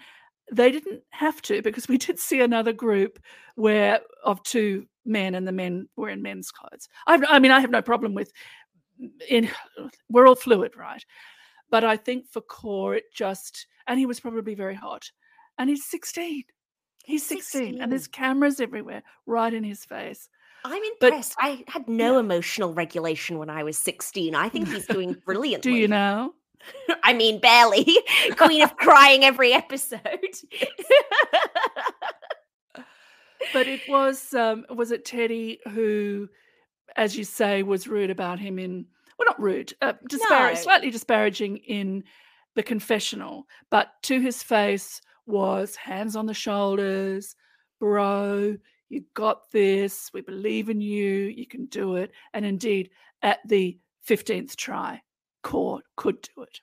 They 0.52 0.72
didn't 0.72 1.02
have 1.12 1.42
to 1.44 1.62
because 1.62 1.88
we 1.88 1.98
did 1.98 2.20
see 2.20 2.42
another 2.42 2.74
group 2.74 3.20
where 3.56 4.02
of 4.24 4.44
two 4.44 4.86
men 5.06 5.36
and 5.36 5.48
the 5.48 5.52
men 5.52 5.88
were 5.96 6.10
in 6.10 6.22
men's 6.22 6.52
clothes. 6.52 6.88
I, 7.08 7.22
I 7.28 7.40
mean, 7.40 7.52
I 7.52 7.60
have 7.60 7.72
no 7.72 7.82
problem 7.82 8.14
with 8.14 8.32
mm, 9.02 9.10
in 9.30 9.50
we're 10.10 10.28
all 10.28 10.36
fluid, 10.36 10.76
right? 10.76 11.04
But 11.70 11.84
I 11.84 11.98
think 11.98 12.30
for 12.30 12.42
Core, 12.42 12.96
it 12.96 13.06
just, 13.14 13.68
and 13.88 14.00
he 14.00 14.06
was 14.06 14.20
probably 14.20 14.56
very 14.56 14.76
hot. 14.76 15.10
And 15.58 15.70
he's 15.70 15.86
16. 15.86 16.44
He's 17.06 17.26
16, 17.26 17.62
16. 17.62 17.82
and 17.82 17.92
there's 17.92 18.08
cameras 18.08 18.60
everywhere, 18.60 19.04
right 19.26 19.54
in 19.54 19.64
his 19.64 19.86
face. 19.86 20.28
I'm 20.64 20.82
impressed. 20.84 21.36
But, 21.40 21.46
I 21.46 21.64
had 21.68 21.88
no 21.88 22.14
yeah. 22.14 22.20
emotional 22.20 22.74
regulation 22.74 23.38
when 23.38 23.50
I 23.50 23.64
was 23.64 23.78
16. 23.78 24.34
I 24.34 24.50
think 24.50 24.68
he's 24.68 24.88
doing 24.88 25.14
brilliantly. 25.26 25.72
Do 25.72 25.78
you 25.78 25.88
know? 25.88 26.34
I 27.04 27.14
mean, 27.14 27.40
barely. 27.40 27.86
Queen 28.38 28.64
of 28.64 28.76
crying 28.78 29.24
every 29.24 29.54
episode. 29.54 30.00
But 33.54 33.68
it 33.68 33.82
was 33.88 34.34
um 34.34 34.66
was 34.70 34.92
it 34.92 35.06
Teddy 35.06 35.60
who, 35.72 36.28
as 36.96 37.18
you 37.18 37.24
say, 37.24 37.64
was 37.64 37.88
rude 37.88 38.10
about 38.10 38.40
him 38.40 38.60
in 38.60 38.86
well, 39.18 39.28
not 39.28 39.42
rude, 39.42 39.74
uh, 39.82 39.94
dispar- 40.10 40.50
no. 40.50 40.56
slightly 40.56 40.92
disparaging 40.92 41.58
in 41.58 42.04
the 42.56 42.64
confessional, 42.64 43.48
but 43.70 43.92
to 44.04 44.20
his 44.20 44.44
face 44.44 45.02
was 45.26 45.76
hands 45.76 46.16
on 46.16 46.26
the 46.26 46.34
shoulders, 46.34 47.36
bro, 47.80 48.58
you 48.90 49.04
got 49.14 49.52
this, 49.52 50.12
we 50.14 50.22
believe 50.22 50.70
in 50.70 50.82
you, 50.82 51.06
you 51.06 51.48
can 51.48 51.66
do 51.66 51.96
it. 51.96 52.12
And 52.34 52.46
indeed, 52.46 52.90
at 53.22 53.40
the 53.48 53.78
15th 54.08 54.56
try, 54.56 55.02
Core 55.44 55.82
could 55.96 56.22
do 56.22 56.44
it 56.44 56.60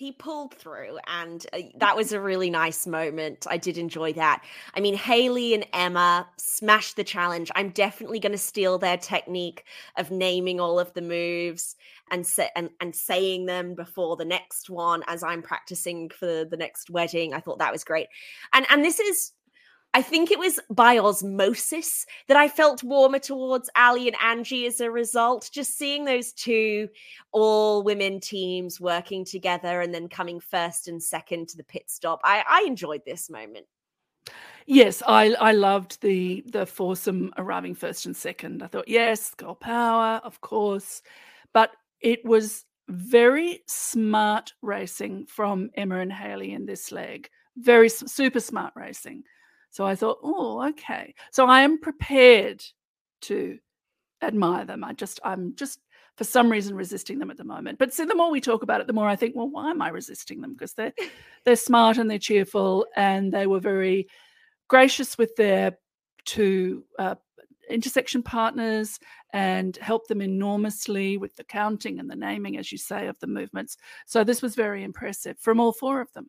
he 0.00 0.12
pulled 0.12 0.54
through 0.54 0.98
and 1.08 1.46
uh, 1.52 1.58
that 1.76 1.94
was 1.94 2.10
a 2.10 2.18
really 2.18 2.48
nice 2.48 2.86
moment. 2.86 3.46
I 3.50 3.58
did 3.58 3.76
enjoy 3.76 4.14
that. 4.14 4.42
I 4.74 4.80
mean 4.80 4.94
haley 4.94 5.52
and 5.52 5.66
emma 5.74 6.26
smashed 6.38 6.96
the 6.96 7.04
challenge. 7.04 7.50
I'm 7.54 7.68
definitely 7.68 8.18
going 8.18 8.32
to 8.32 8.38
steal 8.38 8.78
their 8.78 8.96
technique 8.96 9.64
of 9.98 10.10
naming 10.10 10.58
all 10.58 10.80
of 10.80 10.90
the 10.94 11.02
moves 11.02 11.76
and, 12.10 12.26
sa- 12.26 12.48
and 12.56 12.70
and 12.80 12.96
saying 12.96 13.44
them 13.44 13.74
before 13.74 14.16
the 14.16 14.24
next 14.24 14.70
one 14.70 15.02
as 15.06 15.22
i'm 15.22 15.42
practicing 15.42 16.08
for 16.08 16.46
the 16.46 16.56
next 16.56 16.88
wedding. 16.88 17.34
I 17.34 17.40
thought 17.40 17.58
that 17.58 17.70
was 17.70 17.84
great. 17.84 18.08
And 18.54 18.64
and 18.70 18.82
this 18.82 19.00
is 19.00 19.32
I 19.92 20.02
think 20.02 20.30
it 20.30 20.38
was 20.38 20.60
by 20.70 20.98
osmosis 20.98 22.06
that 22.28 22.36
I 22.36 22.48
felt 22.48 22.84
warmer 22.84 23.18
towards 23.18 23.68
Ali 23.74 24.06
and 24.06 24.16
Angie 24.22 24.66
as 24.66 24.80
a 24.80 24.90
result. 24.90 25.50
Just 25.52 25.76
seeing 25.76 26.04
those 26.04 26.32
two 26.32 26.88
all 27.32 27.82
women 27.82 28.20
teams 28.20 28.80
working 28.80 29.24
together 29.24 29.80
and 29.80 29.92
then 29.92 30.08
coming 30.08 30.38
first 30.38 30.86
and 30.86 31.02
second 31.02 31.48
to 31.48 31.56
the 31.56 31.64
pit 31.64 31.90
stop. 31.90 32.20
I, 32.22 32.44
I 32.48 32.64
enjoyed 32.66 33.02
this 33.04 33.28
moment. 33.28 33.66
Yes, 34.66 35.02
I 35.08 35.34
I 35.34 35.52
loved 35.52 36.00
the 36.00 36.44
the 36.46 36.66
foursome 36.66 37.32
arriving 37.36 37.74
first 37.74 38.06
and 38.06 38.14
second. 38.14 38.62
I 38.62 38.68
thought, 38.68 38.86
yes, 38.86 39.34
girl 39.34 39.56
power, 39.56 40.20
of 40.22 40.40
course, 40.40 41.02
but 41.52 41.72
it 42.00 42.24
was 42.24 42.64
very 42.88 43.62
smart 43.66 44.52
racing 44.62 45.26
from 45.26 45.70
Emma 45.74 45.98
and 45.98 46.12
Haley 46.12 46.52
in 46.52 46.66
this 46.66 46.92
leg. 46.92 47.28
Very 47.56 47.88
super 47.88 48.40
smart 48.40 48.72
racing. 48.76 49.24
So 49.70 49.86
I 49.86 49.94
thought, 49.94 50.18
oh, 50.22 50.68
okay. 50.70 51.14
So 51.30 51.46
I 51.46 51.62
am 51.62 51.80
prepared 51.80 52.64
to 53.22 53.58
admire 54.22 54.64
them. 54.64 54.84
I 54.84 54.92
just, 54.92 55.20
I'm 55.24 55.54
just 55.54 55.80
for 56.16 56.24
some 56.24 56.50
reason 56.50 56.76
resisting 56.76 57.18
them 57.18 57.30
at 57.30 57.38
the 57.38 57.44
moment. 57.44 57.78
But 57.78 57.94
see, 57.94 58.04
the 58.04 58.14
more 58.14 58.30
we 58.30 58.42
talk 58.42 58.62
about 58.62 58.82
it, 58.82 58.86
the 58.86 58.92
more 58.92 59.08
I 59.08 59.16
think, 59.16 59.34
well, 59.34 59.48
why 59.48 59.70
am 59.70 59.80
I 59.80 59.88
resisting 59.88 60.40
them? 60.40 60.52
Because 60.52 60.74
they're 60.74 60.92
they're 61.44 61.56
smart 61.56 61.96
and 61.96 62.10
they're 62.10 62.18
cheerful, 62.18 62.86
and 62.94 63.32
they 63.32 63.46
were 63.46 63.58
very 63.60 64.06
gracious 64.68 65.16
with 65.16 65.34
their 65.36 65.78
two 66.26 66.84
uh, 66.98 67.14
intersection 67.70 68.22
partners 68.22 68.98
and 69.32 69.76
helped 69.78 70.08
them 70.08 70.20
enormously 70.20 71.16
with 71.16 71.34
the 71.36 71.44
counting 71.44 71.98
and 71.98 72.10
the 72.10 72.16
naming, 72.16 72.58
as 72.58 72.70
you 72.70 72.76
say, 72.76 73.06
of 73.06 73.18
the 73.20 73.26
movements. 73.26 73.76
So 74.06 74.22
this 74.22 74.42
was 74.42 74.54
very 74.54 74.84
impressive 74.84 75.38
from 75.38 75.58
all 75.58 75.72
four 75.72 76.00
of 76.00 76.12
them. 76.12 76.28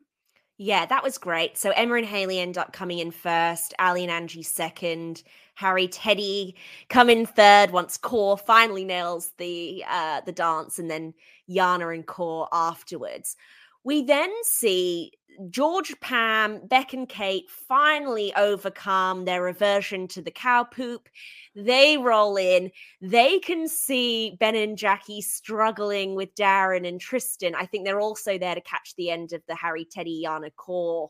Yeah, 0.63 0.85
that 0.85 1.01
was 1.03 1.17
great. 1.17 1.57
So 1.57 1.71
Emma 1.71 1.95
and 1.95 2.05
Haley 2.05 2.37
end 2.39 2.55
up 2.55 2.71
coming 2.71 2.99
in 2.99 3.09
first, 3.09 3.73
Ali 3.79 4.03
and 4.03 4.11
Angie 4.11 4.43
second, 4.43 5.23
Harry 5.55 5.87
Teddy 5.87 6.55
come 6.87 7.09
in 7.09 7.25
third 7.25 7.71
once 7.71 7.97
Core 7.97 8.37
finally 8.37 8.85
nails 8.85 9.31
the 9.39 9.83
uh 9.89 10.21
the 10.21 10.31
dance, 10.31 10.77
and 10.77 10.87
then 10.87 11.15
Jana 11.49 11.87
and 11.87 12.05
Core 12.05 12.47
afterwards. 12.51 13.37
We 13.83 14.03
then 14.03 14.31
see 14.43 15.11
George, 15.49 15.93
Pam, 16.01 16.67
Beck, 16.67 16.93
and 16.93 17.07
Kate 17.07 17.49
finally 17.49 18.33
overcome 18.35 19.25
their 19.25 19.47
aversion 19.47 20.07
to 20.09 20.21
the 20.21 20.31
cow 20.31 20.63
poop. 20.63 21.09
They 21.55 21.97
roll 21.97 22.37
in. 22.37 22.71
They 23.01 23.39
can 23.39 23.67
see 23.67 24.37
Ben 24.39 24.55
and 24.55 24.77
Jackie 24.77 25.21
struggling 25.21 26.15
with 26.15 26.35
Darren 26.35 26.87
and 26.87 26.99
Tristan. 26.99 27.55
I 27.55 27.65
think 27.65 27.85
they're 27.85 27.99
also 27.99 28.37
there 28.37 28.55
to 28.55 28.61
catch 28.61 28.93
the 28.95 29.09
end 29.09 29.33
of 29.33 29.41
the 29.47 29.55
Harry 29.55 29.85
Teddy 29.85 30.21
Jana 30.23 30.51
Core 30.51 31.09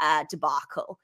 uh, 0.00 0.24
debacle. 0.30 0.98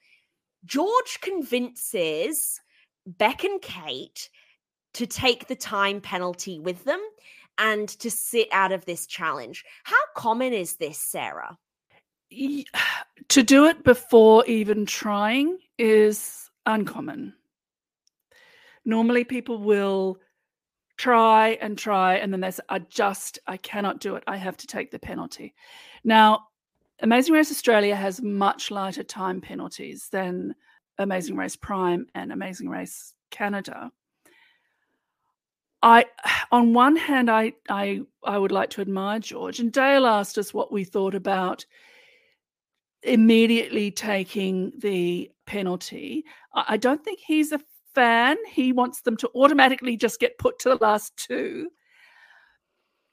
George 0.64 1.18
convinces 1.20 2.60
Beck 3.06 3.44
and 3.44 3.60
Kate 3.60 4.30
to 4.94 5.06
take 5.06 5.48
the 5.48 5.56
time 5.56 6.00
penalty 6.00 6.60
with 6.60 6.84
them 6.84 7.00
and 7.62 7.88
to 7.88 8.10
sit 8.10 8.48
out 8.50 8.72
of 8.72 8.84
this 8.84 9.06
challenge. 9.06 9.64
How 9.84 9.96
common 10.16 10.52
is 10.52 10.76
this, 10.76 10.98
Sarah? 10.98 11.56
To 13.28 13.42
do 13.42 13.64
it 13.64 13.82
before 13.82 14.44
even 14.44 14.84
trying 14.84 15.56
is 15.78 16.50
uncommon. 16.66 17.32
Normally, 18.84 19.24
people 19.24 19.56
will 19.56 20.18
try 20.98 21.56
and 21.62 21.78
try, 21.78 22.16
and 22.16 22.30
then 22.30 22.40
they 22.40 22.50
say, 22.50 22.62
I 22.68 22.80
just, 22.80 23.38
I 23.46 23.56
cannot 23.56 24.00
do 24.00 24.16
it. 24.16 24.24
I 24.26 24.36
have 24.36 24.58
to 24.58 24.66
take 24.66 24.90
the 24.90 24.98
penalty. 24.98 25.54
Now, 26.04 26.48
Amazing 27.00 27.32
Race 27.32 27.50
Australia 27.50 27.96
has 27.96 28.20
much 28.20 28.70
lighter 28.70 29.04
time 29.04 29.40
penalties 29.40 30.08
than 30.12 30.54
Amazing 30.98 31.36
Race 31.36 31.56
Prime 31.56 32.06
and 32.14 32.32
Amazing 32.32 32.68
Race 32.68 33.14
Canada. 33.30 33.90
I, 35.82 36.06
on 36.52 36.74
one 36.74 36.96
hand, 36.96 37.30
I, 37.30 37.54
I, 37.68 38.02
I 38.24 38.38
would 38.38 38.52
like 38.52 38.70
to 38.70 38.80
admire 38.80 39.18
George. 39.18 39.60
And 39.60 39.72
Dale 39.72 40.06
asked 40.06 40.38
us 40.38 40.54
what 40.54 40.72
we 40.72 40.84
thought 40.84 41.14
about 41.14 41.64
immediately 43.02 43.90
taking 43.90 44.72
the 44.78 45.30
penalty. 45.46 46.24
I 46.54 46.76
don't 46.76 47.04
think 47.04 47.18
he's 47.18 47.52
a 47.52 47.60
fan. 47.94 48.36
He 48.48 48.72
wants 48.72 49.02
them 49.02 49.16
to 49.18 49.30
automatically 49.34 49.96
just 49.96 50.20
get 50.20 50.38
put 50.38 50.58
to 50.60 50.70
the 50.70 50.76
last 50.76 51.16
two. 51.16 51.68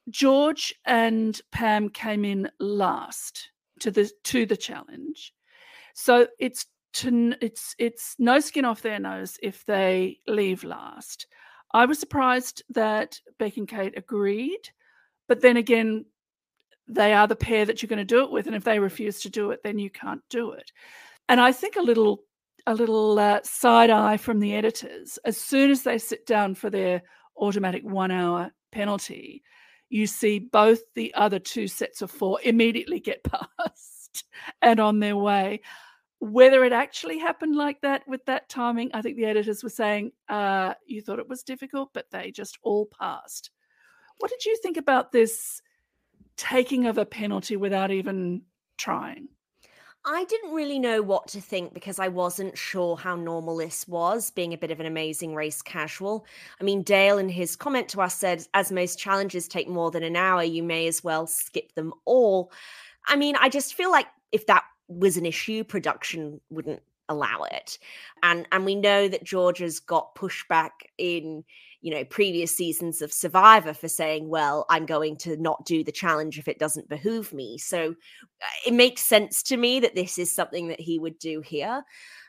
George 0.09 0.73
and 0.85 1.39
Pam 1.51 1.89
came 1.89 2.25
in 2.25 2.49
last 2.59 3.49
to 3.79 3.91
the 3.91 4.09
to 4.25 4.45
the 4.45 4.57
challenge. 4.57 5.33
So 5.93 6.27
it's 6.39 6.65
to 6.93 7.33
it's 7.41 7.75
it's 7.77 8.15
no 8.17 8.39
skin 8.39 8.65
off 8.65 8.81
their 8.81 8.99
nose 8.99 9.37
if 9.43 9.65
they 9.65 10.19
leave 10.27 10.63
last. 10.63 11.27
I 11.71 11.85
was 11.85 11.99
surprised 11.99 12.63
that 12.69 13.19
Beck 13.37 13.57
and 13.57 13.67
Kate 13.67 13.97
agreed, 13.97 14.69
but 15.27 15.41
then 15.41 15.57
again, 15.57 16.05
they 16.87 17.13
are 17.13 17.27
the 17.27 17.35
pair 17.35 17.65
that 17.65 17.81
you're 17.81 17.87
going 17.87 17.99
to 17.99 18.05
do 18.05 18.23
it 18.23 18.31
with, 18.31 18.47
and 18.47 18.55
if 18.55 18.63
they 18.63 18.79
refuse 18.79 19.21
to 19.21 19.29
do 19.29 19.51
it, 19.51 19.61
then 19.63 19.77
you 19.77 19.89
can't 19.89 20.21
do 20.29 20.51
it. 20.51 20.71
And 21.27 21.39
I 21.39 21.51
think 21.51 21.75
a 21.75 21.81
little 21.81 22.23
a 22.67 22.73
little 22.73 23.17
uh, 23.17 23.39
side 23.43 23.89
eye 23.89 24.17
from 24.17 24.39
the 24.39 24.53
editors 24.53 25.17
as 25.25 25.37
soon 25.37 25.71
as 25.71 25.83
they 25.83 25.97
sit 25.97 26.25
down 26.25 26.53
for 26.53 26.69
their 26.69 27.01
automatic 27.37 27.83
one 27.83 28.11
hour 28.11 28.51
penalty 28.71 29.41
you 29.89 30.05
see 30.05 30.39
both 30.39 30.79
the 30.93 31.13
other 31.15 31.39
two 31.39 31.67
sets 31.67 32.01
of 32.01 32.11
four 32.11 32.39
immediately 32.43 32.99
get 32.99 33.23
past 33.57 34.25
and 34.61 34.79
on 34.79 34.99
their 34.99 35.15
way 35.15 35.61
Whether 36.19 36.65
it 36.65 36.73
actually 36.73 37.17
happened 37.17 37.55
like 37.55 37.81
that 37.81 38.07
with 38.07 38.25
that 38.25 38.49
timing, 38.49 38.91
I 38.93 39.01
think 39.01 39.15
the 39.15 39.25
editors 39.25 39.63
were 39.63 39.69
saying, 39.69 40.11
uh, 40.27 40.73
you 40.85 41.01
thought 41.01 41.19
it 41.19 41.29
was 41.29 41.43
difficult, 41.43 41.91
but 41.93 42.11
they 42.11 42.31
just 42.31 42.59
all 42.61 42.87
passed. 42.99 43.51
What 44.19 44.29
did 44.29 44.45
you 44.45 44.57
think 44.61 44.77
about 44.77 45.11
this 45.11 45.61
taking 46.35 46.87
of 46.87 46.97
a 46.97 47.05
penalty 47.05 47.55
without 47.55 47.91
even 47.91 48.41
trying? 48.77 49.29
I 50.05 50.23
didn't 50.25 50.53
really 50.53 50.79
know 50.79 51.01
what 51.01 51.27
to 51.29 51.41
think 51.41 51.73
because 51.73 51.99
I 51.99 52.07
wasn't 52.07 52.57
sure 52.57 52.95
how 52.95 53.15
normal 53.15 53.57
this 53.57 53.87
was, 53.87 54.31
being 54.31 54.53
a 54.53 54.57
bit 54.57 54.71
of 54.71 54.79
an 54.79 54.85
amazing 54.85 55.35
race 55.35 55.61
casual. 55.61 56.25
I 56.59 56.63
mean, 56.63 56.83
Dale, 56.83 57.17
in 57.17 57.27
his 57.27 57.55
comment 57.55 57.89
to 57.89 58.01
us, 58.01 58.15
said, 58.15 58.45
as 58.53 58.71
most 58.71 58.97
challenges 58.97 59.47
take 59.47 59.67
more 59.67 59.91
than 59.91 60.03
an 60.03 60.15
hour, 60.15 60.41
you 60.41 60.63
may 60.63 60.87
as 60.87 61.03
well 61.03 61.27
skip 61.27 61.73
them 61.75 61.93
all. 62.05 62.51
I 63.07 63.17
mean, 63.17 63.35
I 63.39 63.49
just 63.49 63.73
feel 63.73 63.91
like 63.91 64.07
if 64.31 64.45
that 64.47 64.63
was 64.89 65.15
an 65.15 65.25
issue, 65.25 65.63
production 65.63 66.41
wouldn't 66.49 66.81
allow 67.07 67.43
it. 67.43 67.79
And 68.23 68.47
and 68.51 68.65
we 68.65 68.75
know 68.75 69.07
that 69.07 69.23
Georgia's 69.23 69.79
got 69.79 70.15
pushback 70.15 70.71
in 70.97 71.43
you 71.81 71.91
know 71.91 72.03
previous 72.05 72.55
seasons 72.55 73.01
of 73.01 73.13
survivor 73.13 73.73
for 73.73 73.87
saying 73.87 74.27
well 74.27 74.65
i'm 74.69 74.85
going 74.85 75.15
to 75.15 75.37
not 75.37 75.65
do 75.65 75.81
the 75.81 75.93
challenge 75.93 76.37
if 76.37 76.47
it 76.47 76.59
doesn't 76.59 76.89
behoove 76.89 77.33
me. 77.33 77.57
So 77.57 77.95
uh, 78.41 78.47
it 78.67 78.73
makes 78.73 79.01
sense 79.01 79.41
to 79.43 79.57
me 79.57 79.79
that 79.79 79.95
this 79.95 80.17
is 80.17 80.33
something 80.33 80.67
that 80.67 80.79
he 80.79 80.99
would 80.99 81.17
do 81.19 81.41
here. 81.41 81.83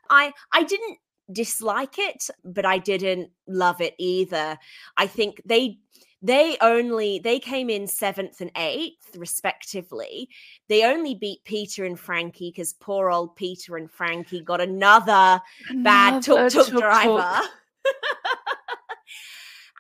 I 0.09 0.33
i 0.53 0.63
didn't 0.63 0.99
dislike 1.33 1.97
it 1.97 2.29
but 2.45 2.67
i 2.67 2.79
didn't 2.79 3.31
love 3.47 3.81
it 3.81 3.95
either. 3.99 4.59
I 4.97 5.07
think 5.07 5.43
they 5.45 5.79
they 6.23 6.57
only 6.61 7.19
they 7.19 7.39
came 7.39 7.71
in 7.71 7.87
seventh 7.87 8.41
and 8.41 8.51
eighth 8.57 9.17
respectively 9.17 10.29
they 10.69 10.85
only 10.85 11.15
beat 11.15 11.43
peter 11.45 11.85
and 11.87 11.99
frankie 11.99 12.51
because 12.51 12.75
poor 12.75 13.11
old 13.11 13.35
peter 13.37 13.77
and 13.77 13.91
frankie 13.91 14.43
got 14.43 14.61
another, 14.61 15.41
another 15.71 15.83
bad 15.83 16.23
tuk 16.23 16.53
tuk 16.53 16.69
driver 16.69 17.41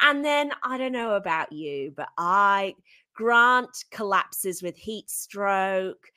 and 0.00 0.24
then 0.24 0.50
I 0.62 0.78
don't 0.78 0.92
know 0.92 1.14
about 1.14 1.52
you, 1.52 1.92
but 1.96 2.08
I 2.16 2.74
Grant 3.14 3.84
collapses 3.90 4.62
with 4.62 4.76
heat 4.76 5.10
stroke. 5.10 6.10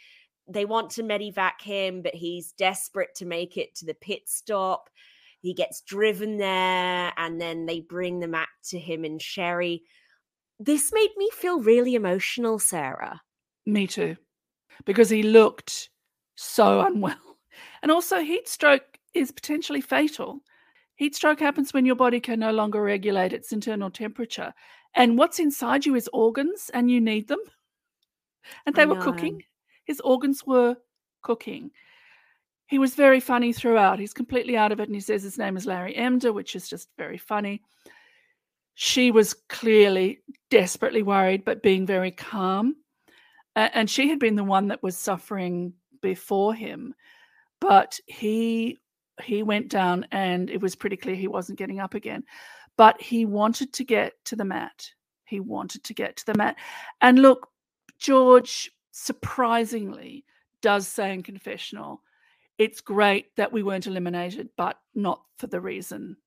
They 0.47 0.65
want 0.65 0.91
to 0.91 1.03
medivac 1.03 1.61
him, 1.61 2.01
but 2.01 2.15
he's 2.15 2.53
desperate 2.53 3.13
to 3.15 3.26
make 3.26 3.57
it 3.57 3.76
to 3.76 3.86
the 3.86 3.93
pit 3.93 4.21
stop. 4.26 4.89
He 5.41 5.53
gets 5.53 5.82
driven 5.82 6.38
there, 6.38 7.11
and 7.17 7.39
then 7.41 7.65
they 7.65 7.82
bring 7.82 8.19
the 8.19 8.28
map 8.28 8.49
to 8.69 8.80
him 8.80 9.03
and 9.03 9.21
Sherry. 9.21 9.84
This 10.60 10.91
made 10.93 11.12
me 11.18 11.30
feel 11.34 11.60
really 11.60 11.95
emotional, 11.95 12.60
Sarah. 12.60 13.22
Me 13.66 13.88
too, 13.88 14.16
because 14.86 15.10
he 15.10 15.24
looked 15.24 15.89
so 16.36 16.82
unwell. 16.82 17.18
And 17.84 17.91
also, 17.91 18.22
heat 18.22 18.47
stroke 18.47 18.97
is 19.14 19.32
potentially 19.32 19.82
fatal. 19.82 20.39
Heat 20.95 21.16
stroke 21.16 21.39
happens 21.39 21.74
when 21.74 21.86
your 21.86 21.95
body 21.95 22.20
can 22.20 22.39
no 22.39 22.51
longer 22.51 22.82
regulate 22.82 23.34
its 23.34 23.51
internal 23.51 23.91
temperature. 23.91 24.54
And 24.95 25.18
what's 25.18 25.39
inside 25.39 25.86
you 25.86 25.95
is 25.95 26.10
organs, 26.14 26.72
and 26.74 26.89
you 26.89 27.01
need 27.01 27.28
them. 27.28 27.39
And 28.66 28.76
they 28.76 28.86
were 28.86 28.95
cooking. 29.01 29.43
His 29.86 29.99
organs 30.01 30.45
were 30.45 30.78
cooking. 31.22 31.72
He 32.68 32.80
was 32.80 32.95
very 32.95 33.20
funny 33.20 33.54
throughout. 33.54 33.99
He's 33.99 34.14
completely 34.14 34.58
out 34.58 34.72
of 34.72 34.80
it. 34.80 34.89
And 34.89 34.95
he 34.95 35.01
says 35.01 35.24
his 35.24 35.38
name 35.38 35.56
is 35.58 35.66
Larry 35.66 35.93
Emder, 35.93 36.34
which 36.34 36.56
is 36.56 36.68
just 36.68 36.89
very 36.97 37.18
funny. 37.18 37.62
She 38.76 39.11
was 39.11 39.34
clearly 39.49 40.19
desperately 40.49 41.03
worried, 41.03 41.45
but 41.45 41.63
being 41.63 41.86
very 41.86 42.11
calm. 42.11 42.76
And 43.55 43.89
she 43.89 44.09
had 44.09 44.19
been 44.19 44.36
the 44.36 44.43
one 44.43 44.67
that 44.69 44.82
was 44.82 44.97
suffering 44.97 45.74
before 46.01 46.53
him. 46.53 46.93
But 47.59 47.99
he 48.07 48.80
he 49.24 49.43
went 49.43 49.69
down 49.69 50.07
and 50.11 50.49
it 50.49 50.59
was 50.59 50.76
pretty 50.76 50.97
clear 50.97 51.15
he 51.15 51.28
wasn't 51.28 51.59
getting 51.59 51.80
up 51.80 51.93
again. 51.93 52.24
But 52.78 52.99
he 52.99 53.26
wanted 53.26 53.71
to 53.74 53.84
get 53.84 54.13
to 54.26 54.36
the 54.36 54.43
mat. 54.43 54.89
He 55.26 55.39
wanted 55.39 55.84
to 55.84 55.93
get 55.93 56.17
to 56.17 56.26
the 56.26 56.34
mat. 56.36 56.57
And 57.01 57.19
look, 57.19 57.47
George 57.99 58.71
surprisingly 58.91 60.26
does 60.61 60.88
say 60.88 61.13
in 61.13 61.21
confessional, 61.21 62.01
it's 62.57 62.82
great 62.82 63.36
that 63.36 63.51
we 63.51 63.63
weren't 63.63 63.88
eliminated, 63.88 64.49
but 64.57 64.78
not 64.95 65.21
for 65.38 65.47
the 65.47 65.61
reason. 65.61 66.17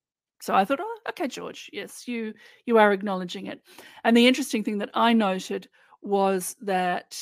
So 0.40 0.54
I 0.54 0.64
thought, 0.64 0.80
oh, 0.80 0.98
okay, 1.08 1.28
George, 1.28 1.70
yes, 1.72 2.06
you 2.06 2.34
you 2.66 2.78
are 2.78 2.92
acknowledging 2.92 3.46
it. 3.46 3.60
And 4.04 4.16
the 4.16 4.26
interesting 4.26 4.62
thing 4.62 4.78
that 4.78 4.90
I 4.94 5.12
noted 5.12 5.68
was 6.02 6.56
that 6.62 7.18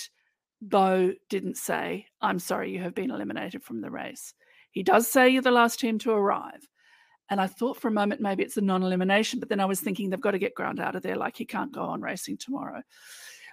Beau 0.60 1.12
didn't 1.28 1.56
say, 1.56 2.06
I'm 2.20 2.38
sorry 2.38 2.72
you 2.72 2.80
have 2.80 2.94
been 2.94 3.10
eliminated 3.10 3.62
from 3.62 3.80
the 3.80 3.90
race. 3.90 4.34
He 4.72 4.82
does 4.82 5.08
say 5.10 5.28
you're 5.28 5.42
the 5.42 5.50
last 5.50 5.78
team 5.78 5.98
to 6.00 6.12
arrive. 6.12 6.68
And 7.30 7.40
I 7.40 7.46
thought 7.46 7.78
for 7.78 7.88
a 7.88 7.92
moment 7.92 8.20
maybe 8.20 8.42
it's 8.42 8.56
a 8.56 8.62
non 8.62 8.82
elimination, 8.82 9.40
but 9.40 9.48
then 9.48 9.60
I 9.60 9.64
was 9.64 9.80
thinking 9.80 10.10
they've 10.10 10.20
got 10.20 10.32
to 10.32 10.38
get 10.38 10.54
Grant 10.54 10.80
out 10.80 10.96
of 10.96 11.02
there, 11.02 11.16
like 11.16 11.36
he 11.36 11.44
can't 11.44 11.72
go 11.72 11.82
on 11.82 12.02
racing 12.02 12.38
tomorrow. 12.38 12.82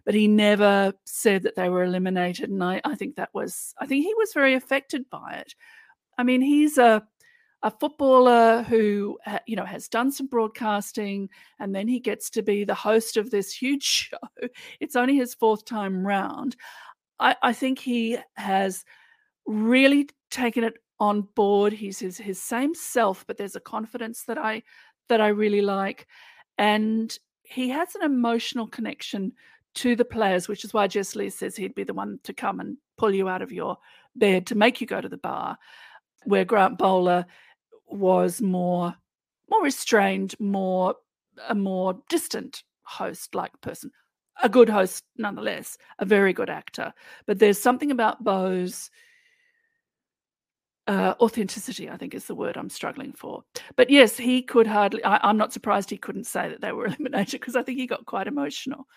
But 0.03 0.16
he 0.16 0.28
never 0.28 0.93
said 1.05 1.43
that 1.43 1.55
they 1.55 1.70
were 1.70 1.84
eliminated. 1.84 2.49
And 2.49 2.64
I, 2.64 2.82
I 2.84 2.95
think 2.95 3.16
that 3.16 3.30
was, 3.34 3.74
I 3.80 3.86
think 3.86 4.03
he 4.03 4.14
was 4.16 4.34
very 4.34 4.55
affected 4.55 5.09
by 5.09 5.36
it. 5.36 5.53
I 6.18 6.24
mean, 6.24 6.41
he's 6.41 6.78
a, 6.78 7.03
a 7.64 7.72
footballer 7.72 8.64
who 8.64 9.20
you 9.45 9.55
know 9.55 9.66
has 9.66 9.88
done 9.88 10.12
some 10.12 10.28
broadcasting 10.28 11.30
and 11.59 11.76
then 11.76 11.88
he 11.88 11.99
gets 11.99 12.30
to 12.32 12.41
be 12.41 12.64
the 12.64 12.74
host 12.74 13.18
of 13.18 13.30
this 13.30 13.53
huge 13.53 13.84
show. 14.09 14.18
It's 14.80 14.95
only 14.95 15.16
his 15.16 15.34
fourth 15.34 15.66
time 15.66 16.05
round. 16.05 16.55
I, 17.20 17.36
I 17.41 17.53
think 17.53 17.80
he 17.80 18.18
has 18.36 18.84
really 19.45 20.09
taken 20.32 20.64
it 20.64 20.78
on 20.99 21.22
board. 21.36 21.74
He's 21.74 21.99
his, 21.99 22.18
his 22.18 22.41
same 22.41 22.74
self, 22.74 23.26
but 23.28 23.38
there's 23.38 23.55
a 23.55 23.62
confidence 23.62 24.24
that 24.24 24.38
I 24.38 24.64
that 25.09 25.22
I 25.22 25.28
really 25.28 25.62
like, 25.62 26.07
and 26.57 27.16
he 27.43 27.70
has 27.70 27.95
an 27.95 28.03
emotional 28.03 28.68
connection 28.68 29.34
to 29.74 29.95
the 29.95 30.05
players, 30.05 30.47
which 30.47 30.64
is 30.64 30.74
why 30.74 30.88
Jess 30.88 31.16
Lee 31.16 31.30
says 31.30 31.55
he'd 31.55 31.76
be 31.76 31.84
the 31.84 31.93
one 31.93 32.20
to 32.24 32.34
come 32.34 32.59
and 32.59 32.78
pull 32.97 33.14
you 33.14 33.28
out 33.28 33.41
of 33.41 33.51
your 33.51 33.78
bed 34.16 34.47
to 34.47 34.55
make 34.55 34.80
you 34.80 34.88
go 34.88 35.01
to 35.01 35.09
the 35.09 35.18
bar, 35.18 35.57
where 36.24 36.45
Grant 36.45 36.78
Bowler 36.78 37.26
was 37.92 38.42
more 38.42 38.96
more 39.50 39.64
restrained, 39.64 40.34
more 40.39 40.96
a 41.50 41.56
more 41.56 42.00
distant 42.10 42.64
host 42.84 43.36
like 43.36 43.52
person. 43.62 43.92
A 44.44 44.50
good 44.50 44.70
host 44.70 45.04
nonetheless, 45.18 45.78
a 46.00 46.06
very 46.06 46.34
good 46.34 46.50
actor. 46.50 46.94
But 47.28 47.39
there's 47.39 47.60
something 47.60 47.92
about 47.92 48.24
Beau's 48.24 48.89
uh, 50.88 51.14
authenticity, 51.20 51.89
I 51.89 51.98
think 51.98 52.14
is 52.14 52.26
the 52.26 52.36
word 52.36 52.58
I'm 52.58 52.70
struggling 52.70 53.14
for. 53.14 53.44
But 53.76 53.89
yes, 53.89 54.18
he 54.18 54.42
could 54.42 54.68
hardly, 54.68 55.04
I, 55.04 55.20
I'm 55.22 55.38
not 55.38 55.54
surprised 55.54 55.89
he 55.89 55.98
couldn't 55.98 56.26
say 56.26 56.50
that 56.50 56.62
they 56.62 56.72
were 56.72 56.86
eliminated 57.00 57.39
because 57.39 57.56
I 57.56 57.64
think 57.64 57.78
he 57.78 57.88
got 57.88 58.06
quite 58.06 58.28
emotional. 58.28 58.88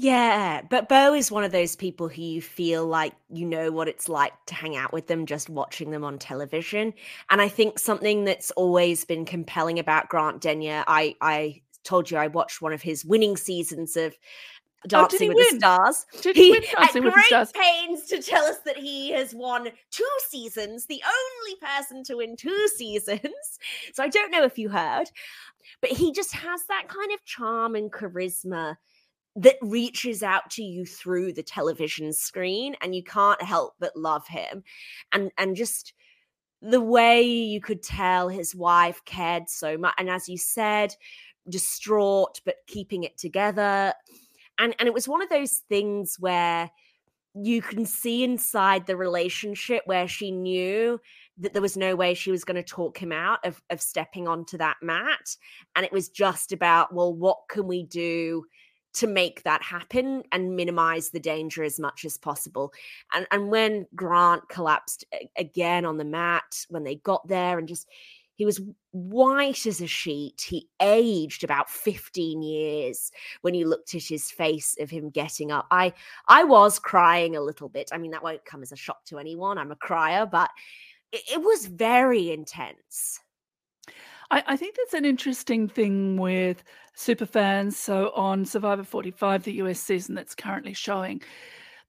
Yeah, 0.00 0.62
but 0.70 0.88
Beau 0.88 1.12
is 1.12 1.28
one 1.32 1.42
of 1.42 1.50
those 1.50 1.74
people 1.74 2.06
who 2.08 2.22
you 2.22 2.40
feel 2.40 2.86
like 2.86 3.14
you 3.30 3.44
know 3.44 3.72
what 3.72 3.88
it's 3.88 4.08
like 4.08 4.32
to 4.46 4.54
hang 4.54 4.76
out 4.76 4.92
with 4.92 5.08
them 5.08 5.26
just 5.26 5.50
watching 5.50 5.90
them 5.90 6.04
on 6.04 6.20
television. 6.20 6.94
And 7.30 7.42
I 7.42 7.48
think 7.48 7.80
something 7.80 8.24
that's 8.24 8.52
always 8.52 9.04
been 9.04 9.24
compelling 9.24 9.80
about 9.80 10.08
Grant 10.08 10.40
Denyer, 10.40 10.84
I 10.86 11.16
I 11.20 11.62
told 11.82 12.12
you 12.12 12.16
I 12.16 12.28
watched 12.28 12.62
one 12.62 12.72
of 12.72 12.80
his 12.80 13.04
winning 13.04 13.36
seasons 13.36 13.96
of 13.96 14.14
Oh, 14.84 14.88
Dancing 14.88 15.30
oh, 15.32 15.34
with 15.34 15.46
win? 15.50 15.58
the 15.58 15.58
Stars. 15.58 16.06
Did 16.20 16.36
he, 16.36 16.52
he 16.52 16.56
at 16.78 16.92
great 16.92 17.52
pains 17.52 18.04
to 18.06 18.22
tell 18.22 18.44
us 18.44 18.58
that 18.64 18.76
he 18.76 19.10
has 19.10 19.34
won 19.34 19.68
two 19.90 20.08
seasons, 20.28 20.86
the 20.86 21.02
only 21.04 21.56
person 21.60 22.04
to 22.04 22.18
win 22.18 22.36
two 22.36 22.68
seasons. 22.76 23.58
So 23.92 24.04
I 24.04 24.08
don't 24.08 24.30
know 24.30 24.44
if 24.44 24.56
you 24.56 24.68
heard, 24.68 25.10
but 25.80 25.90
he 25.90 26.12
just 26.12 26.32
has 26.32 26.62
that 26.68 26.84
kind 26.86 27.10
of 27.12 27.24
charm 27.24 27.74
and 27.74 27.90
charisma 27.90 28.76
that 29.38 29.56
reaches 29.62 30.24
out 30.24 30.50
to 30.50 30.64
you 30.64 30.84
through 30.84 31.32
the 31.32 31.44
television 31.44 32.12
screen 32.12 32.74
and 32.80 32.94
you 32.94 33.04
can't 33.04 33.40
help 33.40 33.74
but 33.78 33.96
love 33.96 34.26
him. 34.26 34.64
And 35.12 35.30
and 35.38 35.54
just 35.54 35.94
the 36.60 36.80
way 36.80 37.22
you 37.22 37.60
could 37.60 37.82
tell 37.82 38.28
his 38.28 38.54
wife 38.54 39.00
cared 39.04 39.48
so 39.48 39.78
much 39.78 39.94
and 39.96 40.10
as 40.10 40.28
you 40.28 40.36
said 40.36 40.92
distraught 41.48 42.40
but 42.44 42.56
keeping 42.66 43.04
it 43.04 43.16
together. 43.16 43.94
And 44.58 44.74
and 44.80 44.88
it 44.88 44.94
was 44.94 45.06
one 45.06 45.22
of 45.22 45.28
those 45.28 45.62
things 45.68 46.16
where 46.18 46.68
you 47.34 47.62
can 47.62 47.86
see 47.86 48.24
inside 48.24 48.86
the 48.86 48.96
relationship 48.96 49.82
where 49.86 50.08
she 50.08 50.32
knew 50.32 51.00
that 51.36 51.52
there 51.52 51.62
was 51.62 51.76
no 51.76 51.94
way 51.94 52.14
she 52.14 52.32
was 52.32 52.42
going 52.42 52.56
to 52.56 52.62
talk 52.64 52.98
him 52.98 53.12
out 53.12 53.38
of, 53.44 53.62
of 53.70 53.80
stepping 53.80 54.26
onto 54.26 54.58
that 54.58 54.78
mat. 54.82 55.36
And 55.76 55.86
it 55.86 55.92
was 55.92 56.08
just 56.08 56.50
about 56.50 56.92
well 56.92 57.14
what 57.14 57.38
can 57.48 57.68
we 57.68 57.84
do 57.84 58.44
to 58.94 59.06
make 59.06 59.42
that 59.42 59.62
happen 59.62 60.22
and 60.32 60.56
minimize 60.56 61.10
the 61.10 61.20
danger 61.20 61.62
as 61.62 61.78
much 61.78 62.04
as 62.04 62.16
possible 62.18 62.72
and 63.12 63.26
and 63.30 63.50
when 63.50 63.86
grant 63.94 64.48
collapsed 64.48 65.04
again 65.36 65.84
on 65.84 65.98
the 65.98 66.04
mat 66.04 66.64
when 66.68 66.84
they 66.84 66.96
got 66.96 67.26
there 67.28 67.58
and 67.58 67.68
just 67.68 67.86
he 68.38 68.44
was 68.44 68.60
white 68.92 69.66
as 69.66 69.80
a 69.80 69.88
sheet. 69.88 70.46
He 70.48 70.68
aged 70.80 71.42
about 71.42 71.68
15 71.68 72.40
years 72.40 73.10
when 73.42 73.54
you 73.54 73.66
looked 73.66 73.96
at 73.96 74.04
his 74.04 74.30
face 74.30 74.76
of 74.80 74.88
him 74.88 75.10
getting 75.10 75.50
up. 75.50 75.66
I 75.72 75.92
I 76.28 76.44
was 76.44 76.78
crying 76.78 77.34
a 77.34 77.40
little 77.40 77.68
bit. 77.68 77.90
I 77.92 77.98
mean, 77.98 78.12
that 78.12 78.22
won't 78.22 78.44
come 78.44 78.62
as 78.62 78.70
a 78.70 78.76
shock 78.76 79.04
to 79.06 79.18
anyone. 79.18 79.58
I'm 79.58 79.72
a 79.72 79.76
crier, 79.76 80.24
but 80.24 80.50
it, 81.10 81.22
it 81.32 81.42
was 81.42 81.66
very 81.66 82.30
intense. 82.30 83.18
I, 84.30 84.44
I 84.46 84.56
think 84.56 84.76
that's 84.76 84.94
an 84.94 85.04
interesting 85.04 85.68
thing 85.68 86.16
with 86.16 86.62
super 86.94 87.26
fans. 87.26 87.76
So 87.76 88.12
on 88.14 88.44
Survivor 88.44 88.84
45, 88.84 89.44
the 89.44 89.52
US 89.54 89.80
season 89.80 90.14
that's 90.14 90.34
currently 90.34 90.74
showing, 90.74 91.22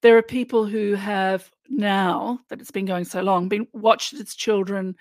there 0.02 0.16
are 0.16 0.22
people 0.22 0.64
who 0.64 0.94
have 0.94 1.50
now 1.68 2.40
that 2.48 2.60
it's 2.60 2.70
been 2.70 2.86
going 2.86 3.04
so 3.04 3.20
long, 3.22 3.48
been 3.48 3.68
watched 3.72 4.14
its 4.14 4.34
children, 4.34 4.96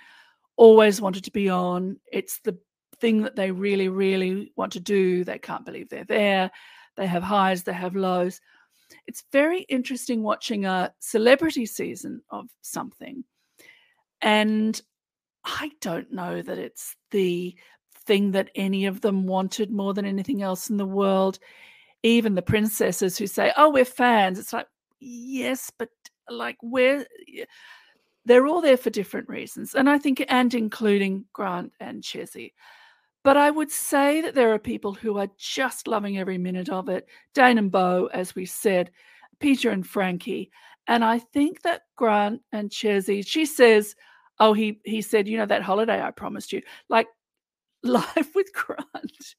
always 0.58 1.00
wanted 1.00 1.24
to 1.24 1.32
be 1.32 1.50
on. 1.50 1.98
It's 2.12 2.40
the 2.40 2.58
thing 3.00 3.22
that 3.24 3.36
they 3.36 3.52
really, 3.52 3.88
really 3.88 4.52
want 4.58 4.74
to 4.74 4.80
do. 4.80 5.24
They 5.24 5.40
can't 5.40 5.66
believe 5.66 5.90
they're 5.90 6.04
there. 6.04 6.52
They 6.98 7.08
have 7.08 7.24
highs, 7.24 7.64
they 7.64 7.74
have 7.74 7.96
lows. 7.96 8.42
It's 9.08 9.24
very 9.32 9.62
interesting 9.62 10.22
watching 10.22 10.66
a 10.66 10.94
celebrity 11.00 11.66
season 11.66 12.22
of 12.30 12.48
something. 12.62 13.24
And 14.22 14.82
I 15.50 15.72
don't 15.82 16.12
know 16.12 16.41
that 16.41 16.58
it's 16.58 16.95
the 17.12 17.56
thing 18.06 18.32
that 18.32 18.50
any 18.56 18.86
of 18.86 19.02
them 19.02 19.26
wanted 19.26 19.72
more 19.72 19.93
than 19.93 20.06
anything 20.06 20.41
else 20.41 20.70
in 20.70 20.78
the 20.78 20.86
world. 20.86 21.39
Even 22.04 22.36
the 22.36 22.41
princesses 22.41 23.18
who 23.18 23.28
say, 23.28 23.52
Oh, 23.58 23.70
we're 23.70 23.86
fans. 23.86 24.39
It's 24.39 24.54
like, 24.54 24.68
yes, 25.00 25.72
but 25.78 25.89
like, 26.30 26.58
we're. 26.62 27.06
They're 28.26 28.45
all 28.45 28.62
there 28.62 28.78
for 28.78 28.91
different 28.91 29.28
reasons. 29.28 29.74
And 29.74 29.89
I 29.89 29.97
think, 29.97 30.24
and 30.28 30.54
including 30.54 31.26
Grant 31.34 31.72
and 31.80 32.04
Chezzi. 32.04 32.54
But 33.24 33.38
I 33.38 33.50
would 33.50 33.72
say 33.72 34.22
that 34.22 34.36
there 34.36 34.54
are 34.54 34.60
people 34.60 34.93
who 34.93 35.18
are 35.18 35.30
just 35.38 35.88
loving 35.88 36.18
every 36.20 36.38
minute 36.38 36.70
of 36.70 36.89
it. 36.89 37.08
Dane 37.34 37.58
and 37.58 37.72
Beau, 37.72 38.10
as 38.14 38.36
we 38.36 38.45
said, 38.45 38.91
Peter 39.39 39.72
and 39.72 39.88
Frankie. 39.88 40.52
And 40.88 41.04
I 41.04 41.20
think 41.20 41.62
that 41.64 41.84
Grant 41.95 42.41
and 42.52 42.70
Chezzi, 42.70 43.26
she 43.26 43.45
says, 43.45 43.95
Oh, 44.40 44.54
he 44.54 44.80
he 44.86 45.02
said, 45.02 45.28
you 45.28 45.38
know, 45.38 45.46
that 45.46 45.64
holiday 45.64 46.02
I 46.02 46.12
promised 46.12 46.54
you. 46.54 46.62
Like 46.90 47.08
life 47.84 48.36
with 48.36 48.52
Grant 48.54 49.36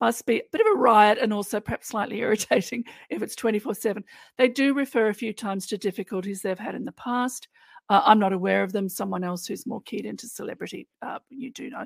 must 0.00 0.26
be 0.26 0.38
a 0.38 0.42
bit 0.50 0.60
of 0.60 0.66
a 0.74 0.78
riot 0.78 1.18
and 1.20 1.32
also 1.32 1.60
perhaps 1.60 1.88
slightly 1.88 2.18
irritating 2.20 2.84
if 3.10 3.22
it's 3.22 3.36
24 3.36 3.74
7. 3.74 4.04
They 4.38 4.48
do 4.48 4.74
refer 4.74 5.08
a 5.08 5.14
few 5.14 5.32
times 5.32 5.66
to 5.68 5.78
difficulties 5.78 6.42
they've 6.42 6.58
had 6.58 6.74
in 6.74 6.84
the 6.84 6.92
past. 6.92 7.48
Uh, 7.88 8.02
I'm 8.04 8.18
not 8.18 8.32
aware 8.32 8.62
of 8.62 8.72
them. 8.72 8.88
Someone 8.88 9.24
else 9.24 9.46
who's 9.46 9.66
more 9.66 9.82
keyed 9.82 10.06
into 10.06 10.26
celebrity, 10.28 10.88
uh, 11.02 11.18
you 11.30 11.50
do 11.50 11.70
know, 11.70 11.84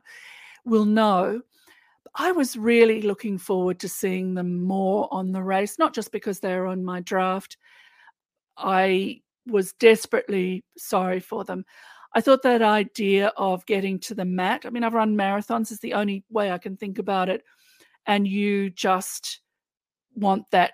will 0.65 0.85
know. 0.85 1.41
I 2.15 2.33
was 2.33 2.57
really 2.57 3.03
looking 3.03 3.37
forward 3.39 3.81
to 3.81 3.89
seeing 3.89 4.35
them 4.35 4.63
more 4.63 5.09
on 5.11 5.33
the 5.33 5.43
race, 5.43 5.79
not 5.79 5.95
just 5.95 6.13
because 6.13 6.41
they're 6.41 6.67
on 6.67 6.85
my 6.85 7.01
draft. 7.01 7.57
I 8.57 9.21
was 9.47 9.73
desperately 9.75 10.65
sorry 10.77 11.21
for 11.21 11.45
them. 11.45 11.65
I 12.15 12.21
thought 12.21 12.43
that 12.43 12.63
idea 12.63 13.29
of 13.37 13.67
getting 13.67 13.99
to 14.01 14.15
the 14.15 14.25
mat, 14.25 14.63
I 14.65 14.71
mean, 14.71 14.85
I've 14.85 14.95
run 14.95 15.17
marathons, 15.17 15.71
is 15.71 15.81
the 15.81 15.95
only 15.95 16.25
way 16.31 16.51
I 16.51 16.59
can 16.59 16.77
think 16.77 16.99
about 16.99 17.29
it. 17.29 17.43
And 18.07 18.27
you 18.27 18.71
just 18.71 19.41
want 20.15 20.51
that 20.51 20.73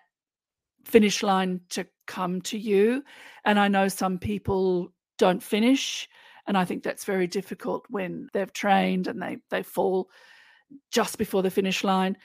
finish 0.84 1.22
line 1.22 1.60
to 1.70 1.86
come 2.06 2.40
to 2.42 2.58
you. 2.58 3.02
And 3.44 3.58
I 3.58 3.68
know 3.68 3.88
some 3.88 4.18
people 4.18 4.92
don't 5.18 5.42
finish. 5.42 6.08
And 6.46 6.58
I 6.58 6.64
think 6.64 6.82
that's 6.82 7.04
very 7.04 7.26
difficult 7.26 7.84
when 7.88 8.28
they've 8.32 8.52
trained 8.52 9.06
and 9.06 9.20
they, 9.20 9.38
they 9.50 9.62
fall 9.62 10.10
just 10.90 11.18
before 11.18 11.42
the 11.42 11.50
finish 11.50 11.84
line. 11.84 12.16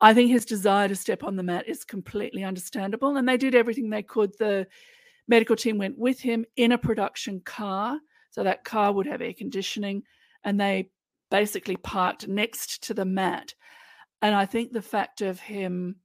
I 0.00 0.12
think 0.12 0.30
his 0.30 0.44
desire 0.44 0.88
to 0.88 0.96
step 0.96 1.24
on 1.24 1.36
the 1.36 1.42
mat 1.42 1.66
is 1.66 1.84
completely 1.84 2.44
understandable. 2.44 3.16
And 3.16 3.28
they 3.28 3.36
did 3.36 3.54
everything 3.54 3.88
they 3.90 4.02
could. 4.02 4.36
The 4.38 4.66
medical 5.28 5.56
team 5.56 5.78
went 5.78 5.98
with 5.98 6.20
him 6.20 6.44
in 6.56 6.72
a 6.72 6.78
production 6.78 7.40
car. 7.40 7.98
So 8.30 8.42
that 8.42 8.64
car 8.64 8.92
would 8.92 9.06
have 9.06 9.22
air 9.22 9.32
conditioning. 9.32 10.02
And 10.44 10.60
they 10.60 10.90
basically 11.30 11.76
parked 11.76 12.28
next 12.28 12.82
to 12.84 12.94
the 12.94 13.04
mat. 13.04 13.54
And 14.22 14.34
I 14.34 14.46
think 14.46 14.72
the 14.72 14.82
fact 14.82 15.20
of 15.20 15.40
him 15.40 15.96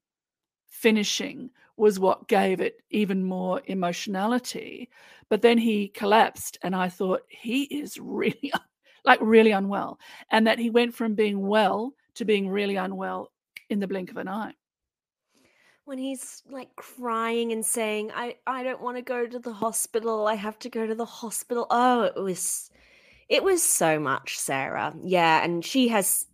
finishing 0.67 1.49
was 1.78 1.99
what 1.99 2.28
gave 2.28 2.59
it 2.59 2.82
even 2.89 3.24
more 3.24 3.61
emotionality. 3.65 4.89
But 5.30 5.41
then 5.41 5.57
he 5.57 5.88
collapsed, 5.89 6.57
and 6.61 6.76
I 6.76 6.89
thought 6.89 7.22
he 7.30 7.63
is 7.63 7.97
really, 7.97 8.51
like, 9.05 9.20
really 9.22 9.51
unwell. 9.51 9.99
And 10.32 10.47
that 10.47 10.59
he 10.59 10.70
went 10.70 10.93
from 10.93 11.15
being 11.15 11.47
well 11.47 11.93
to 12.15 12.26
being 12.26 12.49
really 12.49 12.76
unwell 12.76 13.32
in 13.70 13.80
the 13.80 13.88
blink 13.88 14.11
of 14.11 14.17
an 14.17 14.28
eye. 14.28 14.53
When 15.90 15.98
he's 15.98 16.44
like 16.48 16.76
crying 16.76 17.52
and 17.52 17.66
saying, 17.66 18.12
I, 18.14 18.36
I 18.46 18.62
don't 18.62 18.80
want 18.80 18.98
to 18.98 19.02
go 19.02 19.26
to 19.26 19.40
the 19.40 19.52
hospital. 19.52 20.28
I 20.28 20.36
have 20.36 20.60
to 20.60 20.70
go 20.70 20.86
to 20.86 20.94
the 20.94 21.04
hospital. 21.04 21.66
Oh, 21.72 22.04
it 22.04 22.16
was 22.16 22.70
it 23.28 23.44
was 23.44 23.64
so 23.64 24.00
much, 24.00 24.38
Sarah. 24.38 24.94
Yeah, 25.02 25.44
and 25.44 25.66
she 25.66 25.88
has 25.88 26.28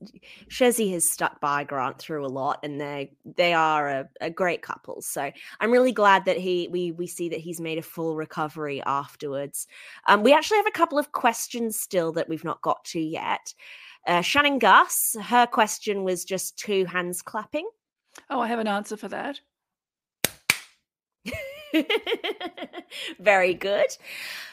Chezzi 0.50 0.92
has 0.92 1.10
stuck 1.10 1.40
by 1.40 1.64
Grant 1.64 2.00
through 2.00 2.26
a 2.26 2.28
lot, 2.28 2.60
and 2.64 2.82
they 2.82 3.14
they 3.24 3.54
are 3.54 3.88
a, 3.88 4.10
a 4.20 4.30
great 4.30 4.62
couple. 4.62 5.02
So 5.02 5.32
I'm 5.62 5.72
really 5.72 5.94
glad 5.94 6.26
that 6.26 6.38
he 6.38 6.68
we 6.68 6.92
we 6.92 7.08
see 7.08 7.30
that 7.30 7.40
he's 7.40 7.62
made 7.62 7.78
a 7.78 7.82
full 7.82 8.18
recovery 8.18 8.84
afterwards. 8.86 9.68
Um, 10.10 10.22
we 10.22 10.34
actually 10.34 10.58
have 10.58 10.68
a 10.68 10.72
couple 10.72 11.00
of 11.00 11.14
questions 11.14 11.80
still 11.80 12.12
that 12.12 12.28
we've 12.28 12.44
not 12.44 12.62
got 12.62 12.84
to 12.88 13.00
yet. 13.00 13.54
Uh, 14.06 14.20
Shannon 14.20 14.60
Gus, 14.60 15.16
her 15.22 15.48
question 15.48 16.04
was 16.04 16.26
just 16.26 16.58
two 16.58 16.84
hands 16.84 17.22
clapping. 17.22 17.70
Oh, 18.30 18.40
I 18.40 18.48
have 18.48 18.60
an 18.60 18.68
answer 18.68 18.98
for 18.98 19.08
that. 19.10 19.40
Very 23.20 23.54
good. 23.54 23.98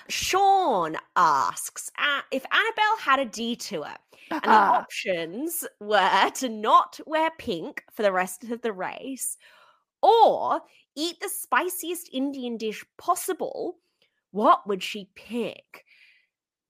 Sean 0.08 0.96
asks 1.16 1.90
uh, 1.98 2.20
if 2.30 2.44
Annabel 2.50 2.96
had 3.00 3.20
a 3.20 3.24
detour 3.24 3.88
and 4.30 4.42
the 4.42 4.48
options 4.48 5.64
were 5.80 6.30
to 6.36 6.48
not 6.48 7.00
wear 7.06 7.30
pink 7.38 7.84
for 7.92 8.02
the 8.02 8.12
rest 8.12 8.44
of 8.44 8.62
the 8.62 8.72
race 8.72 9.36
or 10.02 10.60
eat 10.96 11.20
the 11.20 11.28
spiciest 11.28 12.08
Indian 12.12 12.56
dish 12.56 12.84
possible, 12.98 13.76
what 14.32 14.66
would 14.66 14.82
she 14.82 15.08
pick? 15.14 15.84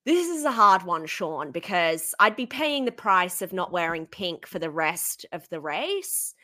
This 0.05 0.28
is 0.28 0.45
a 0.45 0.51
hard 0.51 0.82
one, 0.82 1.07
Sean, 1.07 1.53
because 1.53 2.14
I'd 2.18 2.36
be 2.36 2.47
paying 2.47 2.84
the 2.84 2.93
price 2.93 3.40
of 3.40 3.53
not 3.53 3.70
wearing 3.70 4.07
pink 4.07 4.47
for 4.47 4.59
the 4.59 4.70
rest 4.70 5.24
of 5.32 5.49
the 5.49 5.61
race. 5.61 6.34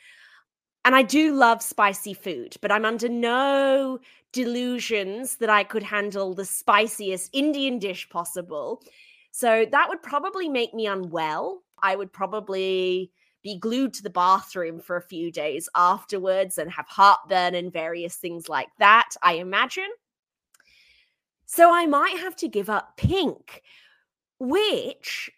And 0.85 0.95
I 0.95 1.01
do 1.01 1.33
love 1.33 1.61
spicy 1.61 2.13
food, 2.13 2.55
but 2.61 2.71
I'm 2.71 2.85
under 2.85 3.09
no 3.09 3.99
delusions 4.31 5.35
that 5.37 5.49
I 5.49 5.63
could 5.63 5.83
handle 5.83 6.33
the 6.33 6.45
spiciest 6.45 7.29
Indian 7.33 7.79
dish 7.79 8.09
possible. 8.09 8.81
So 9.31 9.65
that 9.71 9.89
would 9.89 10.01
probably 10.01 10.47
make 10.47 10.73
me 10.73 10.87
unwell. 10.87 11.61
I 11.81 11.95
would 11.95 12.11
probably 12.11 13.11
be 13.43 13.57
glued 13.57 13.93
to 13.93 14.03
the 14.03 14.09
bathroom 14.09 14.79
for 14.79 14.97
a 14.97 15.01
few 15.01 15.31
days 15.31 15.69
afterwards 15.75 16.57
and 16.57 16.71
have 16.71 16.87
heartburn 16.87 17.55
and 17.55 17.71
various 17.71 18.15
things 18.15 18.49
like 18.49 18.69
that, 18.79 19.09
I 19.23 19.33
imagine. 19.33 19.89
So 21.45 21.73
I 21.73 21.85
might 21.85 22.17
have 22.19 22.35
to 22.37 22.47
give 22.47 22.69
up 22.69 22.97
pink, 22.97 23.63
which 24.39 25.31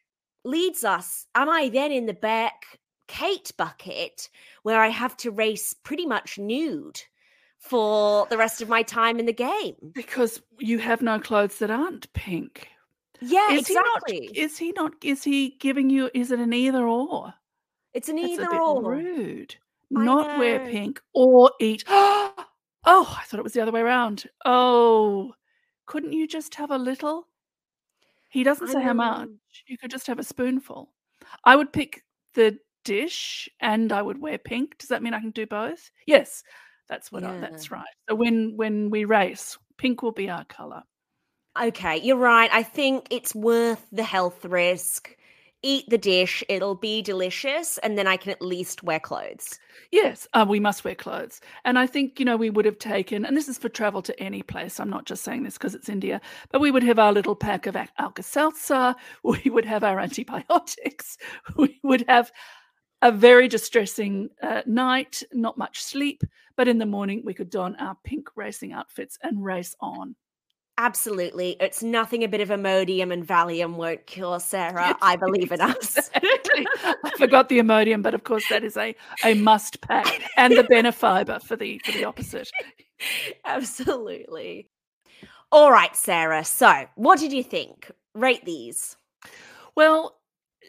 leads 0.44 0.84
us, 0.84 1.28
am 1.36 1.50
I 1.50 1.70
then 1.70 1.92
in 1.92 2.06
the 2.06 2.14
back 2.14 2.80
Kate 3.12 3.52
bucket 3.58 4.30
where 4.64 4.80
I 4.82 4.88
have 4.88 5.18
to 5.18 5.32
race 5.32 5.74
pretty 5.74 6.06
much 6.06 6.40
nude 6.40 7.02
for 7.58 8.26
the 8.30 8.38
rest 8.38 8.62
of 8.62 8.70
my 8.70 8.84
time 8.84 9.20
in 9.20 9.26
the 9.26 9.34
game. 9.34 9.76
Because 9.92 10.42
you 10.60 10.80
have 10.80 11.02
no 11.02 11.20
clothes 11.20 11.60
that 11.60 11.70
aren't 11.70 12.12
pink. 12.14 12.70
Yeah, 13.20 13.52
is 13.52 13.70
exactly. 13.70 14.22
He 14.22 14.28
not, 14.28 14.38
is 14.38 14.58
he 14.58 14.72
not? 14.72 14.94
Is 15.04 15.24
he 15.26 15.58
giving 15.60 15.90
you? 15.90 16.10
Is 16.14 16.32
it 16.32 16.40
an 16.40 16.54
either 16.54 16.88
or? 16.88 17.34
It's 17.94 18.08
an 18.08 18.16
That's 18.16 18.30
either 18.32 18.46
a 18.46 18.50
bit 18.50 18.60
or. 18.60 18.92
rude. 18.92 19.56
I 19.96 20.06
Not 20.06 20.40
wear 20.40 20.66
pink 20.66 21.02
or 21.14 21.52
eat. 21.60 21.84
Oh, 22.84 23.16
I 23.16 23.26
thought 23.26 23.40
it 23.40 23.44
was 23.44 23.54
the 23.54 23.62
other 23.62 23.72
way 23.72 23.82
around. 23.82 24.28
Oh, 24.44 25.36
couldn't 25.86 26.14
you 26.14 26.28
just 26.28 26.56
have 26.56 26.72
a 26.72 26.80
little? 26.80 27.28
He 28.30 28.44
doesn't 28.44 28.70
I 28.70 28.74
say 28.74 28.82
how 28.82 28.94
much. 28.94 29.30
You 29.68 29.78
could 29.78 29.92
just 29.92 30.08
have 30.08 30.18
a 30.18 30.24
spoonful. 30.24 30.90
I 31.44 31.56
would 31.56 31.72
pick 31.72 32.04
the 32.34 32.58
dish 32.84 33.50
and 33.60 33.92
I 33.92 34.02
would 34.02 34.22
wear 34.22 34.38
pink. 34.38 34.78
Does 34.78 34.90
that 34.90 35.04
mean 35.04 35.14
I 35.14 35.20
can 35.20 35.32
do 35.32 35.46
both? 35.46 35.92
Yes, 36.06 36.44
that's 36.90 37.12
what 37.12 37.24
I, 37.24 37.40
that's 37.40 37.72
right. 37.72 37.86
So 38.10 38.16
when 38.16 38.54
when 38.56 38.90
we 38.90 39.06
race, 39.06 39.58
pink 39.78 40.02
will 40.04 40.12
be 40.12 40.30
our 40.30 40.46
color. 40.46 40.84
Okay, 41.62 41.98
you're 41.98 42.18
right. 42.18 42.50
I 42.54 42.64
think 42.64 43.08
it's 43.10 43.36
worth 43.36 43.86
the 43.92 44.04
health 44.04 44.46
risk. 44.46 45.16
Eat 45.64 45.86
the 45.90 45.98
dish, 45.98 46.44
it'll 46.50 46.74
be 46.74 47.04
delicious, 47.04 47.78
and 47.80 47.96
then 47.96 48.08
I 48.08 48.18
can 48.18 48.32
at 48.32 48.42
least 48.42 48.82
wear 48.82 49.00
clothes. 49.00 49.60
Yes, 49.92 50.28
uh, 50.34 50.44
we 50.50 50.60
must 50.60 50.84
wear 50.84 50.96
clothes. 50.96 51.40
And 51.66 51.78
I 51.78 51.86
think, 51.86 52.18
you 52.18 52.26
know, 52.26 52.36
we 52.36 52.50
would 52.50 52.66
have 52.66 52.80
taken, 52.80 53.26
and 53.26 53.38
this 53.38 53.48
is 53.48 53.60
for 53.60 53.70
travel 53.70 54.02
to 54.02 54.20
any 54.20 54.42
place. 54.42 54.80
I'm 54.80 54.90
not 54.90 55.06
just 55.06 55.24
saying 55.24 55.44
this 55.44 55.60
because 55.60 55.76
it's 55.76 55.88
India, 55.88 56.20
but 56.52 56.62
we 56.62 56.72
would 56.72 56.82
have 56.82 56.98
our 56.98 57.14
little 57.14 57.36
pack 57.36 57.68
of 57.68 57.78
Alka 58.00 58.24
Seltzer. 58.24 58.96
We 59.24 59.52
would 59.52 59.66
have 59.66 59.84
our 59.84 60.00
antibiotics. 60.00 61.18
We 61.56 61.80
would 61.84 62.06
have 62.08 62.32
a 63.02 63.12
very 63.12 63.48
distressing 63.48 64.30
uh, 64.42 64.62
night, 64.66 65.24
not 65.34 65.58
much 65.58 65.84
sleep. 65.84 66.24
But 66.56 66.68
in 66.68 66.78
the 66.78 66.86
morning, 66.86 67.22
we 67.26 67.34
could 67.34 67.50
don 67.50 67.76
our 67.78 67.98
pink 68.04 68.30
racing 68.36 68.74
outfits 68.74 69.18
and 69.24 69.44
race 69.44 69.76
on. 69.80 70.16
Absolutely. 70.78 71.58
It's 71.60 71.84
nothing 71.84 72.24
a 72.24 72.28
bit 72.28 72.42
of 72.42 72.50
Imodium 72.50 73.12
and 73.14 73.26
Valium 73.26 73.76
won't 73.76 74.06
cure, 74.08 74.40
Sarah. 74.40 74.98
I 75.02 75.16
believe 75.16 75.52
in 75.52 75.62
us. 75.62 75.98
Exactly. 76.16 76.68
I 76.84 77.12
forgot 77.18 77.50
the 77.50 77.60
Imodium, 77.60 78.02
but 78.02 78.14
of 78.14 78.24
course 78.24 78.44
that 78.50 78.64
is 78.64 78.78
a, 78.78 78.96
a 79.24 79.36
must 79.36 79.82
pack, 79.82 80.22
and 80.38 80.58
the 80.58 80.64
Benefiber 80.64 81.42
for 81.44 81.56
the 81.56 81.80
for 81.86 81.92
the 81.92 82.06
opposite. 82.06 82.50
Absolutely. 83.46 84.70
All 85.52 85.72
right, 85.72 85.96
Sarah. 85.96 86.44
So, 86.46 86.86
what 86.96 87.20
did 87.20 87.34
you 87.34 87.44
think? 87.44 87.92
Rate 88.16 88.46
these. 88.46 88.96
Well, 89.76 90.18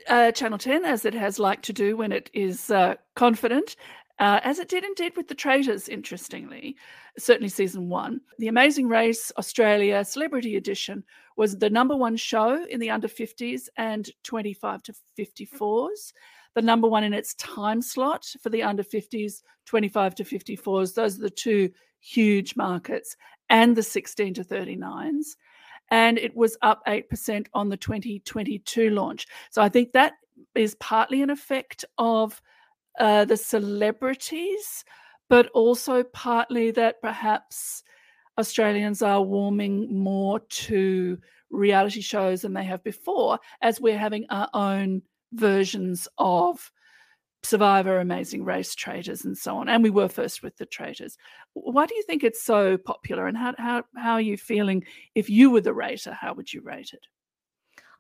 uh, 0.09 0.33
Channel 0.33 0.59
10, 0.59 0.85
as 0.85 1.05
it 1.05 1.15
has 1.15 1.39
liked 1.39 1.65
to 1.67 1.73
do 1.73 1.97
when 1.97 2.13
it 2.13 2.31
is 2.33 2.71
uh, 2.71 2.95
confident, 3.15 3.77
uh, 4.19 4.41
as 4.45 4.59
it 4.59 4.69
did 4.69 4.85
indeed 4.85 5.17
with 5.17 5.29
the 5.29 5.35
Traitors, 5.35 5.89
interestingly, 5.89 6.77
certainly 7.19 7.49
season 7.49 7.89
one. 7.89 8.21
The 8.39 8.49
Amazing 8.49 8.89
Race 8.89 9.33
Australia 9.39 10.05
Celebrity 10.05 10.57
Edition 10.57 11.03
was 11.37 11.59
the 11.59 11.71
number 11.71 11.97
one 11.97 12.17
show 12.17 12.65
in 12.67 12.79
the 12.79 12.91
under 12.91 13.09
50s 13.09 13.69
and 13.77 14.09
25 14.23 14.83
to 14.85 14.95
54s. 15.19 16.13
The 16.55 16.63
number 16.63 16.87
one 16.87 17.05
in 17.05 17.15
its 17.15 17.35
time 17.35 17.81
slot 17.81 18.27
for 18.43 18.51
the 18.51 18.63
under 18.63 18.83
50s, 18.83 19.43
25 19.67 20.15
to 20.17 20.25
54s. 20.25 20.95
Those 20.95 21.19
are 21.19 21.23
the 21.23 21.31
two 21.31 21.71
huge 22.01 22.57
markets, 22.57 23.17
and 23.49 23.77
the 23.77 23.83
16 23.83 24.35
to 24.35 24.45
39s. 24.45 25.37
And 25.93 26.19
it 26.19 26.35
was 26.35 26.57
up 26.63 26.83
8% 26.87 27.47
on 27.53 27.69
the 27.69 27.77
2022 27.77 28.91
launch. 28.91 29.27
So 29.51 29.61
I 29.61 29.69
think 29.69 29.93
that 29.93 30.15
is 30.55 30.75
partly 30.77 31.23
an 31.23 31.31
effect 31.31 31.85
of 31.99 32.41
uh, 32.99 33.27
the 33.27 33.37
celebrities, 33.37 34.85
but 35.29 35.49
also 35.49 36.03
partly 36.03 36.71
that 36.73 37.01
perhaps 37.03 37.85
Australians 38.39 39.03
are 39.03 39.23
warming 39.23 39.95
more 39.95 40.41
to 40.41 41.19
reality 41.51 42.01
shows 42.01 42.43
than 42.43 42.55
they 42.55 42.65
have 42.65 42.83
before, 42.83 43.39
as 43.61 43.81
we're 43.81 43.99
having 43.99 44.25
our 44.31 44.49
own 44.55 45.03
versions 45.35 46.09
of 46.17 46.73
Survivor, 47.43 47.99
Amazing 47.99 48.45
Race, 48.45 48.75
Traitors, 48.75 49.25
and 49.25 49.37
so 49.37 49.57
on. 49.57 49.69
And 49.69 49.83
we 49.83 49.91
were 49.91 50.09
first 50.09 50.43
with 50.43 50.57
the 50.57 50.67
Traitors. 50.67 51.19
Why 51.55 51.87
do 51.87 51.95
you 51.95 52.03
think 52.05 52.23
it's 52.23 52.43
so 52.43 52.77
popular? 52.79 53.27
And 53.27 53.37
how 53.37 53.55
how 53.59 53.85
how 53.97 54.13
are 54.13 54.21
you 54.21 54.37
feeling 54.37 54.85
if 55.15 55.29
you 55.29 55.51
were 55.51 55.61
the 55.61 55.75
rater? 55.75 56.13
How 56.13 56.35
would 56.35 56.53
you 56.53 56.61
rate 56.61 56.93
it? 56.93 57.07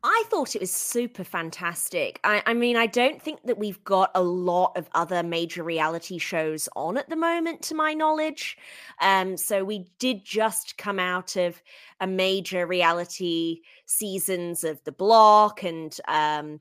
I 0.04 0.24
thought 0.26 0.56
it 0.56 0.60
was 0.60 0.72
super 0.72 1.22
fantastic. 1.22 2.18
I, 2.24 2.42
I, 2.44 2.54
mean, 2.54 2.76
I 2.76 2.86
don't 2.86 3.22
think 3.22 3.40
that 3.44 3.58
we've 3.58 3.82
got 3.84 4.10
a 4.16 4.22
lot 4.22 4.76
of 4.76 4.88
other 4.94 5.22
major 5.22 5.62
reality 5.62 6.18
shows 6.18 6.68
on 6.74 6.98
at 6.98 7.08
the 7.08 7.14
moment, 7.14 7.62
to 7.62 7.76
my 7.76 7.94
knowledge. 7.94 8.58
Um, 9.00 9.36
so 9.36 9.64
we 9.64 9.86
did 10.00 10.24
just 10.24 10.76
come 10.76 10.98
out 10.98 11.36
of 11.36 11.62
a 12.00 12.08
major 12.08 12.66
reality 12.66 13.60
seasons 13.86 14.64
of 14.64 14.82
The 14.82 14.90
Block 14.90 15.62
and 15.62 15.96
um, 16.08 16.58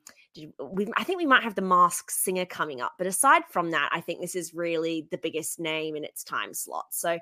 we 0.60 0.88
I 0.96 1.04
think 1.04 1.18
we 1.18 1.26
might 1.26 1.44
have 1.44 1.56
the 1.56 1.62
Masked 1.62 2.12
Singer 2.12 2.46
coming 2.46 2.82
up, 2.82 2.94
but 2.98 3.08
aside 3.08 3.44
from 3.50 3.72
that, 3.72 3.90
I 3.92 4.02
think 4.02 4.22
this 4.22 4.36
is 4.36 4.54
really 4.54 5.08
the 5.12 5.18
biggest 5.18 5.60
name 5.60 5.96
in 5.96 6.04
its 6.04 6.24
time 6.24 6.54
slot. 6.54 6.86
So, 6.92 7.20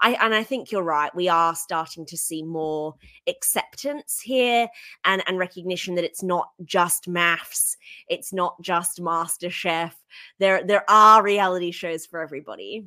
I 0.00 0.12
and 0.20 0.34
I 0.34 0.44
think 0.44 0.70
you're 0.70 0.82
right. 0.82 1.14
We 1.14 1.28
are 1.28 1.54
starting 1.54 2.06
to 2.06 2.16
see 2.16 2.42
more 2.42 2.94
acceptance 3.26 4.20
here 4.20 4.68
and 5.04 5.22
and 5.26 5.38
recognition 5.38 5.96
that 5.96 6.04
it's 6.04 6.22
not 6.22 6.50
just 6.64 7.08
MAFS, 7.08 7.76
it's 8.08 8.32
not 8.32 8.60
just 8.62 9.00
MasterChef. 9.00 9.92
There 10.38 10.62
there 10.64 10.88
are 10.88 11.22
reality 11.22 11.72
shows 11.72 12.06
for 12.06 12.20
everybody. 12.20 12.86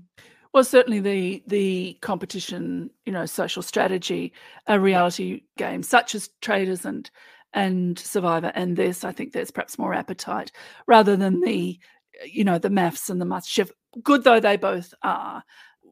Well, 0.54 0.64
certainly 0.64 1.02
the 1.02 1.44
the 1.48 1.98
competition, 2.02 2.90
you 3.06 3.12
know, 3.12 3.26
social 3.26 3.62
strategy, 3.62 4.32
a 4.68 4.80
reality 4.80 5.42
game 5.58 5.84
such 5.84 6.16
as 6.16 6.30
Traitors 6.40 6.86
and 6.86 7.12
and 7.56 7.98
Survivor 7.98 8.52
and 8.54 8.76
this, 8.76 9.04
I 9.04 9.12
think 9.12 9.32
there's 9.34 9.50
perhaps 9.50 9.80
more 9.80 9.94
appetite 9.94 10.52
rather 10.86 11.16
than 11.16 11.42
the, 11.42 11.80
you 12.26 12.44
know, 12.44 12.60
the 12.60 12.70
MAFS 12.70 13.10
and 13.10 13.20
the 13.20 13.26
must 13.26 13.50
chef. 13.50 13.72
Good 14.04 14.24
though 14.24 14.42
they 14.42 14.58
both 14.58 14.94
are, 15.02 15.42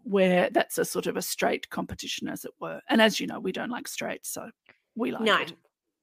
where 0.04 0.50
that's 0.52 0.78
a 0.78 0.86
sort 0.86 1.08
of 1.08 1.16
a 1.18 1.22
straight 1.22 1.70
competition, 1.70 2.28
as 2.28 2.44
it 2.46 2.52
were. 2.60 2.82
And 2.90 3.02
as 3.02 3.20
you 3.20 3.28
know, 3.28 3.40
we 3.40 3.54
don't 3.54 3.72
like 3.72 3.88
straight, 3.88 4.26
so 4.26 4.50
we 4.96 5.12
like 5.12 5.22
no, 5.22 5.40
it. 5.40 5.54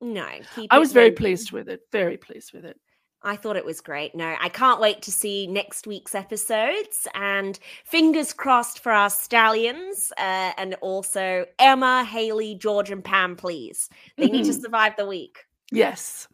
No, 0.01 0.27
I 0.71 0.79
was 0.79 0.95
very 0.95 1.13
pleased 1.13 1.53
with 1.53 1.69
it. 1.69 1.83
Very 1.93 2.17
pleased 2.17 2.55
with 2.55 2.65
it. 2.65 2.81
I 3.23 3.37
thought 3.37 3.57
it 3.57 3.67
was 3.67 3.83
great. 3.83 4.15
No, 4.15 4.35
I 4.41 4.49
can't 4.49 4.81
wait 4.81 5.03
to 5.03 5.13
see 5.13 5.47
next 5.47 5.87
week's 5.87 6.15
episodes 6.15 7.07
and 7.15 7.59
fingers 7.85 8.33
crossed 8.33 8.79
for 8.79 8.93
our 8.93 9.11
stallions 9.11 10.11
uh, 10.17 10.53
and 10.57 10.75
also 10.81 11.45
Emma, 11.59 12.03
Haley, 12.03 12.55
George, 12.55 12.91
and 12.91 13.05
Pam, 13.05 13.37
please. 13.37 13.91
They 14.17 14.29
need 14.29 14.47
to 14.47 14.53
survive 14.61 14.95
the 14.97 15.07
week. 15.07 15.45
Yes. 15.71 16.29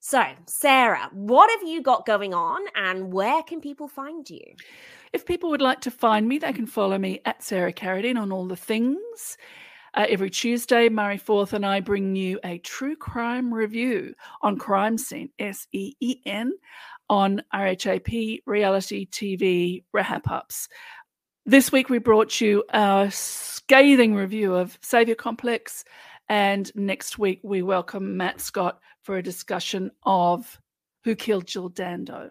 So, 0.00 0.22
Sarah, 0.46 1.08
what 1.12 1.50
have 1.50 1.66
you 1.66 1.82
got 1.82 2.04
going 2.04 2.34
on 2.34 2.60
and 2.74 3.12
where 3.12 3.42
can 3.42 3.60
people 3.60 3.88
find 3.88 4.28
you? 4.28 4.42
If 5.14 5.24
people 5.24 5.48
would 5.50 5.62
like 5.62 5.80
to 5.82 5.90
find 5.90 6.28
me, 6.28 6.38
they 6.38 6.52
can 6.52 6.66
follow 6.66 6.98
me 6.98 7.20
at 7.24 7.42
Sarah 7.42 7.72
Carradine 7.72 8.20
on 8.20 8.30
all 8.30 8.46
the 8.46 8.56
things. 8.56 9.38
Uh, 9.94 10.06
every 10.08 10.28
Tuesday, 10.28 10.88
Murray 10.88 11.16
Forth 11.16 11.52
and 11.52 11.64
I 11.64 11.80
bring 11.80 12.16
you 12.16 12.38
a 12.44 12.58
true 12.58 12.96
crime 12.96 13.54
review 13.54 14.12
on 14.42 14.58
Crime 14.58 14.98
Scene, 14.98 15.30
S 15.38 15.68
E 15.72 15.94
E 16.00 16.16
N, 16.26 16.52
on 17.08 17.42
RHAP 17.54 18.42
Reality 18.44 19.06
TV 19.06 19.84
Wrap 19.92 20.28
Ups. 20.28 20.68
This 21.46 21.70
week, 21.70 21.88
we 21.88 21.98
brought 21.98 22.40
you 22.40 22.64
our 22.72 23.10
scathing 23.10 24.14
review 24.14 24.54
of 24.54 24.78
Saviour 24.82 25.14
Complex 25.14 25.84
and 26.28 26.70
next 26.74 27.18
week, 27.18 27.40
we 27.42 27.62
welcome 27.62 28.16
Matt 28.16 28.40
Scott 28.40 28.80
for 29.02 29.16
a 29.16 29.22
discussion 29.22 29.90
of 30.04 30.58
Who 31.04 31.14
Killed 31.14 31.46
Jill 31.46 31.68
Dando. 31.68 32.30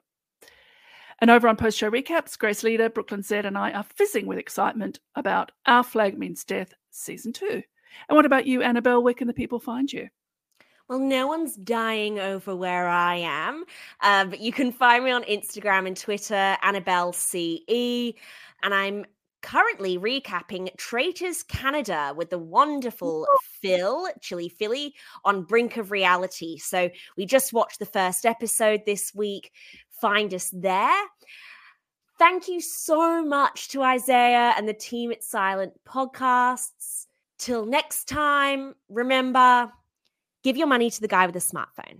And 1.20 1.30
over 1.30 1.48
on 1.48 1.56
post 1.56 1.78
show 1.78 1.90
recaps, 1.90 2.38
Grace 2.38 2.64
Leader, 2.64 2.90
Brooklyn 2.90 3.22
Zed, 3.22 3.46
and 3.46 3.58
I 3.58 3.72
are 3.72 3.84
fizzing 3.84 4.26
with 4.26 4.38
excitement 4.38 5.00
about 5.16 5.52
Our 5.66 5.84
Flag 5.84 6.18
Means 6.18 6.44
Death 6.44 6.74
season 6.92 7.34
two. 7.34 7.62
And 8.10 8.16
what 8.16 8.26
about 8.26 8.48
you, 8.48 8.62
Annabel? 8.62 9.04
Where 9.04 9.14
can 9.14 9.28
the 9.28 9.34
people 9.34 9.60
find 9.60 9.92
you? 9.92 10.10
Well, 10.90 11.00
no 11.00 11.28
one's 11.28 11.56
dying 11.56 12.20
over 12.20 12.56
where 12.56 12.88
I 12.88 13.16
am, 13.16 13.64
uh, 14.02 14.26
but 14.26 14.42
you 14.42 14.52
can 14.52 14.72
find 14.72 15.06
me 15.06 15.12
on 15.12 15.24
Instagram 15.24 15.88
and 15.88 15.96
Twitter, 15.96 16.58
Annabel 16.62 17.14
CE, 17.14 18.14
and 18.64 18.74
I'm 18.74 19.06
currently 19.44 20.00
recapping 20.00 20.76
Traitors 20.78 21.44
Canada 21.44 22.14
with 22.16 22.32
the 22.32 22.40
wonderful 22.40 23.28
Phil, 23.62 24.08
Chili 24.22 24.50
Philly, 24.50 24.96
on 25.24 25.44
Brink 25.44 25.78
of 25.78 25.92
Reality. 25.92 26.58
So 26.58 26.90
we 27.16 27.28
just 27.28 27.54
watched 27.54 27.78
the 27.78 27.86
first 27.86 28.26
episode 28.26 28.82
this 28.86 29.14
week. 29.14 29.52
Find 30.02 30.34
us 30.34 30.50
there. 30.52 30.98
Thank 32.18 32.48
you 32.48 32.62
so 32.62 33.24
much 33.24 33.68
to 33.70 33.84
Isaiah 33.84 34.54
and 34.58 34.68
the 34.68 34.74
team 34.74 35.12
at 35.12 35.24
Silent 35.24 35.74
Podcasts. 35.88 37.08
Till 37.38 37.66
next 37.66 38.08
time, 38.08 38.74
remember 38.88 39.72
give 40.44 40.58
your 40.58 40.68
money 40.68 40.90
to 40.90 41.02
the 41.02 41.08
guy 41.08 41.26
with 41.26 41.36
a 41.36 41.40
smartphone. 41.40 42.00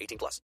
18 0.00 0.18
plus. 0.18 0.40